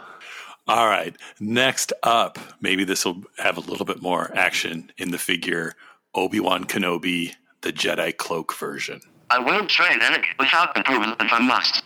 All 0.70 0.88
right. 0.88 1.16
Next 1.40 1.92
up, 2.04 2.38
maybe 2.62 2.84
this 2.84 3.04
will 3.04 3.24
have 3.40 3.58
a 3.58 3.62
little 3.62 3.86
bit 3.86 4.02
more 4.02 4.32
action 4.36 4.92
in 4.98 5.10
the 5.12 5.18
figure 5.18 5.74
Obi 6.14 6.40
Wan 6.40 6.64
Kenobi, 6.66 7.34
the 7.62 7.74
Jedi 7.74 8.16
cloak 8.16 8.54
version. 8.54 9.02
I 9.32 9.40
will 9.40 9.66
trade 9.66 10.00
Anakin 10.00 10.38
without 10.38 10.78
approval 10.78 11.14
if 11.20 11.34
I 11.34 11.40
must. 11.40 11.84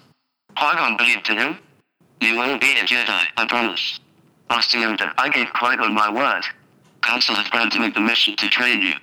Qui-Gon 0.58 0.98
believed 0.98 1.30
in 1.30 1.38
him. 1.38 1.58
You 2.22 2.38
will 2.38 2.58
be 2.58 2.72
a 2.72 2.84
Jedi, 2.84 3.26
I 3.38 3.46
promise. 3.48 4.00
Master 4.50 4.78
Yoda, 4.78 5.14
I 5.18 5.30
gave 5.30 5.48
Qui-Gon 5.54 5.94
my 5.94 6.12
word. 6.12 6.44
Council 7.02 7.36
has 7.36 7.48
granted 7.50 7.80
me 7.82 7.92
permission 7.92 8.36
to 8.38 8.48
train 8.50 8.82
you. 8.82 8.94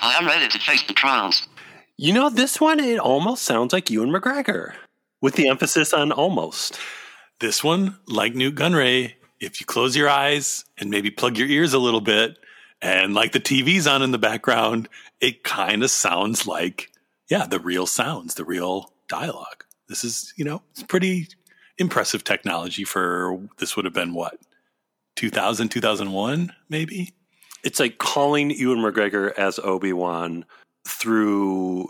I 0.00 0.14
am 0.14 0.26
ready 0.26 0.48
to 0.48 0.58
face 0.58 0.82
the 0.86 0.92
trials. 0.92 1.48
You 1.96 2.12
know, 2.12 2.28
this 2.28 2.60
one 2.60 2.80
it 2.80 2.98
almost 2.98 3.44
sounds 3.44 3.72
like 3.72 3.90
Ewan 3.90 4.10
McGregor, 4.10 4.74
with 5.22 5.34
the 5.34 5.48
emphasis 5.48 5.94
on 5.94 6.12
almost. 6.12 6.78
This 7.40 7.64
one, 7.64 7.98
like 8.06 8.34
Nute 8.34 8.54
Gunray, 8.54 9.14
if 9.40 9.60
you 9.60 9.66
close 9.66 9.96
your 9.96 10.08
eyes 10.08 10.64
and 10.76 10.90
maybe 10.90 11.10
plug 11.10 11.38
your 11.38 11.48
ears 11.48 11.72
a 11.72 11.78
little 11.78 12.00
bit, 12.00 12.36
and 12.82 13.14
like 13.14 13.32
the 13.32 13.40
TV's 13.40 13.86
on 13.86 14.02
in 14.02 14.10
the 14.10 14.18
background, 14.18 14.88
it 15.20 15.44
kind 15.44 15.82
of 15.82 15.90
sounds 15.90 16.46
like, 16.46 16.90
yeah, 17.30 17.46
the 17.46 17.60
real 17.60 17.86
sounds, 17.86 18.34
the 18.34 18.44
real 18.44 18.92
dialogue. 19.08 19.64
This 19.88 20.04
is, 20.04 20.34
you 20.36 20.44
know, 20.44 20.62
it's 20.72 20.82
pretty 20.82 21.28
impressive 21.78 22.24
technology 22.24 22.84
for 22.84 23.38
this 23.58 23.76
would 23.76 23.84
have 23.84 23.94
been 23.94 24.14
what 24.14 24.38
2000 25.16 25.68
2001 25.68 26.52
maybe 26.68 27.12
It's 27.64 27.80
like 27.80 27.98
calling 27.98 28.50
Ewan 28.50 28.78
McGregor 28.78 29.32
as 29.36 29.58
Obi 29.58 29.92
Wan 29.92 30.44
through 30.86 31.88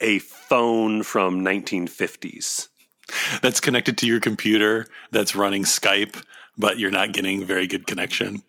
a 0.00 0.18
phone 0.20 1.02
from 1.02 1.40
1950s. 1.44 2.68
that's 3.42 3.60
connected 3.60 3.98
to 3.98 4.06
your 4.06 4.20
computer 4.20 4.86
that's 5.10 5.34
running 5.36 5.64
skype 5.64 6.22
but 6.56 6.78
you're 6.78 6.90
not 6.90 7.12
getting 7.12 7.44
very 7.44 7.66
good 7.66 7.86
connection 7.86 8.42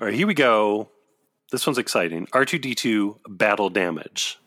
All 0.00 0.06
right, 0.06 0.14
here 0.14 0.26
we 0.26 0.34
go. 0.34 0.90
This 1.50 1.66
one's 1.66 1.78
exciting. 1.78 2.26
R2D2 2.28 3.16
battle 3.30 3.68
damage. 3.70 4.38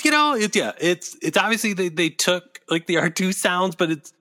Uh, 0.00 0.04
you 0.04 0.10
know 0.10 0.34
it's 0.34 0.56
yeah 0.56 0.72
it's 0.80 1.16
it's 1.22 1.36
obviously 1.36 1.72
they 1.72 1.88
they 1.88 2.10
took 2.10 2.60
like 2.68 2.86
the 2.86 2.94
R2 2.96 3.34
sounds, 3.34 3.74
but 3.74 3.90
it's 3.90 4.12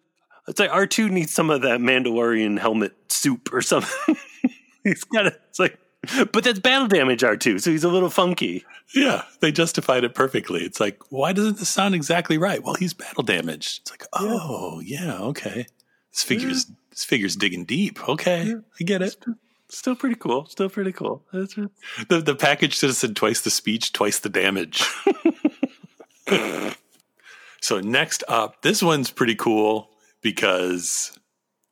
it's 0.47 0.59
like 0.59 0.71
R2 0.71 1.09
needs 1.09 1.33
some 1.33 1.49
of 1.49 1.61
that 1.63 1.79
Mandalorian 1.79 2.59
helmet 2.59 2.93
soup 3.09 3.51
or 3.51 3.61
something. 3.61 4.15
he's 4.83 5.03
got 5.05 5.25
it. 5.25 5.41
It's 5.49 5.59
like, 5.59 5.79
but 6.31 6.43
that's 6.43 6.59
battle 6.59 6.87
damage 6.87 7.21
R2, 7.21 7.59
so 7.61 7.71
he's 7.71 7.83
a 7.83 7.89
little 7.89 8.11
funky. 8.11 8.63
yeah 8.93 9.23
they 9.39 9.51
justified 9.51 10.03
it 10.03 10.13
perfectly 10.13 10.61
it's 10.61 10.79
like 10.79 10.99
why 11.09 11.33
doesn't 11.33 11.57
this 11.57 11.69
sound 11.69 11.95
exactly 11.95 12.37
right 12.37 12.63
well 12.63 12.75
he's 12.75 12.93
battle 12.93 13.23
damaged 13.23 13.81
it's 13.81 13.89
like 13.89 14.03
oh 14.13 14.79
yeah, 14.85 15.17
okay 15.17 15.65
this 16.11 16.21
figure's 16.21 16.67
this 16.91 17.03
figure's 17.03 17.35
digging 17.35 17.65
deep 17.65 18.07
okay 18.07 18.53
i 18.79 18.83
get 18.83 19.01
it 19.01 19.15
Still 19.67 19.95
pretty 19.95 20.15
cool. 20.15 20.45
Still 20.45 20.69
pretty 20.69 20.91
cool. 20.91 21.23
That's 21.33 21.55
the, 21.55 22.21
the 22.21 22.35
package 22.35 22.77
should 22.77 22.89
have 22.89 22.95
said 22.95 23.15
twice 23.15 23.41
the 23.41 23.49
speech 23.49 23.93
twice 23.93 24.19
the 24.19 24.29
damage 24.29 24.85
so 27.61 27.79
next 27.81 28.23
up 28.27 28.61
this 28.61 28.81
one's 28.81 29.11
pretty 29.11 29.35
cool 29.35 29.89
because 30.21 31.17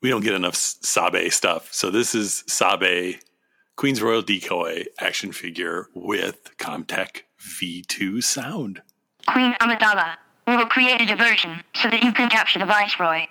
we 0.02 0.10
don't 0.10 0.24
get 0.24 0.34
enough 0.34 0.56
sabe 0.56 1.30
stuff 1.30 1.74
so 1.74 1.90
this 1.90 2.14
is 2.14 2.44
sabe 2.48 3.16
queen's 3.76 4.02
royal 4.02 4.22
decoy 4.22 4.84
action 5.00 5.32
figure 5.32 5.88
with 5.96 6.56
comtech 6.58 7.22
v2 7.40 8.24
sound 8.24 8.82
Queen 9.28 9.54
Amidala, 9.62 10.16
we 10.48 10.58
will 10.58 10.66
create 10.66 11.02
a 11.02 11.06
diversion 11.06 11.64
so 11.76 11.90
that 11.90 12.04
you 12.04 12.12
can 12.12 12.30
capture 12.30 12.60
the 12.60 12.66
Viceroy. 12.66 13.26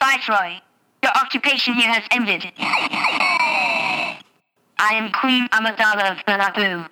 Viceroy, 0.00 0.60
your 1.02 1.12
occupation 1.12 1.74
here 1.74 1.92
has 1.92 2.04
ended. 2.10 2.52
I 4.78 4.94
am 4.94 5.12
Queen 5.12 5.46
Amidala 5.48 6.12
of 6.12 6.18
Balabu. 6.26 6.88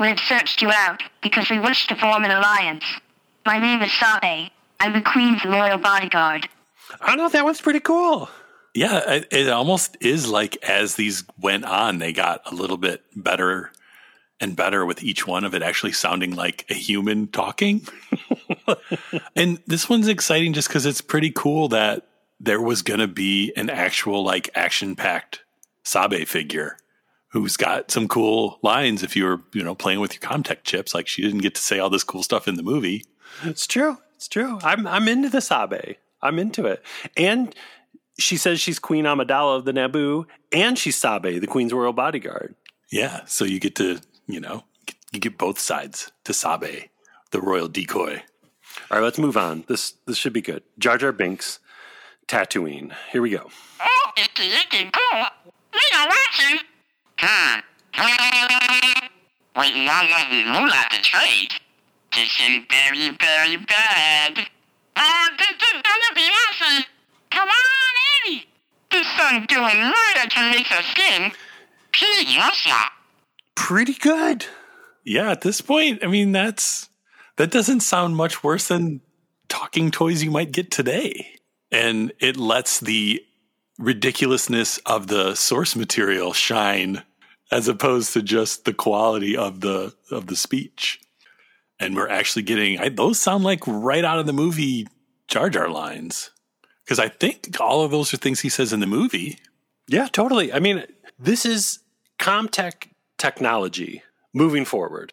We 0.00 0.08
have 0.08 0.18
searched 0.18 0.60
you 0.60 0.70
out 0.72 1.02
because 1.22 1.50
we 1.50 1.60
wish 1.60 1.86
to 1.86 1.94
form 1.94 2.24
an 2.24 2.32
alliance. 2.32 2.84
My 3.46 3.58
name 3.58 3.82
is 3.82 3.92
Sabe. 3.92 4.50
I'm 4.80 4.92
the 4.94 5.02
Queen's 5.02 5.44
loyal 5.44 5.76
bodyguard. 5.76 6.48
I 7.00 7.08
don't 7.08 7.18
know. 7.18 7.28
That 7.28 7.44
one's 7.44 7.60
pretty 7.60 7.80
cool. 7.80 8.30
Yeah, 8.72 9.12
it, 9.12 9.28
it 9.30 9.50
almost 9.50 9.98
is 10.00 10.28
like 10.28 10.56
as 10.62 10.94
these 10.94 11.24
went 11.38 11.64
on, 11.64 11.98
they 11.98 12.12
got 12.12 12.40
a 12.50 12.54
little 12.54 12.78
bit 12.78 13.02
better 13.14 13.70
and 14.40 14.56
better 14.56 14.84
with 14.86 15.02
each 15.02 15.26
one 15.26 15.44
of 15.44 15.54
it 15.54 15.62
actually 15.62 15.92
sounding 15.92 16.34
like 16.34 16.64
a 16.70 16.74
human 16.74 17.28
talking. 17.28 17.86
and 19.36 19.60
this 19.66 19.88
one's 19.88 20.08
exciting 20.08 20.54
just 20.54 20.68
because 20.68 20.86
it's 20.86 21.02
pretty 21.02 21.30
cool 21.30 21.68
that 21.68 22.06
there 22.40 22.60
was 22.60 22.82
going 22.82 23.00
to 23.00 23.08
be 23.08 23.52
an 23.56 23.68
actual 23.68 24.24
like 24.24 24.50
action 24.54 24.96
packed 24.96 25.42
Sabe 25.82 26.26
figure 26.26 26.78
who's 27.28 27.56
got 27.56 27.90
some 27.90 28.08
cool 28.08 28.58
lines 28.62 29.02
if 29.02 29.16
you 29.16 29.24
were, 29.24 29.40
you 29.52 29.62
know, 29.62 29.74
playing 29.74 30.00
with 30.00 30.14
your 30.14 30.20
Comtech 30.20 30.62
chips. 30.64 30.94
Like 30.94 31.06
she 31.06 31.20
didn't 31.20 31.42
get 31.42 31.54
to 31.56 31.62
say 31.62 31.78
all 31.78 31.90
this 31.90 32.04
cool 32.04 32.22
stuff 32.22 32.48
in 32.48 32.54
the 32.54 32.62
movie. 32.62 33.04
It's 33.42 33.66
true. 33.66 33.98
It's 34.16 34.28
true. 34.28 34.58
I'm 34.62 34.86
I'm 34.86 35.08
into 35.08 35.28
the 35.28 35.40
Sabe. 35.40 35.96
I'm 36.22 36.38
into 36.38 36.66
it. 36.66 36.82
And 37.16 37.54
she 38.18 38.36
says 38.36 38.60
she's 38.60 38.78
Queen 38.78 39.04
Amidala 39.04 39.56
of 39.56 39.64
the 39.64 39.72
Naboo, 39.72 40.26
and 40.52 40.78
she's 40.78 40.96
Sabe, 40.96 41.40
the 41.40 41.46
Queen's 41.46 41.72
royal 41.72 41.92
bodyguard. 41.92 42.54
Yeah, 42.90 43.22
so 43.26 43.44
you 43.44 43.58
get 43.58 43.74
to, 43.76 44.00
you 44.26 44.40
know, 44.40 44.64
you 45.12 45.20
get 45.20 45.36
both 45.36 45.58
sides 45.58 46.12
to 46.24 46.32
Sabe, 46.32 46.88
the 47.32 47.40
royal 47.40 47.68
decoy. 47.68 48.22
All 48.90 48.98
right, 48.98 49.04
let's 49.04 49.18
move 49.18 49.36
on. 49.36 49.64
This 49.68 49.94
this 50.06 50.16
should 50.16 50.32
be 50.32 50.42
good. 50.42 50.62
Jar 50.78 50.96
Jar 50.96 51.12
Binks, 51.12 51.58
Tatooine. 52.28 52.92
Here 53.10 53.22
we 53.22 53.30
go. 53.30 53.50
Oh, 53.80 54.10
it's 54.16 54.38
looking 54.38 54.90
cool. 54.90 55.24
We 55.72 55.80
are 55.98 56.08
watching. 56.08 56.60
Wait, 59.56 59.76
not 59.84 60.10
let 60.10 60.32
you 60.32 60.44
know 60.44 60.64
like 60.64 60.90
the 60.90 60.98
trade. 61.02 61.54
This 62.16 62.40
is 62.40 62.62
very, 62.70 63.10
very 63.10 63.56
bad. 63.56 64.46
Oh, 64.96 65.28
this 65.36 65.48
is 65.48 65.82
gonna 65.82 66.14
be 66.14 66.30
awesome. 66.30 66.84
Come 67.30 67.48
on, 67.48 68.26
Eddie. 68.26 68.46
This 68.92 69.06
son's 69.16 69.46
doing 69.48 69.80
murder 69.80 70.28
to 70.30 70.50
Lisa 70.52 70.82
Skin. 70.92 71.32
Pretty 71.92 72.38
awesome. 72.38 72.90
Pretty 73.56 73.94
good. 73.94 74.46
Yeah, 75.02 75.32
at 75.32 75.40
this 75.40 75.60
point, 75.60 76.04
I 76.04 76.06
mean, 76.06 76.30
that's 76.30 76.88
that 77.36 77.50
doesn't 77.50 77.80
sound 77.80 78.14
much 78.14 78.44
worse 78.44 78.68
than 78.68 79.00
talking 79.48 79.90
toys 79.90 80.22
you 80.22 80.30
might 80.30 80.52
get 80.52 80.70
today. 80.70 81.40
And 81.72 82.12
it 82.20 82.36
lets 82.36 82.78
the 82.78 83.24
ridiculousness 83.78 84.78
of 84.86 85.08
the 85.08 85.34
source 85.34 85.74
material 85.74 86.32
shine 86.32 87.02
as 87.50 87.66
opposed 87.66 88.12
to 88.12 88.22
just 88.22 88.64
the 88.64 88.74
quality 88.74 89.36
of 89.36 89.60
the 89.62 89.94
of 90.12 90.28
the 90.28 90.36
speech. 90.36 91.00
And 91.80 91.96
we're 91.96 92.08
actually 92.08 92.42
getting 92.42 92.78
I, 92.78 92.88
those 92.88 93.18
sound 93.18 93.44
like 93.44 93.66
right 93.66 94.04
out 94.04 94.18
of 94.18 94.26
the 94.26 94.32
movie 94.32 94.86
Jar 95.28 95.50
Jar 95.50 95.68
lines 95.68 96.30
because 96.84 96.98
I 96.98 97.08
think 97.08 97.56
all 97.60 97.82
of 97.82 97.90
those 97.90 98.12
are 98.14 98.18
things 98.18 98.40
he 98.40 98.48
says 98.48 98.72
in 98.72 98.80
the 98.80 98.86
movie. 98.86 99.38
Yeah, 99.88 100.06
totally. 100.06 100.52
I 100.52 100.60
mean, 100.60 100.84
this 101.18 101.44
is 101.44 101.80
Comtech 102.18 102.88
technology 103.18 104.02
moving 104.32 104.64
forward. 104.64 105.12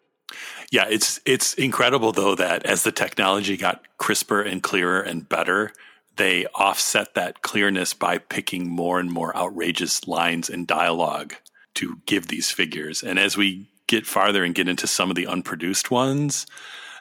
Yeah, 0.70 0.86
it's 0.88 1.20
it's 1.26 1.54
incredible 1.54 2.12
though 2.12 2.34
that 2.34 2.64
as 2.64 2.82
the 2.82 2.92
technology 2.92 3.56
got 3.56 3.82
crisper 3.98 4.40
and 4.40 4.62
clearer 4.62 5.00
and 5.00 5.28
better, 5.28 5.72
they 6.16 6.46
offset 6.54 7.14
that 7.14 7.42
clearness 7.42 7.94
by 7.94 8.18
picking 8.18 8.68
more 8.68 8.98
and 8.98 9.10
more 9.10 9.36
outrageous 9.36 10.06
lines 10.06 10.48
and 10.48 10.66
dialogue 10.66 11.34
to 11.74 12.00
give 12.06 12.28
these 12.28 12.50
figures. 12.50 13.02
And 13.02 13.18
as 13.18 13.36
we 13.36 13.68
get 13.92 14.06
farther 14.06 14.42
and 14.42 14.54
get 14.54 14.68
into 14.68 14.86
some 14.86 15.10
of 15.10 15.16
the 15.16 15.26
unproduced 15.26 15.90
ones, 15.90 16.46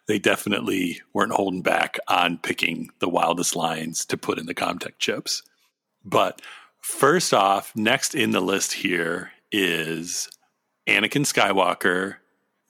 they 0.08 0.20
definitely 0.20 1.02
weren't 1.14 1.32
holding 1.32 1.62
back 1.62 1.98
on 2.10 2.38
picking 2.38 2.90
the 3.00 3.08
wildest 3.08 3.56
lines 3.56 4.06
to 4.06 4.18
put 4.18 4.38
in 4.38 4.46
the 4.46 4.54
Comtech 4.54 5.00
chips. 5.00 5.42
But 6.04 6.42
first 6.82 7.34
off, 7.34 7.74
next 7.76 8.14
in 8.14 8.32
the 8.32 8.42
list 8.42 8.74
here 8.74 9.32
is 9.54 10.30
Anakin 10.86 11.26
Skywalker, 11.26 12.16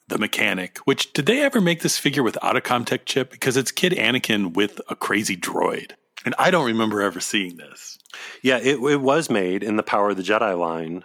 the 0.06 0.18
mechanic. 0.18 0.78
Which 0.84 1.12
did 1.12 1.26
they 1.26 1.42
ever 1.42 1.60
make 1.60 1.82
this 1.82 1.98
figure 1.98 2.22
without 2.22 2.56
a 2.56 2.60
Comtech 2.60 3.06
chip? 3.06 3.30
Because 3.30 3.56
it's 3.56 3.72
Kid 3.72 3.92
Anakin 3.92 4.54
with 4.54 4.80
a 4.88 4.94
crazy 4.94 5.36
droid. 5.36 5.92
And 6.24 6.36
I 6.38 6.52
don't 6.52 6.66
remember 6.66 7.02
ever 7.02 7.18
seeing 7.18 7.56
this. 7.56 7.98
Yeah, 8.40 8.58
it, 8.58 8.78
it 8.78 9.00
was 9.00 9.28
made 9.28 9.64
in 9.64 9.74
the 9.74 9.82
Power 9.82 10.10
of 10.10 10.16
the 10.16 10.22
Jedi 10.22 10.56
line. 10.56 11.02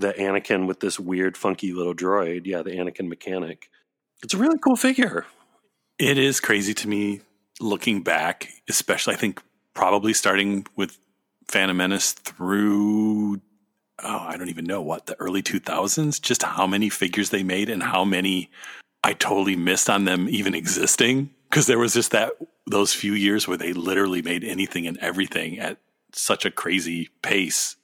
The 0.00 0.12
Anakin 0.14 0.66
with 0.66 0.80
this 0.80 0.98
weird, 0.98 1.36
funky 1.36 1.72
little 1.72 1.94
droid. 1.94 2.42
Yeah, 2.46 2.62
the 2.62 2.70
Anakin 2.70 3.08
mechanic. 3.08 3.70
It's 4.22 4.34
a 4.34 4.38
really 4.38 4.58
cool 4.58 4.76
figure. 4.76 5.26
It 5.98 6.18
is 6.18 6.40
crazy 6.40 6.74
to 6.74 6.88
me 6.88 7.20
looking 7.60 8.02
back, 8.02 8.48
especially 8.68 9.14
I 9.14 9.18
think 9.18 9.42
probably 9.74 10.14
starting 10.14 10.66
with 10.74 10.98
Phantom 11.48 11.76
Menace 11.76 12.12
through 12.12 13.40
oh, 14.02 14.18
I 14.26 14.36
don't 14.36 14.48
even 14.48 14.64
know 14.64 14.80
what 14.80 15.06
the 15.06 15.16
early 15.20 15.42
2000s, 15.42 16.20
just 16.20 16.42
how 16.42 16.66
many 16.66 16.88
figures 16.88 17.30
they 17.30 17.42
made 17.42 17.68
and 17.68 17.82
how 17.82 18.04
many 18.04 18.50
I 19.04 19.12
totally 19.12 19.56
missed 19.56 19.90
on 19.90 20.04
them 20.04 20.28
even 20.28 20.54
existing 20.54 21.30
because 21.48 21.66
there 21.66 21.78
was 21.78 21.94
just 21.94 22.12
that 22.12 22.32
those 22.66 22.94
few 22.94 23.14
years 23.14 23.48
where 23.48 23.56
they 23.56 23.72
literally 23.72 24.22
made 24.22 24.44
anything 24.44 24.86
and 24.86 24.96
everything 24.98 25.58
at 25.58 25.78
such 26.12 26.44
a 26.44 26.50
crazy 26.50 27.10
pace. 27.22 27.76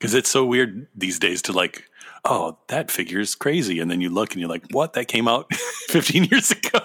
Because 0.00 0.14
it's 0.14 0.30
so 0.30 0.46
weird 0.46 0.86
these 0.96 1.18
days 1.18 1.42
to 1.42 1.52
like, 1.52 1.84
oh, 2.24 2.56
that 2.68 2.90
figure's 2.90 3.34
crazy, 3.34 3.80
and 3.80 3.90
then 3.90 4.00
you 4.00 4.08
look 4.08 4.32
and 4.32 4.40
you're 4.40 4.48
like, 4.48 4.64
what? 4.70 4.94
That 4.94 5.08
came 5.08 5.28
out 5.28 5.54
15 5.88 6.24
years 6.24 6.50
ago. 6.50 6.80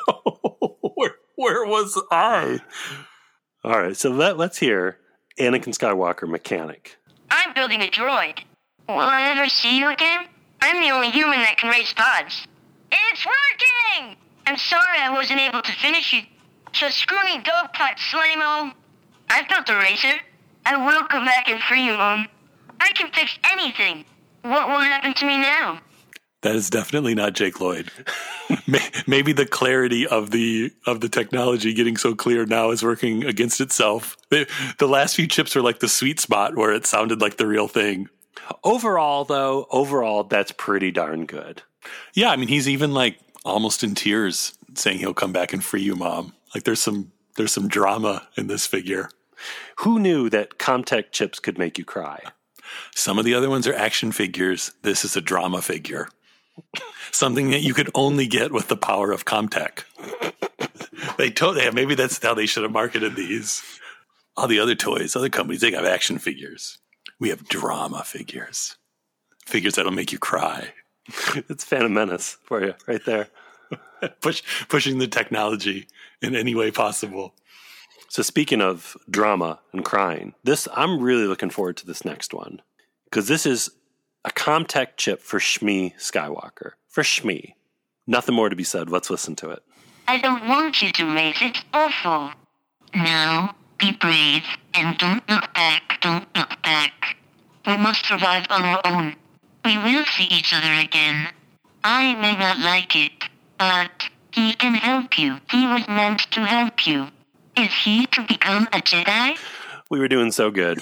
where, 0.96 1.16
where 1.36 1.66
was 1.66 2.00
I? 2.12 2.60
All 3.64 3.80
right, 3.80 3.96
so 3.96 4.10
let, 4.10 4.38
let's 4.38 4.58
hear 4.58 4.98
Anakin 5.40 5.74
Skywalker 5.74 6.28
mechanic. 6.28 6.98
I'm 7.32 7.54
building 7.54 7.82
a 7.82 7.88
droid. 7.88 8.40
Will 8.90 9.00
I 9.00 9.32
ever 9.32 9.48
see 9.48 9.80
you 9.80 9.90
again? 9.90 10.26
I'm 10.62 10.82
the 10.82 10.92
only 10.92 11.10
human 11.10 11.40
that 11.40 11.58
can 11.58 11.70
raise 11.70 11.94
pods. 11.94 12.46
It's 12.92 13.26
working! 13.26 14.18
I'm 14.46 14.58
sorry 14.58 15.00
I 15.00 15.10
wasn't 15.12 15.40
able 15.40 15.62
to 15.62 15.72
finish 15.72 16.14
it. 16.14 16.26
So 16.74 16.90
screw 16.90 17.24
me, 17.24 17.42
dog 17.44 17.72
pot 17.74 17.98
slimo. 17.98 18.74
I've 19.30 19.48
built 19.48 19.70
a 19.70 19.78
racer. 19.78 20.20
I 20.66 20.86
will 20.86 21.08
come 21.08 21.24
back 21.26 21.48
and 21.50 21.62
free 21.62 21.86
you, 21.86 21.94
Mom. 21.94 22.28
I 22.80 22.90
can 22.90 23.12
fix 23.12 23.38
anything. 23.52 24.06
What 24.42 24.68
will 24.68 24.80
happen 24.80 25.14
to 25.14 25.26
me 25.26 25.38
now? 25.38 25.82
That 26.42 26.56
is 26.56 26.70
definitely 26.70 27.16
not 27.16 27.34
Jake 27.34 27.60
Lloyd. 27.60 27.90
Maybe 29.08 29.34
the 29.34 29.48
clarity 29.48 30.06
of 30.06 30.30
the 30.30 30.72
of 30.86 31.02
the 31.02 31.10
technology 31.10 31.74
getting 31.74 31.98
so 31.98 32.14
clear 32.14 32.46
now 32.46 32.70
is 32.70 32.84
working 32.84 33.24
against 33.24 33.60
itself. 33.60 34.16
The, 34.30 34.48
the 34.78 34.88
last 34.88 35.16
few 35.16 35.26
chips 35.26 35.56
were 35.56 35.64
like 35.64 35.80
the 35.80 35.90
sweet 35.90 36.20
spot 36.20 36.56
where 36.56 36.72
it 36.72 36.86
sounded 36.86 37.20
like 37.20 37.38
the 37.38 37.48
real 37.48 37.68
thing. 37.68 38.10
Overall, 38.64 39.26
though, 39.26 39.66
overall, 39.72 40.24
that's 40.24 40.52
pretty 40.52 40.92
darn 40.92 41.26
good. 41.26 41.64
Yeah, 42.14 42.30
I 42.30 42.36
mean, 42.36 42.48
he's 42.48 42.70
even 42.70 42.94
like 42.94 43.18
almost 43.44 43.84
in 43.84 43.96
tears, 43.96 44.54
saying 44.76 45.00
he'll 45.00 45.16
come 45.16 45.34
back 45.34 45.52
and 45.52 45.64
free 45.64 45.82
you, 45.82 45.96
mom. 45.96 46.34
Like 46.54 46.64
there's 46.64 46.82
some 46.82 47.12
there's 47.38 47.54
some 47.54 47.68
drama 47.68 48.28
in 48.38 48.46
this 48.46 48.68
figure. 48.68 49.10
Who 49.80 50.00
knew 50.00 50.30
that 50.30 50.60
Comtech 50.60 51.12
chips 51.12 51.40
could 51.40 51.58
make 51.58 51.78
you 51.78 51.86
cry? 51.86 52.22
Some 52.94 53.20
of 53.20 53.26
the 53.26 53.34
other 53.34 53.50
ones 53.50 53.68
are 53.68 53.74
action 53.74 54.12
figures. 54.12 54.72
This 54.82 55.06
is 55.06 55.16
a 55.16 55.22
drama 55.22 55.62
figure. 55.62 56.10
Something 57.12 57.52
that 57.52 57.62
you 57.62 57.74
could 57.74 57.90
only 57.94 58.28
get 58.28 58.52
with 58.52 58.68
the 58.68 58.78
power 58.78 59.12
of 59.12 59.26
Comtech. 59.26 59.84
they 61.18 61.30
told 61.30 61.58
yeah, 61.58 61.72
maybe 61.72 61.96
that's 61.96 62.22
how 62.24 62.34
they 62.34 62.46
should 62.46 62.64
have 62.64 62.72
marketed 62.72 63.16
these. 63.16 63.62
All 64.38 64.48
the 64.48 64.60
other 64.60 64.76
toys, 64.76 65.16
other 65.16 65.30
companies, 65.30 65.62
they 65.62 65.72
have 65.72 65.86
action 65.86 66.18
figures. 66.18 66.78
We 67.20 67.30
have 67.30 67.48
drama 67.48 68.04
figures. 68.04 68.76
Figures 69.46 69.76
that'll 69.76 69.92
make 69.92 70.12
you 70.12 70.20
cry. 70.20 70.74
it's 71.50 71.64
Phantom 71.64 71.94
Menace 71.94 72.38
for 72.44 72.64
you, 72.64 72.74
right 72.88 73.04
there. 73.06 73.30
Push, 74.22 74.44
pushing 74.68 74.98
the 74.98 75.08
technology 75.08 75.88
in 76.22 76.36
any 76.36 76.54
way 76.54 76.72
possible. 76.72 77.34
So 78.10 78.22
speaking 78.22 78.62
of 78.62 78.96
drama 79.10 79.60
and 79.74 79.84
crying, 79.84 80.36
this 80.44 80.68
I'm 80.74 81.02
really 81.02 81.26
looking 81.26 81.50
forward 81.50 81.78
to 81.78 81.88
this 81.88 82.06
next 82.06 82.34
one 82.34 82.62
because 83.16 83.30
this 83.30 83.46
is 83.46 83.70
a 84.26 84.30
Comtech 84.30 84.98
chip 84.98 85.22
for 85.22 85.40
Shmi 85.40 85.96
Skywalker. 85.96 86.72
For 86.90 87.02
Shmi. 87.02 87.54
Nothing 88.06 88.36
more 88.36 88.50
to 88.50 88.58
be 88.58 88.66
said. 88.66 88.90
Let's 88.90 89.10
listen 89.10 89.38
to 89.38 89.52
it. 89.52 89.64
I 90.06 90.20
don't 90.20 90.50
want 90.50 90.82
you 90.82 90.92
to 90.92 91.16
raise 91.16 91.38
it 91.40 91.64
awful. 91.72 92.32
Now, 92.94 93.56
be 93.80 93.94
brave 93.94 94.44
and 94.74 94.98
don't 94.98 95.24
look 95.30 95.54
back, 95.54 96.02
don't 96.02 96.28
look 96.36 96.62
back. 96.62 97.16
We 97.66 97.78
must 97.78 98.06
survive 98.06 98.48
on 98.50 98.64
our 98.64 98.82
own. 98.84 99.16
We 99.64 99.78
will 99.78 100.04
see 100.04 100.26
each 100.26 100.52
other 100.52 100.74
again. 100.74 101.30
I 101.86 102.16
may 102.16 102.36
not 102.36 102.60
like 102.60 102.98
it, 102.98 103.14
but 103.58 104.10
he 104.34 104.56
can 104.56 104.74
help 104.74 105.18
you. 105.18 105.38
He 105.50 105.66
was 105.66 105.88
meant 105.88 106.30
to 106.32 106.42
help 106.42 106.86
you. 106.86 107.08
Is 107.56 107.72
he 107.82 108.08
to 108.08 108.24
become 108.24 108.68
a 108.74 108.82
Jedi? 108.82 109.38
We 109.90 110.00
were 110.00 110.10
doing 110.10 110.34
so 110.34 110.52
good. 110.52 110.82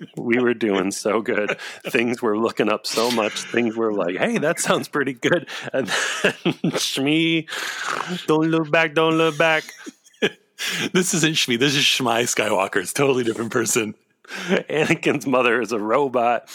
we 0.16 0.38
were 0.38 0.54
doing 0.54 0.90
so 0.90 1.20
good. 1.20 1.58
Things 1.88 2.22
were 2.22 2.38
looking 2.38 2.70
up 2.70 2.86
so 2.86 3.10
much. 3.10 3.42
Things 3.42 3.76
were 3.76 3.92
like, 3.92 4.16
hey, 4.16 4.38
that 4.38 4.60
sounds 4.60 4.88
pretty 4.88 5.14
good. 5.14 5.48
And 5.72 5.86
then 5.86 6.32
Shmi, 6.74 7.46
don't 8.26 8.50
look 8.50 8.70
back, 8.70 8.94
don't 8.94 9.16
look 9.18 9.36
back. 9.38 9.64
this 10.92 11.14
isn't 11.14 11.34
Shmi. 11.34 11.58
This 11.58 11.74
is 11.74 11.82
Shmai 11.82 12.22
Skywalker. 12.22 12.76
It's 12.76 12.92
totally 12.92 13.24
different 13.24 13.52
person. 13.52 13.94
Anakin's 14.68 15.26
mother 15.26 15.60
is 15.60 15.72
a 15.72 15.78
robot. 15.78 16.48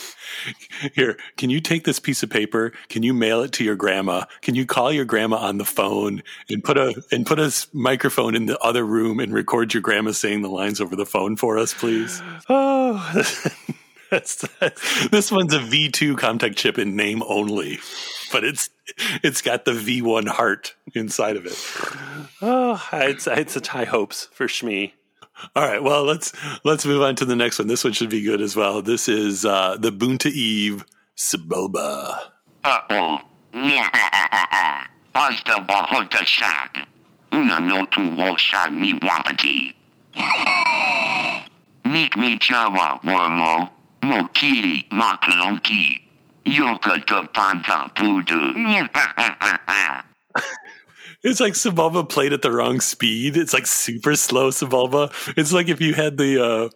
Here, 0.93 1.17
can 1.37 1.49
you 1.49 1.61
take 1.61 1.85
this 1.85 1.99
piece 1.99 2.23
of 2.23 2.29
paper? 2.29 2.73
Can 2.89 3.03
you 3.03 3.13
mail 3.13 3.41
it 3.41 3.53
to 3.53 3.63
your 3.63 3.75
grandma? 3.75 4.25
Can 4.41 4.55
you 4.55 4.65
call 4.65 4.91
your 4.91 5.05
grandma 5.05 5.37
on 5.37 5.57
the 5.57 5.65
phone 5.65 6.23
and 6.49 6.63
put 6.63 6.77
a 6.77 7.01
and 7.11 7.25
put 7.25 7.39
a 7.39 7.53
microphone 7.73 8.35
in 8.35 8.45
the 8.45 8.59
other 8.59 8.85
room 8.85 9.19
and 9.19 9.33
record 9.33 9.73
your 9.73 9.81
grandma 9.81 10.11
saying 10.11 10.41
the 10.41 10.49
lines 10.49 10.81
over 10.81 10.95
the 10.95 11.05
phone 11.05 11.35
for 11.35 11.57
us, 11.57 11.73
please? 11.73 12.21
Oh, 12.53 13.09
that's, 14.09 14.45
that's, 14.59 15.07
this 15.07 15.31
one's 15.31 15.53
a 15.53 15.59
V2 15.59 16.15
Comtech 16.15 16.55
chip 16.55 16.77
in 16.77 16.97
name 16.97 17.23
only, 17.23 17.79
but 18.31 18.43
it's 18.43 18.69
it's 19.23 19.41
got 19.41 19.63
the 19.63 19.71
V1 19.71 20.27
heart 20.27 20.75
inside 20.93 21.37
of 21.37 21.45
it. 21.45 21.57
Oh, 22.43 22.83
I 22.91 22.97
had, 22.97 23.27
I 23.27 23.35
had 23.35 23.49
such 23.51 23.67
high 23.67 23.85
hopes 23.85 24.27
for 24.31 24.47
Shmi. 24.47 24.93
All 25.55 25.63
right, 25.67 25.81
well 25.83 26.03
let's 26.03 26.31
let's 26.63 26.85
move 26.85 27.01
on 27.01 27.15
to 27.17 27.25
the 27.25 27.35
next 27.35 27.59
one. 27.59 27.67
This 27.67 27.83
one 27.83 27.93
should 27.93 28.09
be 28.09 28.21
good 28.21 28.41
as 28.41 28.55
well. 28.55 28.81
This 28.81 29.07
is 29.09 29.45
uh, 29.45 29.77
the 29.79 29.91
Boonta 29.91 30.31
Eve 30.31 30.85
Sebulba. 31.17 32.17
Uh-oh. 32.63 33.19
Hasta 35.13 35.59
bahota 35.65 36.25
shag. 36.25 36.87
Una 37.33 37.59
no 37.59 37.85
tu 37.85 38.01
wosha 38.01 38.71
mi 38.71 38.93
wapati. 38.93 39.73
Meet 41.85 42.17
me 42.17 42.37
chawa 42.37 43.01
wormo. 43.03 43.69
Mo 44.03 44.27
ki 44.33 44.87
maklonki. 44.91 45.99
Yoka 46.45 46.99
to 47.05 47.27
panta 47.33 47.91
pudu. 47.95 48.55
It's 51.23 51.39
like 51.39 51.53
Sebulba 51.53 52.07
played 52.09 52.33
at 52.33 52.41
the 52.41 52.51
wrong 52.51 52.81
speed. 52.81 53.37
It's 53.37 53.53
like 53.53 53.67
super 53.67 54.15
slow 54.15 54.49
Sebulba. 54.49 55.13
It's 55.37 55.53
like 55.53 55.69
if 55.69 55.79
you 55.79 55.93
had 55.93 56.17
the 56.17 56.43
uh, 56.43 56.69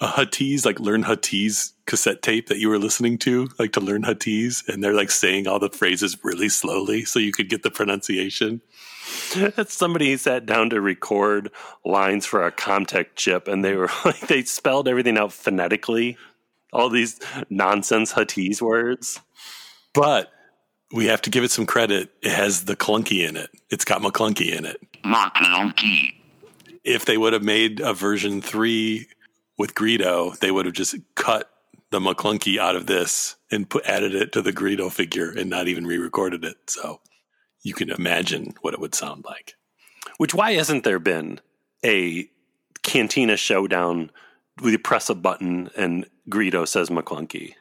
a 0.00 0.06
Huttese, 0.08 0.66
like 0.66 0.80
learn 0.80 1.04
Huttese 1.04 1.72
cassette 1.86 2.20
tape 2.20 2.48
that 2.48 2.58
you 2.58 2.68
were 2.68 2.78
listening 2.78 3.18
to, 3.18 3.48
like 3.58 3.72
to 3.72 3.80
learn 3.80 4.02
Huttese, 4.02 4.68
and 4.68 4.82
they're 4.82 4.94
like 4.94 5.10
saying 5.10 5.46
all 5.46 5.58
the 5.58 5.70
phrases 5.70 6.18
really 6.24 6.48
slowly 6.48 7.04
so 7.04 7.18
you 7.18 7.32
could 7.32 7.48
get 7.48 7.62
the 7.62 7.70
pronunciation. 7.70 8.60
That's 9.36 9.74
somebody 9.74 10.16
sat 10.16 10.46
down 10.46 10.70
to 10.70 10.80
record 10.80 11.50
lines 11.84 12.26
for 12.26 12.44
a 12.44 12.52
Comtech 12.52 13.14
chip, 13.14 13.48
and 13.48 13.64
they 13.64 13.74
were 13.74 13.90
like 14.04 14.26
they 14.26 14.42
spelled 14.42 14.88
everything 14.88 15.16
out 15.16 15.32
phonetically, 15.32 16.16
all 16.72 16.90
these 16.90 17.20
nonsense 17.48 18.12
Huttese 18.12 18.60
words. 18.60 19.20
But 19.94 20.30
we 20.92 21.06
have 21.06 21.22
to 21.22 21.30
give 21.30 21.44
it 21.44 21.50
some 21.50 21.66
credit. 21.66 22.10
It 22.22 22.32
has 22.32 22.64
the 22.64 22.76
clunky 22.76 23.26
in 23.28 23.36
it. 23.36 23.50
It's 23.70 23.84
got 23.84 24.02
McClunky 24.02 24.56
in 24.56 24.64
it. 24.64 24.80
Maklonki. 25.04 26.14
If 26.84 27.04
they 27.04 27.16
would 27.16 27.32
have 27.32 27.42
made 27.42 27.80
a 27.80 27.92
version 27.92 28.40
three 28.40 29.08
with 29.58 29.74
Greedo, 29.74 30.38
they 30.38 30.50
would 30.50 30.66
have 30.66 30.74
just 30.74 30.96
cut 31.14 31.50
the 31.90 31.98
McClunky 31.98 32.58
out 32.58 32.76
of 32.76 32.86
this 32.86 33.36
and 33.50 33.68
put 33.68 33.84
added 33.86 34.14
it 34.14 34.32
to 34.32 34.42
the 34.42 34.52
Greedo 34.52 34.90
figure 34.90 35.30
and 35.30 35.50
not 35.50 35.68
even 35.68 35.86
re-recorded 35.86 36.44
it. 36.44 36.56
So 36.68 37.00
you 37.62 37.74
can 37.74 37.90
imagine 37.90 38.54
what 38.60 38.74
it 38.74 38.80
would 38.80 38.94
sound 38.94 39.24
like. 39.24 39.54
Which 40.18 40.34
why 40.34 40.52
hasn't 40.52 40.84
there 40.84 40.98
been 40.98 41.40
a 41.84 42.28
Cantina 42.82 43.36
showdown 43.36 44.10
where 44.60 44.72
you 44.72 44.78
press 44.78 45.10
a 45.10 45.14
button 45.14 45.70
and 45.76 46.06
Greedo 46.30 46.66
says 46.66 46.88
McClunky? 46.88 47.54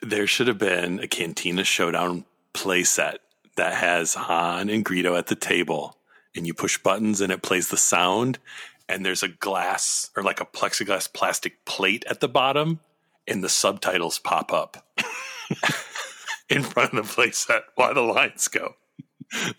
There 0.00 0.28
should 0.28 0.46
have 0.46 0.58
been 0.58 1.00
a 1.00 1.08
Cantina 1.08 1.64
Showdown 1.64 2.24
playset 2.62 3.16
that 3.56 3.74
has 3.74 4.14
Han 4.14 4.68
and 4.68 4.84
Greedo 4.84 5.16
at 5.18 5.26
the 5.26 5.34
table, 5.34 5.96
and 6.34 6.46
you 6.46 6.54
push 6.54 6.78
buttons 6.78 7.20
and 7.20 7.32
it 7.32 7.42
plays 7.42 7.68
the 7.68 7.76
sound. 7.76 8.38
And 8.88 9.04
there's 9.04 9.22
a 9.22 9.28
glass 9.28 10.10
or 10.16 10.22
like 10.22 10.40
a 10.40 10.46
plexiglass 10.46 11.12
plastic 11.12 11.64
plate 11.66 12.04
at 12.08 12.20
the 12.20 12.28
bottom, 12.28 12.80
and 13.26 13.44
the 13.44 13.48
subtitles 13.48 14.18
pop 14.18 14.52
up 14.52 14.82
in 16.48 16.62
front 16.62 16.94
of 16.94 17.06
the 17.06 17.22
playset 17.22 17.60
while 17.74 17.92
the 17.94 18.00
lines 18.00 18.48
go. 18.48 18.74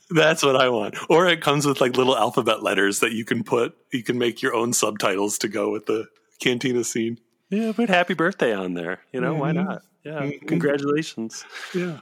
That's 0.10 0.42
what 0.42 0.56
I 0.56 0.70
want. 0.70 0.96
Or 1.12 1.28
it 1.28 1.42
comes 1.42 1.68
with 1.68 1.80
like 1.80 1.96
little 1.96 2.18
alphabet 2.18 2.64
letters 2.64 3.02
that 3.02 3.12
you 3.12 3.24
can 3.24 3.44
put, 3.44 3.78
you 3.94 4.02
can 4.02 4.18
make 4.18 4.42
your 4.42 4.56
own 4.56 4.74
subtitles 4.74 5.38
to 5.40 5.48
go 5.48 5.70
with 5.72 5.86
the 5.86 6.08
cantina 6.40 6.84
scene. 6.84 7.20
Yeah, 7.52 7.72
put 7.74 7.90
happy 7.90 8.16
birthday 8.16 8.52
on 8.54 8.74
there. 8.74 9.02
You 9.14 9.22
know, 9.22 9.36
why 9.36 9.52
Mhm. 9.52 9.66
not? 9.66 9.82
Yeah, 10.04 10.22
Mhm. 10.22 10.48
congratulations. 10.48 11.46
Yeah. 11.76 12.00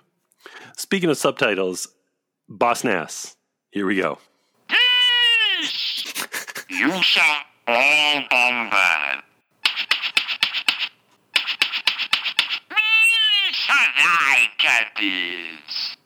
Speaking 0.75 1.09
of 1.09 1.17
subtitles, 1.17 1.87
Boss 2.47 2.83
Nass, 2.83 3.35
here 3.71 3.85
we 3.85 3.97
go. 3.97 4.19
You 6.69 7.01
shall 7.01 7.37
all 7.67 8.17
on 8.31 8.69
that. 8.69 9.21
Sarai 13.53 14.49
Caddies. 14.57 15.97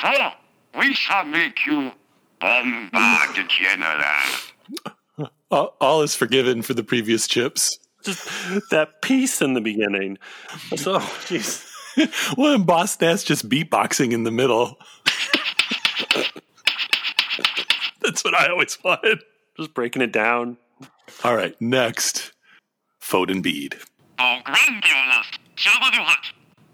So, 0.00 0.30
we 0.78 0.94
shall 0.94 1.24
make 1.24 1.66
you 1.66 1.92
Bombad 2.40 3.48
General. 3.48 5.28
All 5.80 6.02
is 6.02 6.14
forgiven 6.14 6.62
for 6.62 6.74
the 6.74 6.84
previous 6.84 7.26
chips. 7.26 7.78
Just 8.04 8.28
that 8.70 9.02
piece 9.02 9.42
in 9.42 9.54
the 9.54 9.60
beginning. 9.60 10.18
So, 10.76 10.98
jeez. 11.28 11.66
well, 12.36 12.54
and 12.54 12.66
Boss 12.66 13.00
Nass 13.00 13.24
just 13.24 13.48
beatboxing 13.48 14.12
in 14.12 14.24
the 14.24 14.30
middle. 14.30 14.78
That's 18.02 18.24
what 18.24 18.34
I 18.34 18.48
always 18.48 18.78
wanted. 18.82 19.22
Just 19.56 19.74
breaking 19.74 20.02
it 20.02 20.12
down. 20.12 20.56
All 21.24 21.34
right, 21.34 21.60
next, 21.60 22.32
Fode 23.02 23.30
and 23.30 23.42
Beed. 23.42 23.76
Oh, 24.18 24.38
grandiose. 24.44 25.26
Superduper. 25.56 26.14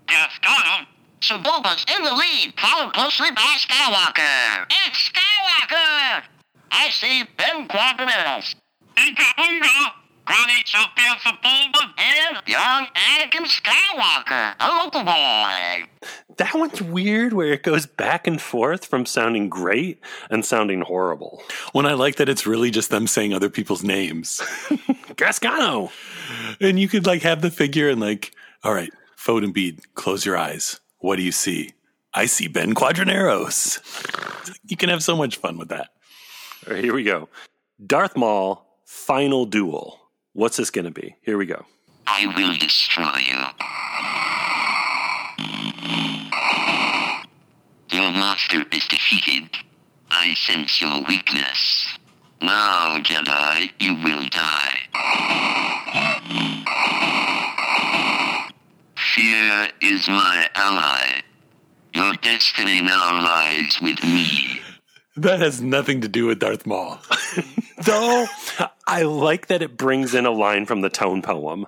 Gascon. 0.07 0.87
Sebulba's 1.21 1.87
in 1.97 2.05
the 2.05 2.13
lead, 2.13 2.53
followed 2.59 2.93
closely 2.93 3.31
by 3.31 3.57
Skywalker. 3.59 4.67
It's 4.87 5.11
Skywalker! 5.11 6.23
I 6.71 6.91
see 6.91 7.25
Ben 7.39 7.67
Quadinaros. 7.67 8.55
Inga 8.99 9.23
Unga. 9.39 9.95
Granny 10.25 10.63
Champion 10.65 11.17
Sebulba. 11.19 11.93
And 11.99 12.49
young 12.49 12.87
Anakin 12.95 13.47
Skywalker, 13.47 14.55
a 14.61 14.69
local 14.85 15.05
boy. 15.05 15.85
That 16.37 16.55
one's 16.55 16.83
weird 16.83 17.33
where 17.33 17.53
it 17.53 17.63
goes 17.63 17.87
back 17.87 18.27
and 18.27 18.41
forth 18.41 18.87
from 18.87 19.07
sounding 19.07 19.49
great 19.49 20.01
and 20.31 20.45
sounding 20.45 20.81
horrible. 20.81 21.43
When 21.73 21.87
I 21.87 21.95
like 21.95 22.17
that 22.17 22.29
it's 22.29 22.47
really 22.47 22.71
just 22.71 22.91
them 22.91 23.07
saying 23.07 23.33
other 23.33 23.51
people's 23.51 23.85
names. 23.85 24.39
Gasgano. 25.17 25.91
And 26.61 26.79
you 26.81 26.89
could 26.89 27.07
like 27.07 27.23
have 27.23 27.43
the 27.43 27.51
figure 27.51 27.89
and 27.89 28.01
like, 28.01 28.33
all 28.63 28.75
right, 28.75 28.91
Fode 29.17 29.45
and 29.45 29.55
Beed, 29.55 29.81
close 29.95 30.27
your 30.27 30.37
eyes. 30.37 30.81
What 30.99 31.17
do 31.17 31.23
you 31.23 31.33
see? 31.33 31.71
I 32.15 32.27
see 32.27 32.49
Ben 32.49 32.75
Quadinaros. 32.75 33.81
You 34.67 34.77
can 34.77 34.89
have 34.89 35.03
so 35.03 35.17
much 35.17 35.37
fun 35.37 35.59
with 35.59 35.69
that. 35.69 35.89
All 36.67 36.75
right, 36.75 36.85
here 36.85 36.95
we 36.95 37.03
go. 37.03 37.29
Darth 37.85 38.17
Maul, 38.17 38.65
final 38.85 39.47
duel. 39.47 40.01
What's 40.35 40.57
this 40.57 40.71
going 40.71 40.85
to 40.85 40.91
be? 40.91 41.15
Here 41.23 41.39
we 41.39 41.47
go. 41.47 41.65
I 42.09 42.27
will 42.27 42.55
destroy 42.57 43.19
you. 43.19 43.39
Your 47.97 48.11
master 48.11 48.65
is 48.73 48.85
defeated. 48.89 49.49
I 50.11 50.35
sense 50.35 50.81
your 50.81 51.05
weakness. 51.09 51.97
Now, 52.43 52.99
Jedi, 52.99 53.71
you 53.79 53.95
will 54.03 54.29
die. 54.29 54.79
Fear 59.15 59.69
is 59.83 60.09
my 60.09 60.49
ally. 60.57 61.23
Your 61.95 62.13
destiny 62.15 62.83
now 62.83 63.23
lies 63.23 63.79
with 63.81 64.03
me. 64.03 64.61
That 65.17 65.39
has 65.39 65.63
nothing 65.63 66.01
to 66.01 66.09
do 66.09 66.27
with 66.27 66.41
Darth 66.41 66.67
Maul. 66.67 66.99
Though 67.85 68.27
I 68.87 69.03
like 69.03 69.47
that 69.47 69.63
it 69.63 69.77
brings 69.77 70.15
in 70.15 70.27
a 70.27 70.31
line 70.31 70.67
from 70.67 70.81
the 70.83 70.91
tone 70.91 71.23
poem. 71.23 71.67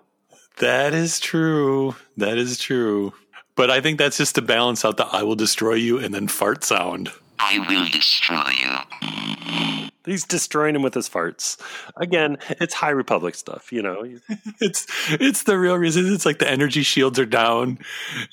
That 0.58 0.94
is 0.94 1.20
true. 1.20 1.96
That 2.16 2.38
is 2.38 2.58
true. 2.58 3.12
But 3.54 3.70
I 3.70 3.80
think 3.80 3.98
that's 3.98 4.18
just 4.18 4.34
to 4.34 4.42
balance 4.42 4.84
out 4.84 4.96
the 4.96 5.06
I 5.06 5.22
will 5.22 5.34
destroy 5.34 5.74
you 5.74 5.98
and 5.98 6.14
then 6.14 6.28
fart 6.28 6.62
sound. 6.64 7.10
I 7.38 7.58
will 7.58 7.86
destroy 7.88 8.50
you. 8.50 9.86
He's 10.04 10.24
destroying 10.24 10.76
him 10.76 10.82
with 10.82 10.94
his 10.94 11.08
farts. 11.08 11.58
Again, 11.96 12.38
it's 12.48 12.74
High 12.74 12.90
Republic 12.90 13.34
stuff, 13.34 13.72
you 13.72 13.82
know. 13.82 14.04
It's 14.60 14.86
it's 15.10 15.42
the 15.42 15.58
real 15.58 15.76
reason. 15.76 16.12
It's 16.12 16.24
like 16.24 16.38
the 16.38 16.50
energy 16.50 16.82
shields 16.82 17.18
are 17.18 17.26
down 17.26 17.78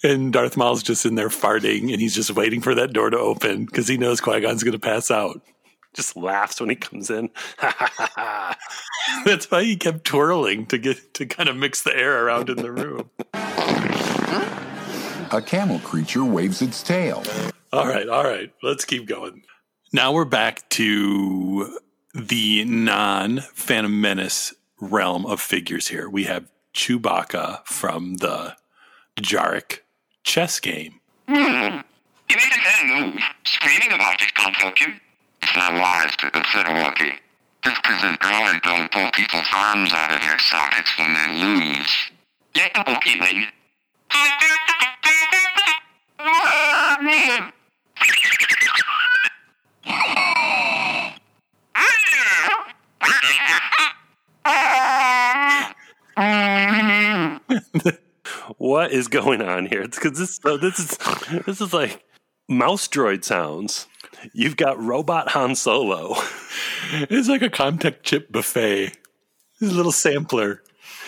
and 0.03 0.31
Darth 0.31 0.55
Maul's 0.55 0.83
just 0.83 1.05
in 1.05 1.15
there 1.15 1.29
farting 1.29 1.91
and 1.91 1.99
he's 1.99 2.15
just 2.15 2.31
waiting 2.31 2.61
for 2.61 2.75
that 2.75 2.93
door 2.93 3.09
to 3.09 3.17
open 3.17 3.65
because 3.65 3.87
he 3.87 3.97
knows 3.97 4.21
Qui-Gon's 4.21 4.63
gonna 4.63 4.79
pass 4.79 5.11
out. 5.11 5.41
Just 5.93 6.15
laughs 6.15 6.59
when 6.59 6.69
he 6.69 6.75
comes 6.75 7.09
in. 7.09 7.29
That's 9.25 9.49
why 9.49 9.63
he 9.63 9.75
kept 9.75 10.05
twirling 10.05 10.65
to 10.67 10.77
get 10.77 11.13
to 11.15 11.25
kind 11.25 11.49
of 11.49 11.55
mix 11.55 11.83
the 11.83 11.95
air 11.95 12.25
around 12.25 12.49
in 12.49 12.57
the 12.57 12.71
room. 12.71 13.09
A 15.31 15.41
camel 15.41 15.79
creature 15.79 16.23
waves 16.23 16.61
its 16.61 16.83
tail. 16.83 17.23
All 17.71 17.87
right, 17.87 18.07
all 18.07 18.23
right. 18.23 18.51
Let's 18.61 18.85
keep 18.85 19.07
going. 19.07 19.43
Now 19.91 20.13
we're 20.13 20.25
back 20.25 20.67
to 20.69 21.77
the 22.13 22.63
non 22.65 23.41
Phantom 23.53 24.01
Menace 24.01 24.53
realm 24.79 25.25
of 25.25 25.41
figures 25.41 25.87
here. 25.87 26.09
We 26.09 26.25
have 26.25 26.51
Chewbacca 26.73 27.65
from 27.65 28.17
the 28.17 28.55
Dejarik 29.15 29.79
chess 30.23 30.59
game. 30.59 30.99
You 31.27 31.35
need 31.35 31.83
anything 32.29 33.19
screaming 33.45 33.93
about 33.93 34.19
this 34.19 34.31
can't 34.31 34.55
Salaries 35.47 36.15
to 36.17 36.31
considerably. 36.31 37.13
This 37.63 37.79
present 37.83 38.19
drawing 38.19 38.59
don't 38.63 38.91
pull 38.91 39.09
people's 39.11 39.47
arms 39.53 39.93
out 39.93 40.13
of 40.13 40.21
their 40.21 40.39
sockets 40.39 40.97
when 40.97 41.13
they 41.13 41.27
lose. 41.43 42.11
Get 42.53 42.73
the 42.73 42.83
bookie, 42.83 43.19
baby. 43.19 43.47
What 58.57 58.91
is 58.91 59.07
going 59.07 59.41
on 59.41 59.65
here? 59.65 59.81
It's 59.81 59.99
because 59.99 60.17
this 60.17 60.35
so 60.35 60.57
this 60.57 60.79
is 60.79 60.97
this 61.45 61.61
is 61.61 61.73
like 61.73 62.03
mouse 62.47 62.87
droid 62.87 63.23
sounds. 63.23 63.87
You've 64.33 64.57
got 64.57 64.81
robot 64.81 65.29
Han 65.29 65.55
Solo. 65.55 66.15
It's 66.91 67.29
like 67.29 67.41
a 67.41 67.49
Comtech 67.49 68.03
chip 68.03 68.31
buffet. 68.31 68.91
This 69.59 69.71
little 69.71 69.91
sampler. 69.91 70.61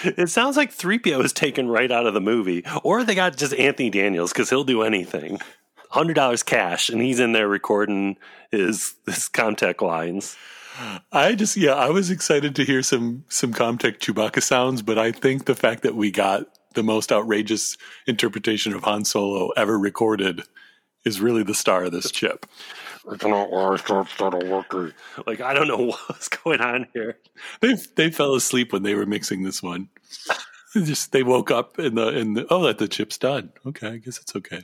It 0.03 0.29
sounds 0.29 0.55
like 0.55 0.73
3PO 0.73 1.23
is 1.23 1.33
taken 1.33 1.67
right 1.67 1.91
out 1.91 2.07
of 2.07 2.13
the 2.13 2.21
movie. 2.21 2.63
Or 2.81 3.03
they 3.03 3.13
got 3.13 3.35
just 3.35 3.53
Anthony 3.53 3.89
Daniels 3.89 4.31
because 4.31 4.49
he'll 4.49 4.63
do 4.63 4.83
anything. 4.83 5.39
$100 5.91 6.45
cash, 6.45 6.89
and 6.89 7.01
he's 7.01 7.19
in 7.19 7.33
there 7.33 7.47
recording 7.47 8.17
his, 8.51 8.95
his 9.05 9.29
Comtech 9.29 9.81
lines. 9.81 10.37
I 11.11 11.35
just 11.35 11.55
yeah, 11.55 11.73
I 11.73 11.89
was 11.89 12.09
excited 12.09 12.55
to 12.55 12.65
hear 12.65 12.83
some 12.83 13.23
some 13.29 13.53
Comtech 13.53 13.99
Chewbacca 13.99 14.43
sounds, 14.43 14.81
but 14.81 14.97
I 14.97 15.11
think 15.11 15.45
the 15.45 15.55
fact 15.55 15.83
that 15.83 15.95
we 15.95 16.11
got 16.11 16.47
the 16.73 16.83
most 16.83 17.11
outrageous 17.11 17.77
interpretation 18.07 18.73
of 18.73 18.83
Han 18.83 19.05
Solo 19.05 19.49
ever 19.51 19.79
recorded 19.79 20.43
is 21.05 21.21
really 21.21 21.43
the 21.43 21.53
star 21.53 21.83
of 21.85 21.91
this 21.91 22.11
chip. 22.11 22.45
Like 25.27 25.41
I 25.41 25.53
don't 25.53 25.67
know 25.67 25.91
what's 26.07 26.27
going 26.27 26.61
on 26.61 26.87
here. 26.93 27.17
They 27.61 27.75
they 27.95 28.11
fell 28.11 28.35
asleep 28.35 28.73
when 28.73 28.83
they 28.83 28.95
were 28.95 29.05
mixing 29.05 29.43
this 29.43 29.61
one. 29.61 29.89
Just 30.73 31.13
they 31.13 31.23
woke 31.23 31.51
up 31.51 31.79
in 31.79 31.95
the 31.95 32.09
in 32.09 32.33
the 32.33 32.45
oh 32.49 32.63
that 32.63 32.79
the 32.79 32.87
chip's 32.87 33.17
done. 33.17 33.51
Okay, 33.65 33.87
I 33.87 33.97
guess 33.97 34.17
it's 34.17 34.35
okay. 34.35 34.61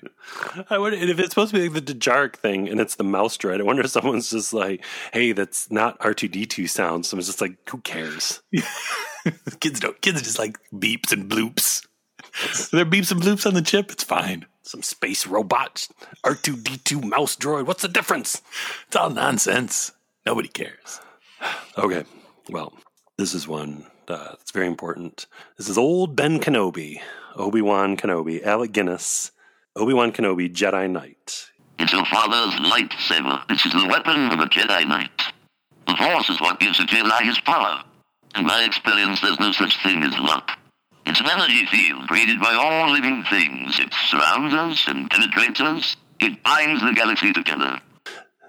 I 0.70 0.78
wonder 0.78 0.98
if 0.98 1.20
it's 1.20 1.30
supposed 1.30 1.54
to 1.54 1.60
be 1.60 1.70
like 1.70 1.86
the 1.86 1.94
Dejarik 1.94 2.36
thing 2.36 2.68
and 2.68 2.82
it's 2.82 2.96
the 2.96 3.06
mouse 3.06 3.38
droid. 3.38 3.62
I 3.62 3.64
wonder 3.64 3.84
if 3.84 3.92
someone's 3.92 4.30
just 4.30 4.52
like, 4.52 4.84
"Hey, 5.14 5.32
that's 5.32 5.72
not 5.72 5.96
R 6.02 6.14
two 6.14 6.28
D 6.28 6.46
two 6.46 6.68
sound." 6.68 7.06
Someone's 7.06 7.28
just 7.28 7.40
like, 7.40 7.58
"Who 7.70 7.78
cares?" 7.78 8.42
kids 9.62 9.80
don't. 9.80 10.02
Kids 10.02 10.22
just 10.22 10.40
like 10.40 10.58
beeps 10.74 11.14
and 11.14 11.30
bloops. 11.30 11.86
there 12.72 12.82
are 12.82 12.86
beeps 12.86 13.12
and 13.12 13.22
bloops 13.22 13.46
on 13.46 13.54
the 13.54 13.62
chip. 13.62 13.90
It's 13.92 14.04
fine. 14.04 14.46
Some 14.64 14.84
space 14.84 15.26
robot, 15.26 15.88
R 16.24 16.36
two 16.36 16.56
D 16.56 16.78
two 16.78 17.02
mouse 17.02 17.36
droid. 17.36 17.66
What's 17.66 17.82
the 17.82 17.88
difference? 17.88 18.42
It's 18.88 18.96
all 18.96 19.10
nonsense. 19.10 19.92
Nobody 20.26 20.50
cares. 20.50 21.00
Okay, 21.78 22.04
well, 22.50 22.72
this 23.18 23.34
is 23.34 23.48
one 23.48 23.88
uh, 24.08 24.30
that's 24.30 24.52
very 24.52 24.68
important. 24.68 25.26
This 25.58 25.68
is 25.68 25.78
old 25.78 26.16
Ben 26.16 26.40
Kenobi, 26.40 27.02
Obi 27.36 27.62
Wan 27.62 27.98
Kenobi, 27.98 28.44
Alec 28.44 28.72
Guinness, 28.72 29.32
Obi 29.76 29.94
Wan 29.94 30.12
Kenobi, 30.12 30.54
Jedi 30.54 30.90
Knight. 30.90 31.50
It's 31.80 31.94
your 31.94 32.06
father's 32.06 32.54
lightsaber. 32.60 33.48
This 33.48 33.66
is 33.66 33.74
the 33.74 33.88
weapon 33.88 34.32
of 34.32 34.40
a 34.40 34.46
Jedi 34.46 34.88
Knight. 34.88 35.24
The 35.88 35.96
Force 35.96 36.30
is 36.30 36.40
what 36.40 36.60
gives 36.60 36.80
a 36.80 36.84
Jedi 36.84 37.22
his 37.24 37.40
power. 37.40 37.84
In 38.36 38.46
my 38.46 38.64
experience, 38.64 39.22
there's 39.22 39.40
no 39.40 39.52
such 39.52 39.82
thing 39.82 40.04
as 40.04 40.18
luck. 40.20 40.52
It's 41.06 41.20
an 41.20 41.30
energy 41.30 41.66
field 41.66 42.08
created 42.08 42.40
by 42.40 42.54
all 42.54 42.92
living 42.92 43.24
things. 43.30 43.80
It 43.80 43.94
surrounds 44.08 44.54
us 44.54 44.88
and 44.88 45.10
penetrates 45.10 45.62
us. 45.62 45.98
It 46.20 46.44
binds 46.44 46.82
the 46.82 46.94
galaxy 46.94 47.34
together. 47.34 47.80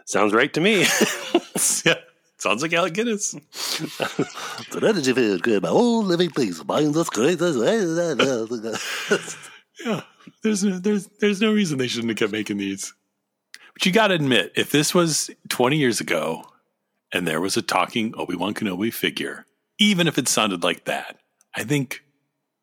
Sounds 0.07 0.32
right 0.32 0.53
to 0.53 0.61
me. 0.61 0.80
yeah. 1.84 1.94
Sounds 2.38 2.61
like 2.61 2.72
Alec 2.72 2.94
Guinness. 2.94 3.32
the 3.32 4.80
energy 4.82 5.12
field 5.12 5.42
created 5.44 5.62
by 5.62 5.68
all 5.68 6.03
living 6.03 6.30
things 6.30 6.61
binds 6.64 6.98
us 6.98 7.09
yeah, 9.86 10.00
there's 10.42 10.64
no, 10.64 10.78
there's 10.78 11.07
there's 11.20 11.40
no 11.40 11.53
reason 11.53 11.78
they 11.78 11.86
shouldn't 11.86 12.11
have 12.11 12.18
kept 12.18 12.32
making 12.32 12.59
these. 12.59 12.92
But 13.72 13.86
you 13.86 13.92
got 13.92 14.09
to 14.09 14.14
admit, 14.14 14.53
if 14.57 14.72
this 14.72 14.92
was 14.92 15.30
20 15.50 15.76
years 15.76 16.00
ago, 16.00 16.42
and 17.12 17.28
there 17.28 17.40
was 17.40 17.57
a 17.57 17.62
talking 17.62 18.12
Obi 18.16 18.34
Wan 18.34 18.55
Kenobi 18.55 18.92
figure, 18.92 19.46
even 19.78 20.09
if 20.09 20.18
it 20.18 20.28
sounded 20.28 20.64
like 20.64 20.84
that, 20.86 21.18
I 21.55 21.62
think 21.62 22.03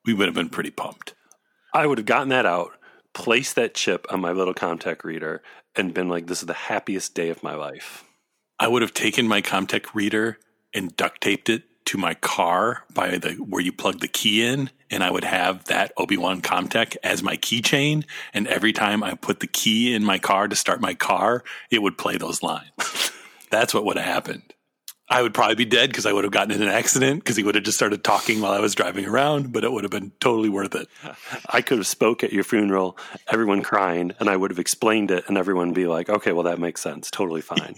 we 0.06 0.14
would 0.14 0.28
have 0.28 0.36
been 0.36 0.50
pretty 0.50 0.72
pumped. 0.72 1.14
I 1.74 1.86
would 1.86 1.98
have 1.98 2.08
gotten 2.08 2.30
that 2.30 2.46
out, 2.46 2.72
placed 3.14 3.56
that 3.56 3.76
chip 3.76 4.06
on 4.10 4.22
my 4.22 4.32
little 4.32 4.54
Comtech 4.54 5.04
reader, 5.04 5.42
and 5.76 5.94
been 5.94 6.10
like, 6.10 6.28
"This 6.28 6.40
is 6.40 6.48
the 6.48 6.54
happiest 6.54 7.14
day 7.14 7.30
of 7.30 7.44
my 7.44 7.56
life." 7.56 8.04
I 8.60 8.68
would 8.68 8.82
have 8.82 8.94
taken 8.94 9.28
my 9.28 9.42
Comtech 9.42 9.94
reader 9.94 10.40
and 10.74 10.96
duct 10.96 11.22
taped 11.22 11.50
it 11.50 11.64
to 11.86 11.98
my 11.98 12.14
car 12.14 12.84
by 12.94 13.18
the 13.18 13.32
where 13.34 13.62
you 13.62 13.72
plug 13.72 14.00
the 14.00 14.08
key 14.08 14.46
in, 14.46 14.70
and 14.92 15.04
I 15.04 15.10
would 15.10 15.24
have 15.24 15.66
that 15.66 15.92
Obi 15.98 16.18
Wan 16.18 16.42
Comtech 16.42 16.96
as 17.04 17.24
my 17.24 17.36
keychain. 17.36 18.06
And 18.34 18.48
every 18.48 18.74
time 18.74 19.04
I 19.04 19.16
put 19.16 19.40
the 19.40 19.48
key 19.48 19.94
in 19.96 20.04
my 20.04 20.20
car 20.20 20.48
to 20.48 20.56
start 20.56 20.82
my 20.82 20.94
car, 20.94 21.44
it 21.72 21.82
would 21.82 21.98
play 21.98 22.18
those 22.18 22.44
lines. 22.44 23.12
That's 23.50 23.74
what 23.74 23.86
would 23.86 23.98
have 23.98 24.06
happened. 24.06 24.54
I 25.10 25.24
would 25.24 25.34
probably 25.34 25.56
be 25.56 25.66
dead 25.66 25.90
because 25.90 26.06
I 26.06 26.14
would 26.14 26.24
have 26.24 26.32
gotten 26.32 26.54
in 26.54 26.62
an 26.62 26.68
accident 26.68 27.24
because 27.24 27.36
he 27.36 27.44
would 27.44 27.56
have 27.56 27.64
just 27.64 27.78
started 27.78 28.04
talking 28.04 28.42
while 28.42 28.52
I 28.52 28.60
was 28.60 28.76
driving 28.76 29.06
around, 29.06 29.52
but 29.52 29.64
it 29.64 29.72
would 29.72 29.84
have 29.84 29.92
been 29.92 30.12
totally 30.20 30.50
worth 30.50 30.76
it. 30.76 30.88
I 31.50 31.62
could 31.62 31.80
have 31.80 31.88
spoke 31.88 32.24
at 32.24 32.32
your 32.32 32.44
funeral, 32.44 32.96
everyone 33.28 33.64
crying, 33.64 34.12
and 34.20 34.30
I 34.30 34.38
would 34.38 34.52
have 34.52 34.60
explained 34.60 35.10
it, 35.10 35.24
and 35.28 35.38
everyone 35.38 35.74
be 35.74 35.88
like, 35.88 36.10
"Okay, 36.10 36.32
well 36.32 36.44
that 36.44 36.60
makes 36.60 36.82
sense, 36.82 37.10
totally 37.10 37.42
fine." 37.42 37.76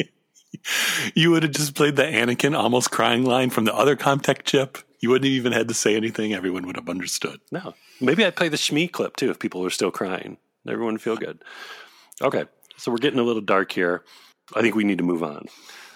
you 1.16 1.32
would 1.32 1.44
have 1.44 1.54
just 1.54 1.74
played 1.74 1.96
the 1.96 2.04
Anakin 2.04 2.58
almost 2.58 2.92
crying 2.92 3.24
line 3.24 3.50
from 3.50 3.64
the 3.64 3.74
other 3.74 3.96
Comtech 3.96 4.44
chip. 4.44 4.78
You 5.00 5.10
wouldn't 5.10 5.26
have 5.26 5.34
even 5.34 5.54
had 5.54 5.70
to 5.70 5.74
say 5.74 5.96
anything. 5.96 6.34
Everyone 6.34 6.68
would 6.68 6.76
have 6.76 6.90
understood. 6.90 7.40
No, 7.50 7.74
maybe 8.02 8.26
I'd 8.26 8.36
play 8.36 8.50
the 8.50 8.58
Shmi 8.58 8.92
clip 8.92 9.16
too 9.16 9.32
if 9.32 9.40
people 9.40 9.62
were 9.62 9.70
still 9.70 9.92
crying. 9.92 10.38
Everyone 10.68 10.96
would 10.96 11.02
feel 11.02 11.16
good. 11.16 11.42
Okay, 12.22 12.44
so 12.76 12.92
we're 12.92 12.98
getting 12.98 13.20
a 13.20 13.24
little 13.24 13.42
dark 13.42 13.72
here. 13.72 14.04
I 14.54 14.62
think 14.62 14.76
we 14.76 14.84
need 14.84 14.98
to 14.98 15.04
move 15.04 15.24
on. 15.24 15.46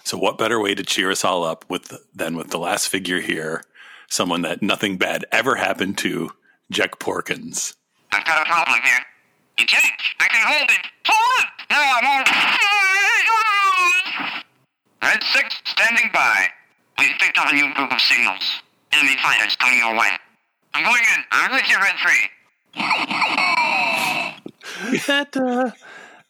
So, 0.06 0.18
what 0.20 0.38
better 0.38 0.62
way 0.62 0.76
to 0.76 0.84
cheer 0.84 1.10
us 1.10 1.26
all 1.26 1.43
up 1.43 1.66
with 1.68 1.91
than 2.14 2.38
with 2.38 2.51
the 2.51 2.60
last 2.60 2.89
figure 2.89 3.20
here, 3.20 3.64
someone 4.08 4.43
that 4.43 4.62
nothing 4.62 4.97
bad 4.97 5.26
ever 5.32 5.56
happened 5.56 5.97
to, 5.99 6.30
Jek 6.72 6.99
Porkins. 6.99 7.76
I've 8.12 8.24
got 8.24 8.45
a 8.45 8.47
problem 8.49 8.80
here. 8.84 8.99
You 9.58 9.66
can't. 9.66 9.99
I 10.20 10.28
can 10.28 10.45
hold 10.45 10.70
it. 10.70 10.86
Hold 11.08 11.39
it! 11.39 11.47
No, 11.72 11.78
I 11.78 12.01
won't. 12.03 12.30
Red 15.01 15.24
6 15.24 15.62
standing 15.66 16.12
by. 16.14 16.49
We've 16.99 17.18
picked 17.20 17.39
up 17.39 17.51
a 17.51 17.56
new 17.56 17.74
group 17.74 17.91
of 17.91 17.99
signals. 17.99 18.62
Enemy 18.91 19.18
fighters 19.24 19.56
coming 19.56 19.80
your 19.80 19.95
way. 19.97 20.12
I'm 20.76 20.84
going 20.84 21.01
in. 21.16 21.24
I'm 21.32 21.51
with 21.51 21.68
you, 21.68 21.80
Red 21.80 21.95
3. 21.95 22.30
that 25.08 25.36
uh, 25.36 25.72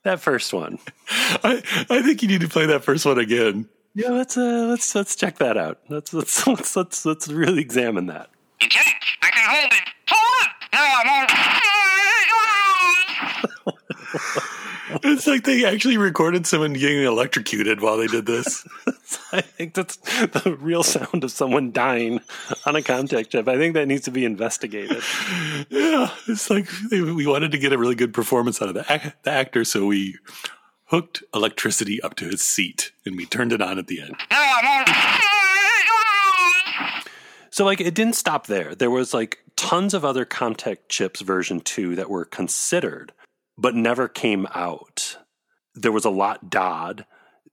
that 0.05 0.21
first 0.21 0.53
one. 0.53 0.79
I 1.09 1.61
I 1.89 2.01
think 2.01 2.21
you 2.21 2.29
need 2.29 2.41
to 2.41 2.47
play 2.47 2.65
that 2.67 2.83
first 2.83 3.05
one 3.05 3.17
again. 3.19 3.67
Yeah, 3.93 4.09
let's 4.09 4.37
uh 4.37 4.67
let's 4.69 4.95
let's 4.95 5.15
check 5.15 5.37
that 5.39 5.57
out. 5.57 5.79
Let's 5.89 6.13
let's 6.13 6.47
let's 6.47 6.75
let's, 6.75 7.05
let's 7.05 7.27
really 7.27 7.61
examine 7.61 8.05
that. 8.07 8.29
You 8.61 8.69
can't. 8.69 8.87
I 9.21 9.29
can 9.29 9.49
hold 9.49 9.73
it. 9.73 9.89
Hold 10.07 10.41
it! 10.41 10.49
No, 10.73 10.79
I 10.79 11.03
won't. 11.09 11.31
It's 15.03 15.27
like 15.27 15.43
they 15.43 15.65
actually 15.65 15.97
recorded 15.97 16.47
someone 16.47 16.73
getting 16.73 17.03
electrocuted 17.03 17.81
while 17.81 17.97
they 17.97 18.07
did 18.07 18.25
this. 18.25 18.67
I 19.31 19.41
think 19.41 19.73
that's 19.73 19.97
the 19.97 20.57
real 20.59 20.83
sound 20.83 21.23
of 21.23 21.31
someone 21.31 21.71
dying 21.71 22.21
on 22.65 22.75
a 22.75 22.81
Comtech 22.81 23.29
chip. 23.29 23.47
I 23.47 23.57
think 23.57 23.73
that 23.73 23.87
needs 23.87 24.05
to 24.05 24.11
be 24.11 24.25
investigated. 24.25 25.03
yeah, 25.69 26.11
it's 26.27 26.49
like 26.49 26.69
we 26.91 27.25
wanted 27.25 27.51
to 27.51 27.57
get 27.57 27.73
a 27.73 27.77
really 27.77 27.95
good 27.95 28.13
performance 28.13 28.61
out 28.61 28.69
of 28.69 28.75
the, 28.75 28.85
ac- 28.89 29.13
the 29.23 29.31
actor, 29.31 29.65
so 29.65 29.85
we 29.85 30.17
hooked 30.85 31.23
electricity 31.33 32.01
up 32.01 32.15
to 32.15 32.25
his 32.25 32.41
seat 32.41 32.91
and 33.05 33.17
we 33.17 33.25
turned 33.25 33.51
it 33.51 33.61
on 33.61 33.77
at 33.79 33.87
the 33.87 34.01
end. 34.01 34.15
So 37.49 37.65
like 37.65 37.81
it 37.81 37.95
didn't 37.95 38.15
stop 38.15 38.47
there. 38.47 38.75
There 38.75 38.91
was 38.91 39.13
like 39.13 39.39
tons 39.55 39.93
of 39.93 40.05
other 40.05 40.25
Comtech 40.25 40.77
chips 40.89 41.21
version 41.21 41.59
2 41.61 41.95
that 41.95 42.09
were 42.09 42.25
considered 42.25 43.13
but 43.57 43.75
never 43.75 44.07
came 44.07 44.47
out. 44.53 45.17
There 45.73 45.91
was 45.91 46.05
a 46.05 46.09
Lott 46.09 46.49
Dod. 46.49 47.05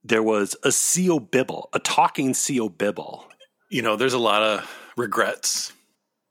There 0.03 0.23
was 0.23 0.55
a 0.63 0.69
Sio 0.69 1.19
Bibble, 1.19 1.69
a 1.73 1.79
talking 1.79 2.33
Sio 2.33 2.75
Bibble. 2.75 3.27
You 3.69 3.81
know, 3.81 3.95
there's 3.95 4.13
a 4.13 4.19
lot 4.19 4.43
of 4.43 4.69
regrets 4.97 5.73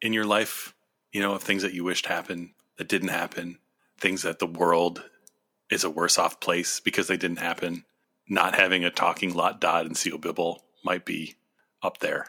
in 0.00 0.12
your 0.12 0.24
life, 0.26 0.74
you 1.12 1.20
know, 1.20 1.34
of 1.34 1.42
things 1.42 1.62
that 1.62 1.74
you 1.74 1.84
wished 1.84 2.06
happened 2.06 2.50
that 2.76 2.88
didn't 2.88 3.08
happen, 3.08 3.58
things 3.98 4.22
that 4.22 4.38
the 4.38 4.46
world 4.46 5.02
is 5.70 5.84
a 5.84 5.90
worse 5.90 6.18
off 6.18 6.40
place 6.40 6.80
because 6.80 7.06
they 7.06 7.16
didn't 7.16 7.38
happen. 7.38 7.84
Not 8.28 8.54
having 8.54 8.84
a 8.84 8.90
talking 8.90 9.34
Lott 9.34 9.60
Dod 9.60 9.86
and 9.86 9.98
CO 9.98 10.18
Bibble 10.18 10.62
might 10.84 11.04
be 11.04 11.36
up 11.82 11.98
there. 11.98 12.26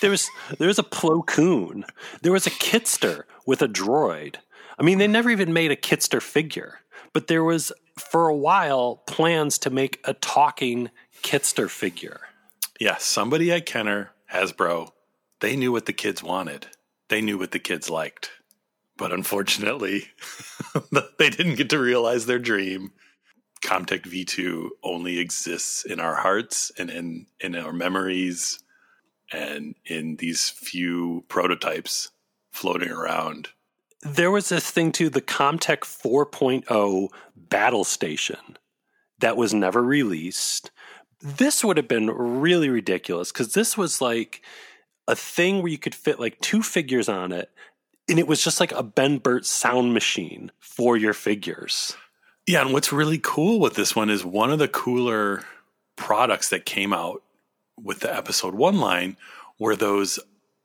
There 0.00 0.10
was 0.10 0.28
there 0.58 0.68
was 0.68 0.78
a 0.78 0.84
Plo 0.84 1.26
Koon. 1.26 1.84
There 2.20 2.32
was 2.32 2.46
a 2.46 2.50
Kitster 2.50 3.24
with 3.46 3.62
a 3.62 3.68
droid. 3.68 4.36
I 4.78 4.82
mean, 4.82 4.98
they 4.98 5.06
never 5.06 5.30
even 5.30 5.52
made 5.52 5.70
a 5.70 5.76
Kitster 5.76 6.22
figure, 6.22 6.80
but 7.12 7.26
there 7.26 7.44
was 7.44 7.72
for 7.98 8.28
a 8.28 8.36
while 8.36 8.96
plans 9.06 9.58
to 9.58 9.70
make 9.70 10.00
a 10.04 10.14
talking 10.14 10.90
Kitster 11.22 11.68
figure. 11.68 12.20
Yeah, 12.80 12.96
somebody 12.98 13.52
at 13.52 13.66
Kenner, 13.66 14.10
Hasbro, 14.32 14.92
they 15.40 15.56
knew 15.56 15.72
what 15.72 15.86
the 15.86 15.92
kids 15.92 16.22
wanted. 16.22 16.66
They 17.08 17.20
knew 17.20 17.38
what 17.38 17.52
the 17.52 17.58
kids 17.58 17.90
liked. 17.90 18.30
But 18.96 19.12
unfortunately, 19.12 20.08
they 21.18 21.30
didn't 21.30 21.56
get 21.56 21.70
to 21.70 21.78
realize 21.78 22.26
their 22.26 22.38
dream. 22.38 22.92
Comtech 23.62 24.02
V2 24.02 24.70
only 24.82 25.18
exists 25.18 25.84
in 25.84 26.00
our 26.00 26.16
hearts 26.16 26.72
and 26.78 26.90
in, 26.90 27.26
in 27.40 27.54
our 27.54 27.72
memories 27.72 28.58
and 29.32 29.74
in 29.84 30.16
these 30.16 30.50
few 30.50 31.24
prototypes 31.28 32.10
floating 32.50 32.90
around 32.90 33.50
There 34.02 34.30
was 34.30 34.48
this 34.48 34.70
thing 34.70 34.92
too, 34.92 35.10
the 35.10 35.20
Comtech 35.20 35.80
4.0 35.80 37.08
battle 37.36 37.84
station 37.84 38.58
that 39.20 39.36
was 39.36 39.54
never 39.54 39.82
released. 39.82 40.70
This 41.20 41.64
would 41.64 41.76
have 41.76 41.88
been 41.88 42.10
really 42.10 42.68
ridiculous 42.68 43.30
because 43.30 43.52
this 43.52 43.76
was 43.78 44.00
like 44.00 44.42
a 45.06 45.14
thing 45.14 45.62
where 45.62 45.70
you 45.70 45.78
could 45.78 45.94
fit 45.94 46.18
like 46.18 46.40
two 46.40 46.62
figures 46.62 47.08
on 47.08 47.32
it, 47.32 47.50
and 48.08 48.18
it 48.18 48.26
was 48.26 48.42
just 48.42 48.58
like 48.58 48.72
a 48.72 48.82
Ben 48.82 49.18
Burtt 49.18 49.46
sound 49.46 49.94
machine 49.94 50.50
for 50.58 50.96
your 50.96 51.14
figures. 51.14 51.96
Yeah, 52.46 52.62
and 52.62 52.72
what's 52.72 52.92
really 52.92 53.20
cool 53.22 53.60
with 53.60 53.74
this 53.74 53.94
one 53.94 54.10
is 54.10 54.24
one 54.24 54.50
of 54.50 54.58
the 54.58 54.66
cooler 54.66 55.44
products 55.94 56.48
that 56.48 56.66
came 56.66 56.92
out 56.92 57.22
with 57.80 58.00
the 58.00 58.14
episode 58.14 58.54
one 58.54 58.80
line 58.80 59.16
were 59.60 59.76
those 59.76 60.18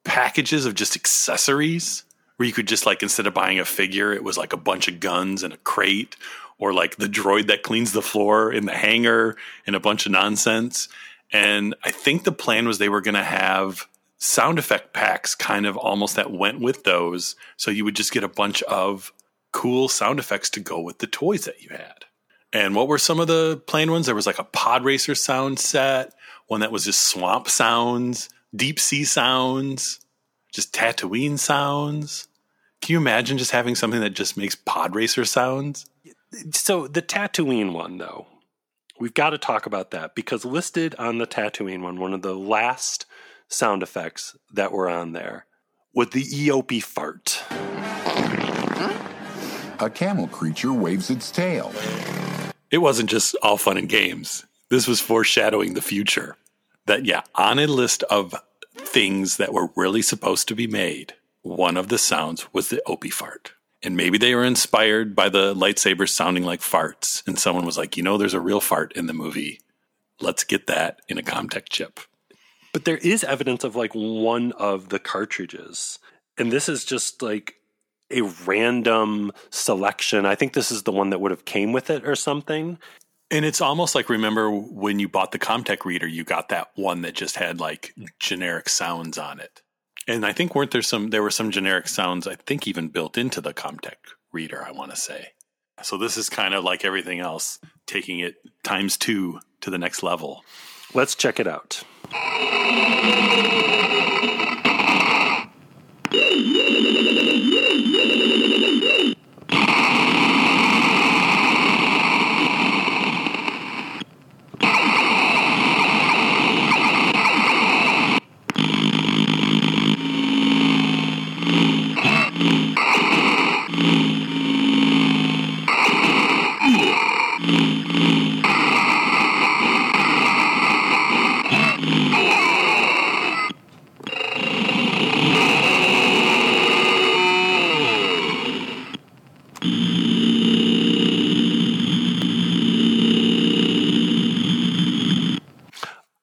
packages 0.04 0.66
of 0.66 0.74
just 0.74 0.96
accessories 0.96 2.04
where 2.38 2.48
you 2.48 2.54
could 2.54 2.68
just 2.68 2.86
like 2.86 3.04
instead 3.04 3.28
of 3.28 3.34
buying 3.34 3.60
a 3.60 3.66
figure, 3.66 4.14
it 4.14 4.24
was 4.24 4.38
like 4.38 4.54
a 4.54 4.58
bunch 4.58 4.88
of 4.88 5.00
guns 5.00 5.44
and 5.44 5.54
a 5.54 5.58
crate, 5.58 6.16
or 6.58 6.74
like 6.74 6.96
the 6.96 7.08
droid 7.08 7.48
that 7.48 7.64
cleans 7.64 7.92
the 7.92 8.02
floor 8.02 8.52
in 8.52 8.66
the 8.66 8.74
hangar 8.74 9.36
and 9.66 9.76
a 9.76 9.80
bunch 9.80 10.06
of 10.06 10.12
nonsense. 10.12 10.88
And 11.32 11.76
I 11.84 11.92
think 11.92 12.24
the 12.24 12.32
plan 12.32 12.68
was 12.68 12.78
they 12.78 12.90
were 12.90 13.02
going 13.02 13.16
to 13.16 13.24
have 13.24 13.88
sound 14.18 14.58
effect 14.58 14.94
packs 14.94 15.36
kind 15.36 15.66
of 15.66 15.78
almost 15.78 16.16
that 16.16 16.32
went 16.32 16.60
with 16.60 16.84
those. 16.84 17.36
So 17.58 17.70
you 17.70 17.86
would 17.86 17.96
just 17.96 18.12
get 18.12 18.24
a 18.24 18.30
bunch 18.30 18.64
of 18.64 19.14
cool 19.52 19.88
sound 19.90 20.20
effects 20.20 20.50
to 20.52 20.60
go 20.60 20.80
with 20.80 21.00
the 21.00 21.08
toys 21.08 21.46
that 21.46 21.62
you 21.62 21.70
had. 21.70 22.06
And 22.54 22.76
what 22.76 22.88
were 22.88 22.98
some 22.98 23.20
of 23.20 23.28
the 23.28 23.62
plain 23.68 23.92
ones? 23.92 24.06
There 24.06 24.16
was 24.16 24.26
like 24.26 24.40
a 24.40 24.44
pod 24.44 24.84
racer 24.84 25.16
sound 25.16 25.60
set, 25.60 26.14
one 26.48 26.62
that 26.62 26.72
was 26.72 26.86
just 26.86 27.04
swamp 27.04 27.50
sounds, 27.50 28.30
deep 28.56 28.80
sea 28.80 29.04
sounds, 29.04 30.00
just 30.52 30.74
Tatooine 30.74 31.38
sounds. 31.38 32.28
Can 32.82 32.94
you 32.94 33.00
imagine 33.00 33.38
just 33.38 33.52
having 33.52 33.76
something 33.76 34.02
that 34.02 34.12
just 34.12 34.38
makes 34.38 34.56
pod 34.56 34.96
racer 34.96 35.26
sounds? 35.26 35.86
So 36.52 36.88
the 36.88 37.02
Tatooine 37.02 37.74
one, 37.74 37.98
though, 37.98 38.28
we've 39.00 39.14
got 39.14 39.32
to 39.32 39.38
talk 39.38 39.66
about 39.66 39.92
that 39.92 40.16
because 40.16 40.46
listed 40.46 40.96
on 41.00 41.18
the 41.18 41.28
Tatooine 41.28 41.82
one, 41.82 42.00
one 42.00 42.14
of 42.14 42.22
the 42.22 42.36
last 42.36 43.06
sound 43.48 43.82
effects 43.82 44.36
that 44.54 44.72
were 44.72 44.90
on 44.90 45.14
there 45.14 45.46
was 45.94 46.10
the 46.10 46.24
Eopie 46.24 46.84
fart. 46.84 47.44
A 49.80 49.90
camel 49.90 50.28
creature 50.28 50.74
waves 50.74 51.10
its 51.10 51.32
tail. 51.32 51.72
It 52.70 52.80
wasn't 52.80 53.10
just 53.10 53.36
all 53.42 53.58
fun 53.58 53.78
and 53.78 53.88
games. 53.88 54.46
This 54.70 54.88
was 54.88 55.00
foreshadowing 55.00 55.74
the 55.74 55.82
future. 55.82 56.36
That, 56.88 57.06
yeah, 57.06 57.22
on 57.36 57.60
a 57.60 57.68
list 57.68 58.04
of 58.04 58.36
things 58.98 59.38
that 59.38 59.54
were 59.54 59.70
really 59.76 60.02
supposed 60.02 60.48
to 60.48 60.56
be 60.56 60.66
made, 60.66 61.14
one 61.44 61.78
of 61.78 61.88
the 61.88 62.00
sounds 62.00 62.52
was 62.52 62.70
the 62.70 62.82
Eopie 62.88 63.14
fart. 63.14 63.52
And 63.84 63.96
maybe 63.96 64.18
they 64.18 64.34
were 64.34 64.44
inspired 64.44 65.16
by 65.16 65.30
the 65.30 65.54
lightsabers 65.54 66.10
sounding 66.10 66.44
like 66.44 66.62
farts. 66.62 67.22
And 67.28 67.38
someone 67.38 67.64
was 67.64 67.78
like, 67.78 67.96
you 67.96 68.02
know, 68.02 68.18
there's 68.18 68.34
a 68.34 68.40
real 68.40 68.60
fart 68.60 68.94
in 68.94 69.06
the 69.06 69.14
movie. 69.14 69.62
Let's 70.20 70.44
get 70.44 70.66
that 70.66 71.00
in 71.08 71.20
a 71.20 71.22
Comtech 71.22 71.70
chip. 71.70 72.00
But 72.74 72.86
there 72.86 72.98
is 72.98 73.24
evidence 73.24 73.64
of 73.64 73.76
like 73.76 73.94
one 73.94 74.52
of 74.54 74.90
the 74.90 74.98
cartridges. 74.98 76.00
And 76.36 76.52
this 76.52 76.68
is 76.68 76.84
just 76.84 77.22
like 77.22 77.54
a 78.10 78.22
random 78.48 79.32
selection. 79.52 80.26
I 80.26 80.34
think 80.34 80.54
this 80.54 80.72
is 80.72 80.82
the 80.82 80.92
one 80.92 81.12
that 81.12 81.22
would 81.22 81.30
have 81.30 81.46
came 81.46 81.72
with 81.72 81.92
it 81.92 82.04
or 82.04 82.16
something. 82.16 82.80
And 83.30 83.44
it's 83.44 83.62
almost 83.62 83.94
like 83.94 84.10
remember 84.10 84.50
when 84.50 85.00
you 85.00 85.10
bought 85.10 85.32
the 85.32 85.40
Comtech 85.40 85.84
reader, 85.84 86.08
you 86.08 86.24
got 86.24 86.50
that 86.50 86.70
one 86.76 87.02
that 87.02 87.14
just 87.14 87.36
had 87.36 87.60
like 87.60 87.94
generic 88.20 88.70
sounds 88.70 89.18
on 89.18 89.40
it. 89.40 89.62
And 90.08 90.26
I 90.26 90.32
think 90.32 90.56
weren't 90.56 90.72
there 90.72 90.82
some 90.82 91.10
there 91.10 91.22
were 91.22 91.30
some 91.30 91.52
generic 91.52 91.90
sounds 91.90 92.28
I 92.28 92.36
think 92.36 92.68
even 92.68 92.88
built 92.88 93.18
into 93.18 93.42
the 93.42 93.54
Comtech 93.54 93.96
reader, 94.32 94.64
I 94.66 94.72
want 94.72 94.92
to 94.92 94.98
say. 94.98 95.30
So 95.84 95.98
this 95.98 96.18
is 96.18 96.30
kind 96.30 96.54
of 96.54 96.64
like 96.64 96.86
everything 96.86 97.20
else, 97.20 97.60
taking 97.86 98.20
it 98.20 98.36
times 98.64 98.98
2 98.98 99.40
to 99.62 99.70
the 99.70 99.78
next 99.78 100.02
level. 100.02 100.44
Let's 100.94 101.14
check 101.14 101.40
it 101.40 101.48
out. 101.48 101.84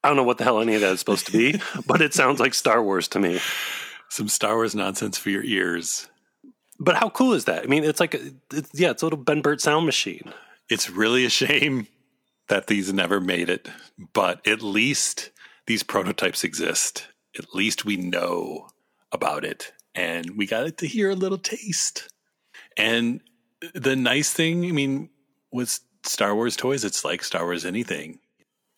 I 0.05 0.09
don't 0.09 0.17
know 0.17 0.23
what 0.23 0.37
the 0.37 0.45
hell 0.45 0.61
any 0.61 0.75
of 0.75 0.83
that 0.83 0.93
is 0.93 0.99
supposed 1.01 1.27
to 1.27 1.33
be, 1.33 1.61
but 1.87 2.03
it 2.03 2.13
sounds 2.13 2.39
like 2.39 2.53
Star 2.53 2.83
Wars 2.83 3.09
to 3.09 3.19
me. 3.19 3.41
Some 4.11 4.29
Star 4.29 4.55
Wars 4.55 4.75
nonsense 4.75 5.17
for 5.17 5.31
your 5.31 5.43
ears. 5.43 6.09
But 6.79 6.97
how 6.97 7.09
cool 7.09 7.33
is 7.33 7.47
that? 7.47 7.63
I 7.63 7.67
mean, 7.67 7.85
it's 7.85 8.01
like, 8.01 8.15
a, 8.15 8.21
it's, 8.53 8.71
yeah, 8.75 8.91
it's 8.91 9.03
a 9.03 9.07
little 9.07 9.19
Ben 9.19 9.41
Burtt 9.41 9.63
sound 9.63 9.87
machine. 9.87 10.33
It's 10.69 10.91
really 10.91 11.25
a 11.25 11.31
shame 11.31 11.87
that 12.49 12.67
these 12.67 12.93
never 12.93 13.19
made 13.19 13.49
it, 13.49 13.69
but 14.13 14.47
at 14.47 14.61
least 14.61 15.31
these 15.67 15.83
prototypes 15.83 16.45
exist. 16.45 17.09
At 17.39 17.55
least 17.55 17.87
we 17.87 17.97
know 17.97 18.69
about 19.11 19.45
it, 19.45 19.73
and 19.95 20.37
we 20.37 20.47
got 20.47 20.67
it 20.67 20.77
to 20.79 20.87
hear 20.87 21.11
a 21.11 21.17
little 21.17 21.39
taste. 21.39 22.09
And 22.77 23.21
the 23.75 23.97
nice 23.97 24.33
thing, 24.33 24.67
I 24.67 24.73
mean, 24.73 25.09
with 25.51 25.81
Star 26.03 26.35
Wars 26.35 26.57
toys, 26.57 26.85
it's 26.85 27.05
like 27.05 27.25
Star 27.25 27.45
Wars 27.45 27.65
anything. 27.65 28.19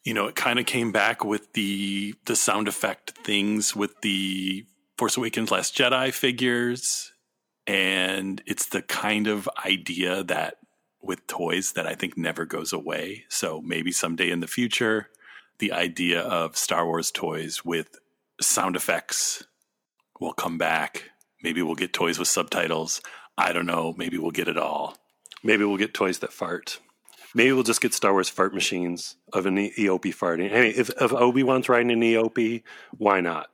You 0.07 0.15
know, 0.15 0.29
it 0.29 0.37
kind 0.37 0.61
of 0.61 0.67
came 0.67 0.93
back 0.93 1.25
with 1.25 1.53
the 1.55 2.15
the 2.27 2.37
sound 2.37 2.69
effect 2.69 3.19
things 3.25 3.75
with 3.75 4.03
the 4.03 4.65
Force 4.97 5.17
Awakens 5.17 5.51
Last 5.51 5.77
Jedi 5.77 6.13
figures. 6.13 7.11
And 7.67 8.41
it's 8.47 8.67
the 8.67 8.83
kind 8.83 9.27
of 9.27 9.49
idea 9.67 10.23
that 10.23 10.59
with 11.03 11.27
toys 11.27 11.73
that 11.73 11.89
I 11.89 11.97
think 11.97 12.17
never 12.17 12.45
goes 12.45 12.73
away. 12.73 13.25
So 13.29 13.61
maybe 13.61 13.91
someday 13.91 14.31
in 14.31 14.39
the 14.39 14.47
future, 14.47 15.09
the 15.59 15.73
idea 15.73 16.21
of 16.21 16.57
Star 16.57 16.87
Wars 16.87 17.11
toys 17.11 17.65
with 17.65 17.99
sound 18.41 18.77
effects 18.77 19.43
will 20.21 20.35
come 20.35 20.57
back. 20.57 21.11
Maybe 21.43 21.63
we'll 21.63 21.75
get 21.75 21.93
toys 21.93 22.17
with 22.17 22.29
subtitles. 22.29 23.01
I 23.37 23.53
don't 23.53 23.67
know. 23.67 23.93
Maybe 23.99 24.19
we'll 24.19 24.31
get 24.31 24.47
it 24.47 24.57
all. 24.57 24.97
Maybe 25.43 25.65
we'll 25.65 25.79
get 25.79 25.95
toys 25.95 26.21
that 26.21 26.33
fart. 26.33 26.79
Maybe 27.37 27.53
we'll 27.53 27.65
just 27.65 27.83
get 27.83 27.93
Star 27.93 28.13
Wars 28.13 28.31
fart 28.31 28.55
machines 28.55 29.17
of 29.31 29.45
an 29.45 29.57
Eopie 29.57 30.15
farting. 30.15 30.49
Hey, 30.49 30.71
if, 30.71 30.89
if 30.89 31.13
Obi 31.13 31.43
Wan's 31.43 31.69
riding 31.69 31.91
an 31.91 32.01
Eopie, 32.01 32.63
why 32.97 33.21
not? 33.21 33.51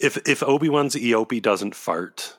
If 0.00 0.16
if 0.26 0.42
Obi 0.42 0.68
Wan's 0.68 0.96
Eopie 0.96 1.40
doesn't 1.40 1.76
fart 1.76 2.36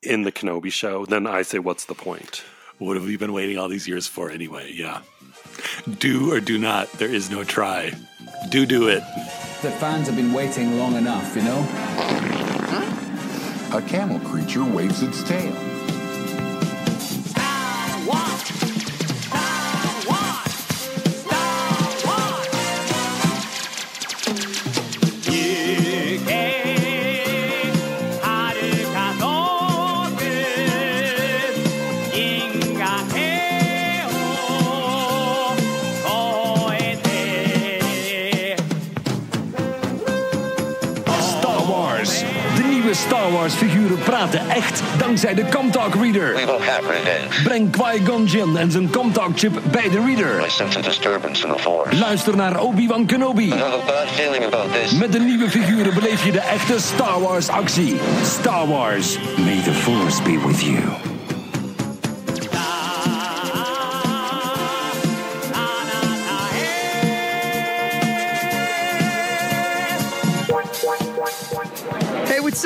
in 0.00 0.22
the 0.22 0.30
Kenobi 0.30 0.70
show, 0.70 1.04
then 1.06 1.26
I 1.26 1.42
say, 1.42 1.58
what's 1.58 1.86
the 1.86 1.96
point? 1.96 2.44
What 2.78 2.96
have 2.96 3.04
we 3.04 3.16
been 3.16 3.32
waiting 3.32 3.58
all 3.58 3.68
these 3.68 3.88
years 3.88 4.06
for 4.06 4.30
anyway? 4.30 4.70
Yeah. 4.72 5.00
Do 5.98 6.32
or 6.32 6.38
do 6.38 6.56
not. 6.56 6.92
There 6.92 7.12
is 7.12 7.28
no 7.28 7.42
try. 7.42 7.92
Do 8.48 8.64
do 8.64 8.86
it. 8.86 9.02
The 9.62 9.72
fans 9.72 10.06
have 10.06 10.14
been 10.14 10.32
waiting 10.32 10.78
long 10.78 10.94
enough, 10.94 11.34
you 11.34 11.42
know? 11.42 11.66
A 13.76 13.82
camel 13.88 14.20
creature 14.20 14.62
waves 14.62 15.02
its 15.02 15.24
tail. 15.24 15.71
Star 43.22 43.34
Wars 43.34 43.54
figuren 43.54 43.98
praten 43.98 44.48
echt 44.48 44.82
dankzij 44.98 45.34
de 45.34 45.44
Comtalk 45.54 45.94
Reader. 45.94 46.34
We 46.34 46.46
will 46.46 46.68
have 46.68 46.82
revenge. 46.86 47.42
Breng 47.42 47.70
Qui-Gon 47.70 48.24
Jinn 48.24 48.56
en 48.56 48.70
zijn 48.70 48.90
Comtalk 48.90 49.38
chip 49.38 49.60
bij 49.70 49.88
de 49.88 50.04
Reader. 50.06 50.46
I 50.46 50.50
sense 50.50 50.78
a 50.78 50.82
disturbance 50.82 51.46
in 51.46 51.52
the 51.52 51.58
force. 51.58 51.98
Luister 51.98 52.36
naar 52.36 52.60
Obi-Wan 52.60 53.06
Kenobi. 53.06 53.46
I 53.46 53.50
have 53.50 53.64
a 53.64 53.86
bad 53.86 54.06
feeling 54.06 54.44
about 54.44 54.72
this. 54.72 54.92
Met 54.92 55.12
de 55.12 55.18
nieuwe 55.18 55.50
figuren 55.50 55.94
beleef 55.94 56.24
je 56.24 56.32
de 56.32 56.40
echte 56.40 56.80
Star 56.80 57.20
Wars 57.20 57.48
actie. 57.48 57.96
Star 58.24 58.66
Wars. 58.66 59.18
May 59.36 59.60
the 59.64 59.72
Force 59.72 60.22
be 60.22 60.38
with 60.46 60.60
you. 60.60 61.11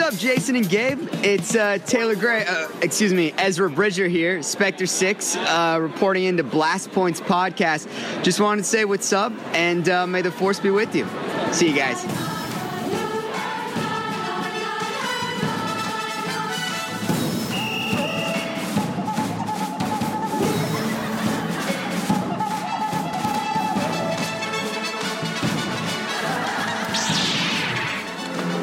Up, 0.06 0.14
Jason 0.14 0.54
and 0.54 0.68
Gabe? 0.68 1.08
It's 1.24 1.56
uh, 1.56 1.78
Taylor 1.78 2.14
Gray, 2.14 2.44
uh, 2.46 2.68
excuse 2.80 3.12
me, 3.12 3.32
Ezra 3.38 3.68
Bridger 3.68 4.06
here, 4.06 4.40
Spectre 4.40 4.86
6, 4.86 5.34
uh, 5.34 5.78
reporting 5.80 6.24
into 6.24 6.44
Blast 6.44 6.92
Points 6.92 7.20
podcast. 7.20 7.88
Just 8.22 8.38
wanted 8.38 8.62
to 8.62 8.68
say 8.68 8.84
what's 8.84 9.12
up, 9.12 9.32
and 9.52 9.88
uh, 9.88 10.06
may 10.06 10.22
the 10.22 10.30
force 10.30 10.60
be 10.60 10.70
with 10.70 10.94
you. 10.94 11.08
See 11.50 11.70
you 11.70 11.76
guys. 11.76 12.04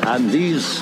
And 0.05 0.29
these 0.29 0.81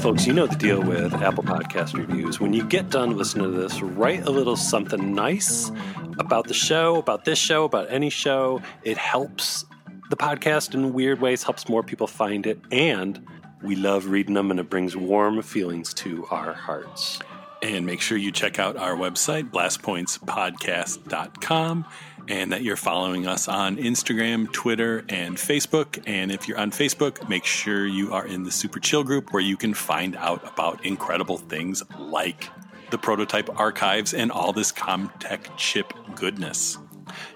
Folks, 0.00 0.26
you 0.26 0.32
know 0.32 0.46
the 0.46 0.56
deal 0.56 0.82
with 0.82 1.12
Apple 1.14 1.44
Podcast 1.44 1.92
reviews. 1.92 2.40
When 2.40 2.54
you 2.54 2.64
get 2.64 2.88
done 2.88 3.18
listening 3.18 3.52
to 3.52 3.58
this, 3.58 3.82
write 3.82 4.26
a 4.26 4.30
little 4.30 4.56
something 4.56 5.14
nice 5.14 5.70
about 6.18 6.48
the 6.48 6.54
show, 6.54 6.96
about 6.96 7.26
this 7.26 7.38
show, 7.38 7.64
about 7.64 7.90
any 7.90 8.08
show. 8.08 8.62
It 8.82 8.96
helps 8.96 9.66
the 10.08 10.16
podcast 10.16 10.72
in 10.72 10.94
weird 10.94 11.20
ways, 11.20 11.42
helps 11.42 11.68
more 11.68 11.82
people 11.82 12.06
find 12.06 12.46
it, 12.46 12.58
and 12.72 13.22
we 13.62 13.76
love 13.76 14.06
reading 14.06 14.32
them, 14.32 14.50
and 14.50 14.58
it 14.58 14.70
brings 14.70 14.96
warm 14.96 15.42
feelings 15.42 15.92
to 15.94 16.24
our 16.30 16.54
hearts. 16.54 17.18
And 17.62 17.84
make 17.84 18.00
sure 18.00 18.16
you 18.16 18.32
check 18.32 18.58
out 18.58 18.78
our 18.78 18.96
website, 18.96 19.50
blastpointspodcast.com, 19.50 21.84
and 22.28 22.52
that 22.52 22.62
you're 22.62 22.76
following 22.76 23.26
us 23.26 23.48
on 23.48 23.76
Instagram, 23.76 24.50
Twitter, 24.52 25.04
and 25.08 25.36
Facebook. 25.36 26.02
And 26.06 26.30
if 26.30 26.48
you're 26.48 26.58
on 26.58 26.70
Facebook, 26.70 27.28
make 27.28 27.44
sure 27.44 27.86
you 27.86 28.12
are 28.12 28.26
in 28.26 28.44
the 28.44 28.50
Super 28.50 28.80
Chill 28.80 29.04
group 29.04 29.32
where 29.32 29.42
you 29.42 29.56
can 29.56 29.74
find 29.74 30.16
out 30.16 30.46
about 30.46 30.84
incredible 30.84 31.38
things 31.38 31.82
like 31.98 32.48
the 32.90 32.98
prototype 32.98 33.58
archives 33.58 34.14
and 34.14 34.30
all 34.30 34.52
this 34.52 34.72
Comtech 34.72 35.56
chip 35.56 35.92
goodness. 36.14 36.78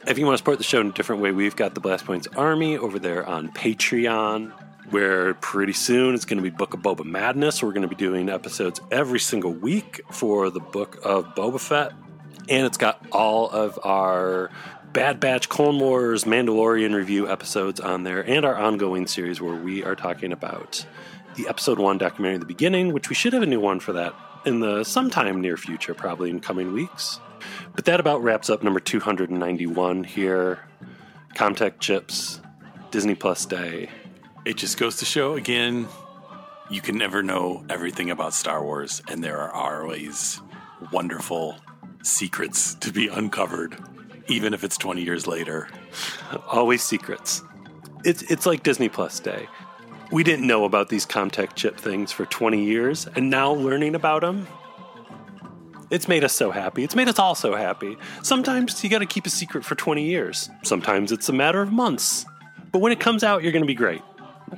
If 0.06 0.18
you 0.18 0.26
want 0.26 0.34
to 0.34 0.38
support 0.38 0.58
the 0.58 0.64
show 0.64 0.80
in 0.80 0.88
a 0.88 0.92
different 0.92 1.22
way, 1.22 1.32
we've 1.32 1.56
got 1.56 1.74
the 1.74 1.80
Blast 1.80 2.04
Points 2.04 2.28
Army 2.36 2.76
over 2.76 2.98
there 2.98 3.26
on 3.26 3.48
Patreon, 3.52 4.52
where 4.90 5.34
pretty 5.34 5.72
soon 5.72 6.14
it's 6.14 6.24
going 6.24 6.36
to 6.36 6.42
be 6.42 6.50
Book 6.50 6.74
of 6.74 6.80
Boba 6.80 7.04
Madness. 7.04 7.62
We're 7.62 7.70
going 7.72 7.82
to 7.82 7.88
be 7.88 7.96
doing 7.96 8.28
episodes 8.28 8.80
every 8.90 9.20
single 9.20 9.52
week 9.52 10.02
for 10.10 10.50
the 10.50 10.60
Book 10.60 10.98
of 11.04 11.34
Boba 11.34 11.60
Fett. 11.60 11.92
And 12.48 12.66
it's 12.66 12.76
got 12.76 13.04
all 13.12 13.48
of 13.50 13.78
our 13.84 14.50
Bad 14.92 15.18
Batch 15.18 15.48
Clone 15.48 15.78
Wars 15.80 16.24
Mandalorian 16.24 16.94
review 16.94 17.28
episodes 17.28 17.80
on 17.80 18.04
there 18.04 18.20
and 18.24 18.44
our 18.44 18.56
ongoing 18.56 19.06
series 19.06 19.40
where 19.40 19.54
we 19.54 19.82
are 19.82 19.96
talking 19.96 20.32
about 20.32 20.86
the 21.36 21.48
episode 21.48 21.78
one 21.78 21.98
documentary 21.98 22.34
in 22.34 22.40
the 22.40 22.46
beginning, 22.46 22.92
which 22.92 23.08
we 23.08 23.14
should 23.14 23.32
have 23.32 23.42
a 23.42 23.46
new 23.46 23.60
one 23.60 23.80
for 23.80 23.92
that 23.92 24.14
in 24.46 24.60
the 24.60 24.84
sometime 24.84 25.40
near 25.40 25.56
future, 25.56 25.94
probably 25.94 26.30
in 26.30 26.38
coming 26.40 26.72
weeks. 26.72 27.18
But 27.74 27.86
that 27.86 27.98
about 27.98 28.22
wraps 28.22 28.48
up 28.48 28.62
number 28.62 28.80
291 28.80 30.04
here. 30.04 30.60
Comtech 31.34 31.80
chips, 31.80 32.40
Disney 32.90 33.16
Plus 33.16 33.44
Day. 33.46 33.90
It 34.44 34.56
just 34.56 34.78
goes 34.78 34.96
to 34.98 35.04
show 35.04 35.34
again, 35.34 35.88
you 36.70 36.80
can 36.80 36.96
never 36.96 37.22
know 37.22 37.64
everything 37.68 38.10
about 38.10 38.32
Star 38.32 38.62
Wars, 38.62 39.02
and 39.08 39.24
there 39.24 39.38
are 39.40 39.52
always 39.52 40.40
wonderful 40.92 41.56
secrets 42.04 42.74
to 42.76 42.92
be 42.92 43.08
uncovered, 43.08 43.76
even 44.28 44.54
if 44.54 44.62
it's 44.62 44.76
20 44.76 45.02
years 45.02 45.26
later. 45.26 45.68
Always 46.46 46.82
secrets. 46.82 47.42
It's 48.04 48.22
it's 48.30 48.46
like 48.46 48.62
Disney 48.62 48.88
Plus 48.88 49.18
Day. 49.20 49.48
We 50.12 50.22
didn't 50.22 50.46
know 50.46 50.64
about 50.64 50.90
these 50.90 51.06
Comtech 51.06 51.54
chip 51.54 51.78
things 51.78 52.12
for 52.12 52.26
20 52.26 52.62
years, 52.62 53.06
and 53.16 53.30
now 53.30 53.52
learning 53.52 53.94
about 53.94 54.20
them, 54.20 54.46
it's 55.90 56.08
made 56.08 56.24
us 56.24 56.32
so 56.32 56.50
happy. 56.50 56.84
It's 56.84 56.94
made 56.94 57.08
us 57.08 57.18
all 57.18 57.34
so 57.34 57.54
happy. 57.54 57.96
Sometimes 58.22 58.82
you 58.84 58.90
got 58.90 58.98
to 58.98 59.06
keep 59.06 59.26
a 59.26 59.30
secret 59.30 59.64
for 59.64 59.74
20 59.74 60.04
years. 60.04 60.50
Sometimes 60.62 61.12
it's 61.12 61.28
a 61.28 61.32
matter 61.32 61.62
of 61.62 61.72
months. 61.72 62.26
But 62.72 62.80
when 62.80 62.92
it 62.92 63.00
comes 63.00 63.24
out, 63.24 63.42
you're 63.42 63.52
going 63.52 63.62
to 63.62 63.66
be 63.66 63.74
great. 63.74 64.02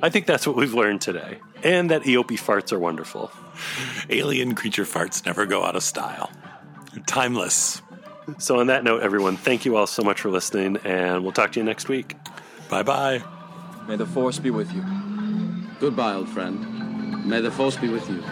I 0.01 0.09
think 0.09 0.25
that's 0.25 0.45
what 0.45 0.55
we've 0.55 0.73
learned 0.73 1.01
today. 1.01 1.39
And 1.63 1.91
that 1.91 2.03
Eopie 2.03 2.39
farts 2.39 2.71
are 2.71 2.79
wonderful. 2.79 3.31
Alien 4.09 4.55
creature 4.55 4.83
farts 4.83 5.25
never 5.25 5.45
go 5.45 5.63
out 5.63 5.75
of 5.75 5.83
style. 5.83 6.31
They're 6.97 7.05
timeless. 7.05 7.83
So, 8.39 8.59
on 8.59 8.67
that 8.67 8.83
note, 8.83 9.03
everyone, 9.03 9.37
thank 9.37 9.65
you 9.65 9.77
all 9.77 9.85
so 9.85 10.01
much 10.01 10.21
for 10.21 10.31
listening, 10.31 10.77
and 10.83 11.21
we'll 11.21 11.31
talk 11.31 11.51
to 11.51 11.59
you 11.59 11.63
next 11.63 11.87
week. 11.87 12.15
Bye 12.69 12.81
bye. 12.81 13.21
May 13.87 13.97
the 13.97 14.05
Force 14.07 14.39
be 14.39 14.49
with 14.49 14.73
you. 14.73 14.83
Goodbye, 15.79 16.15
old 16.15 16.27
friend. 16.27 17.23
May 17.23 17.39
the 17.39 17.51
Force 17.51 17.77
be 17.77 17.89
with 17.89 18.09
you. 18.09 18.23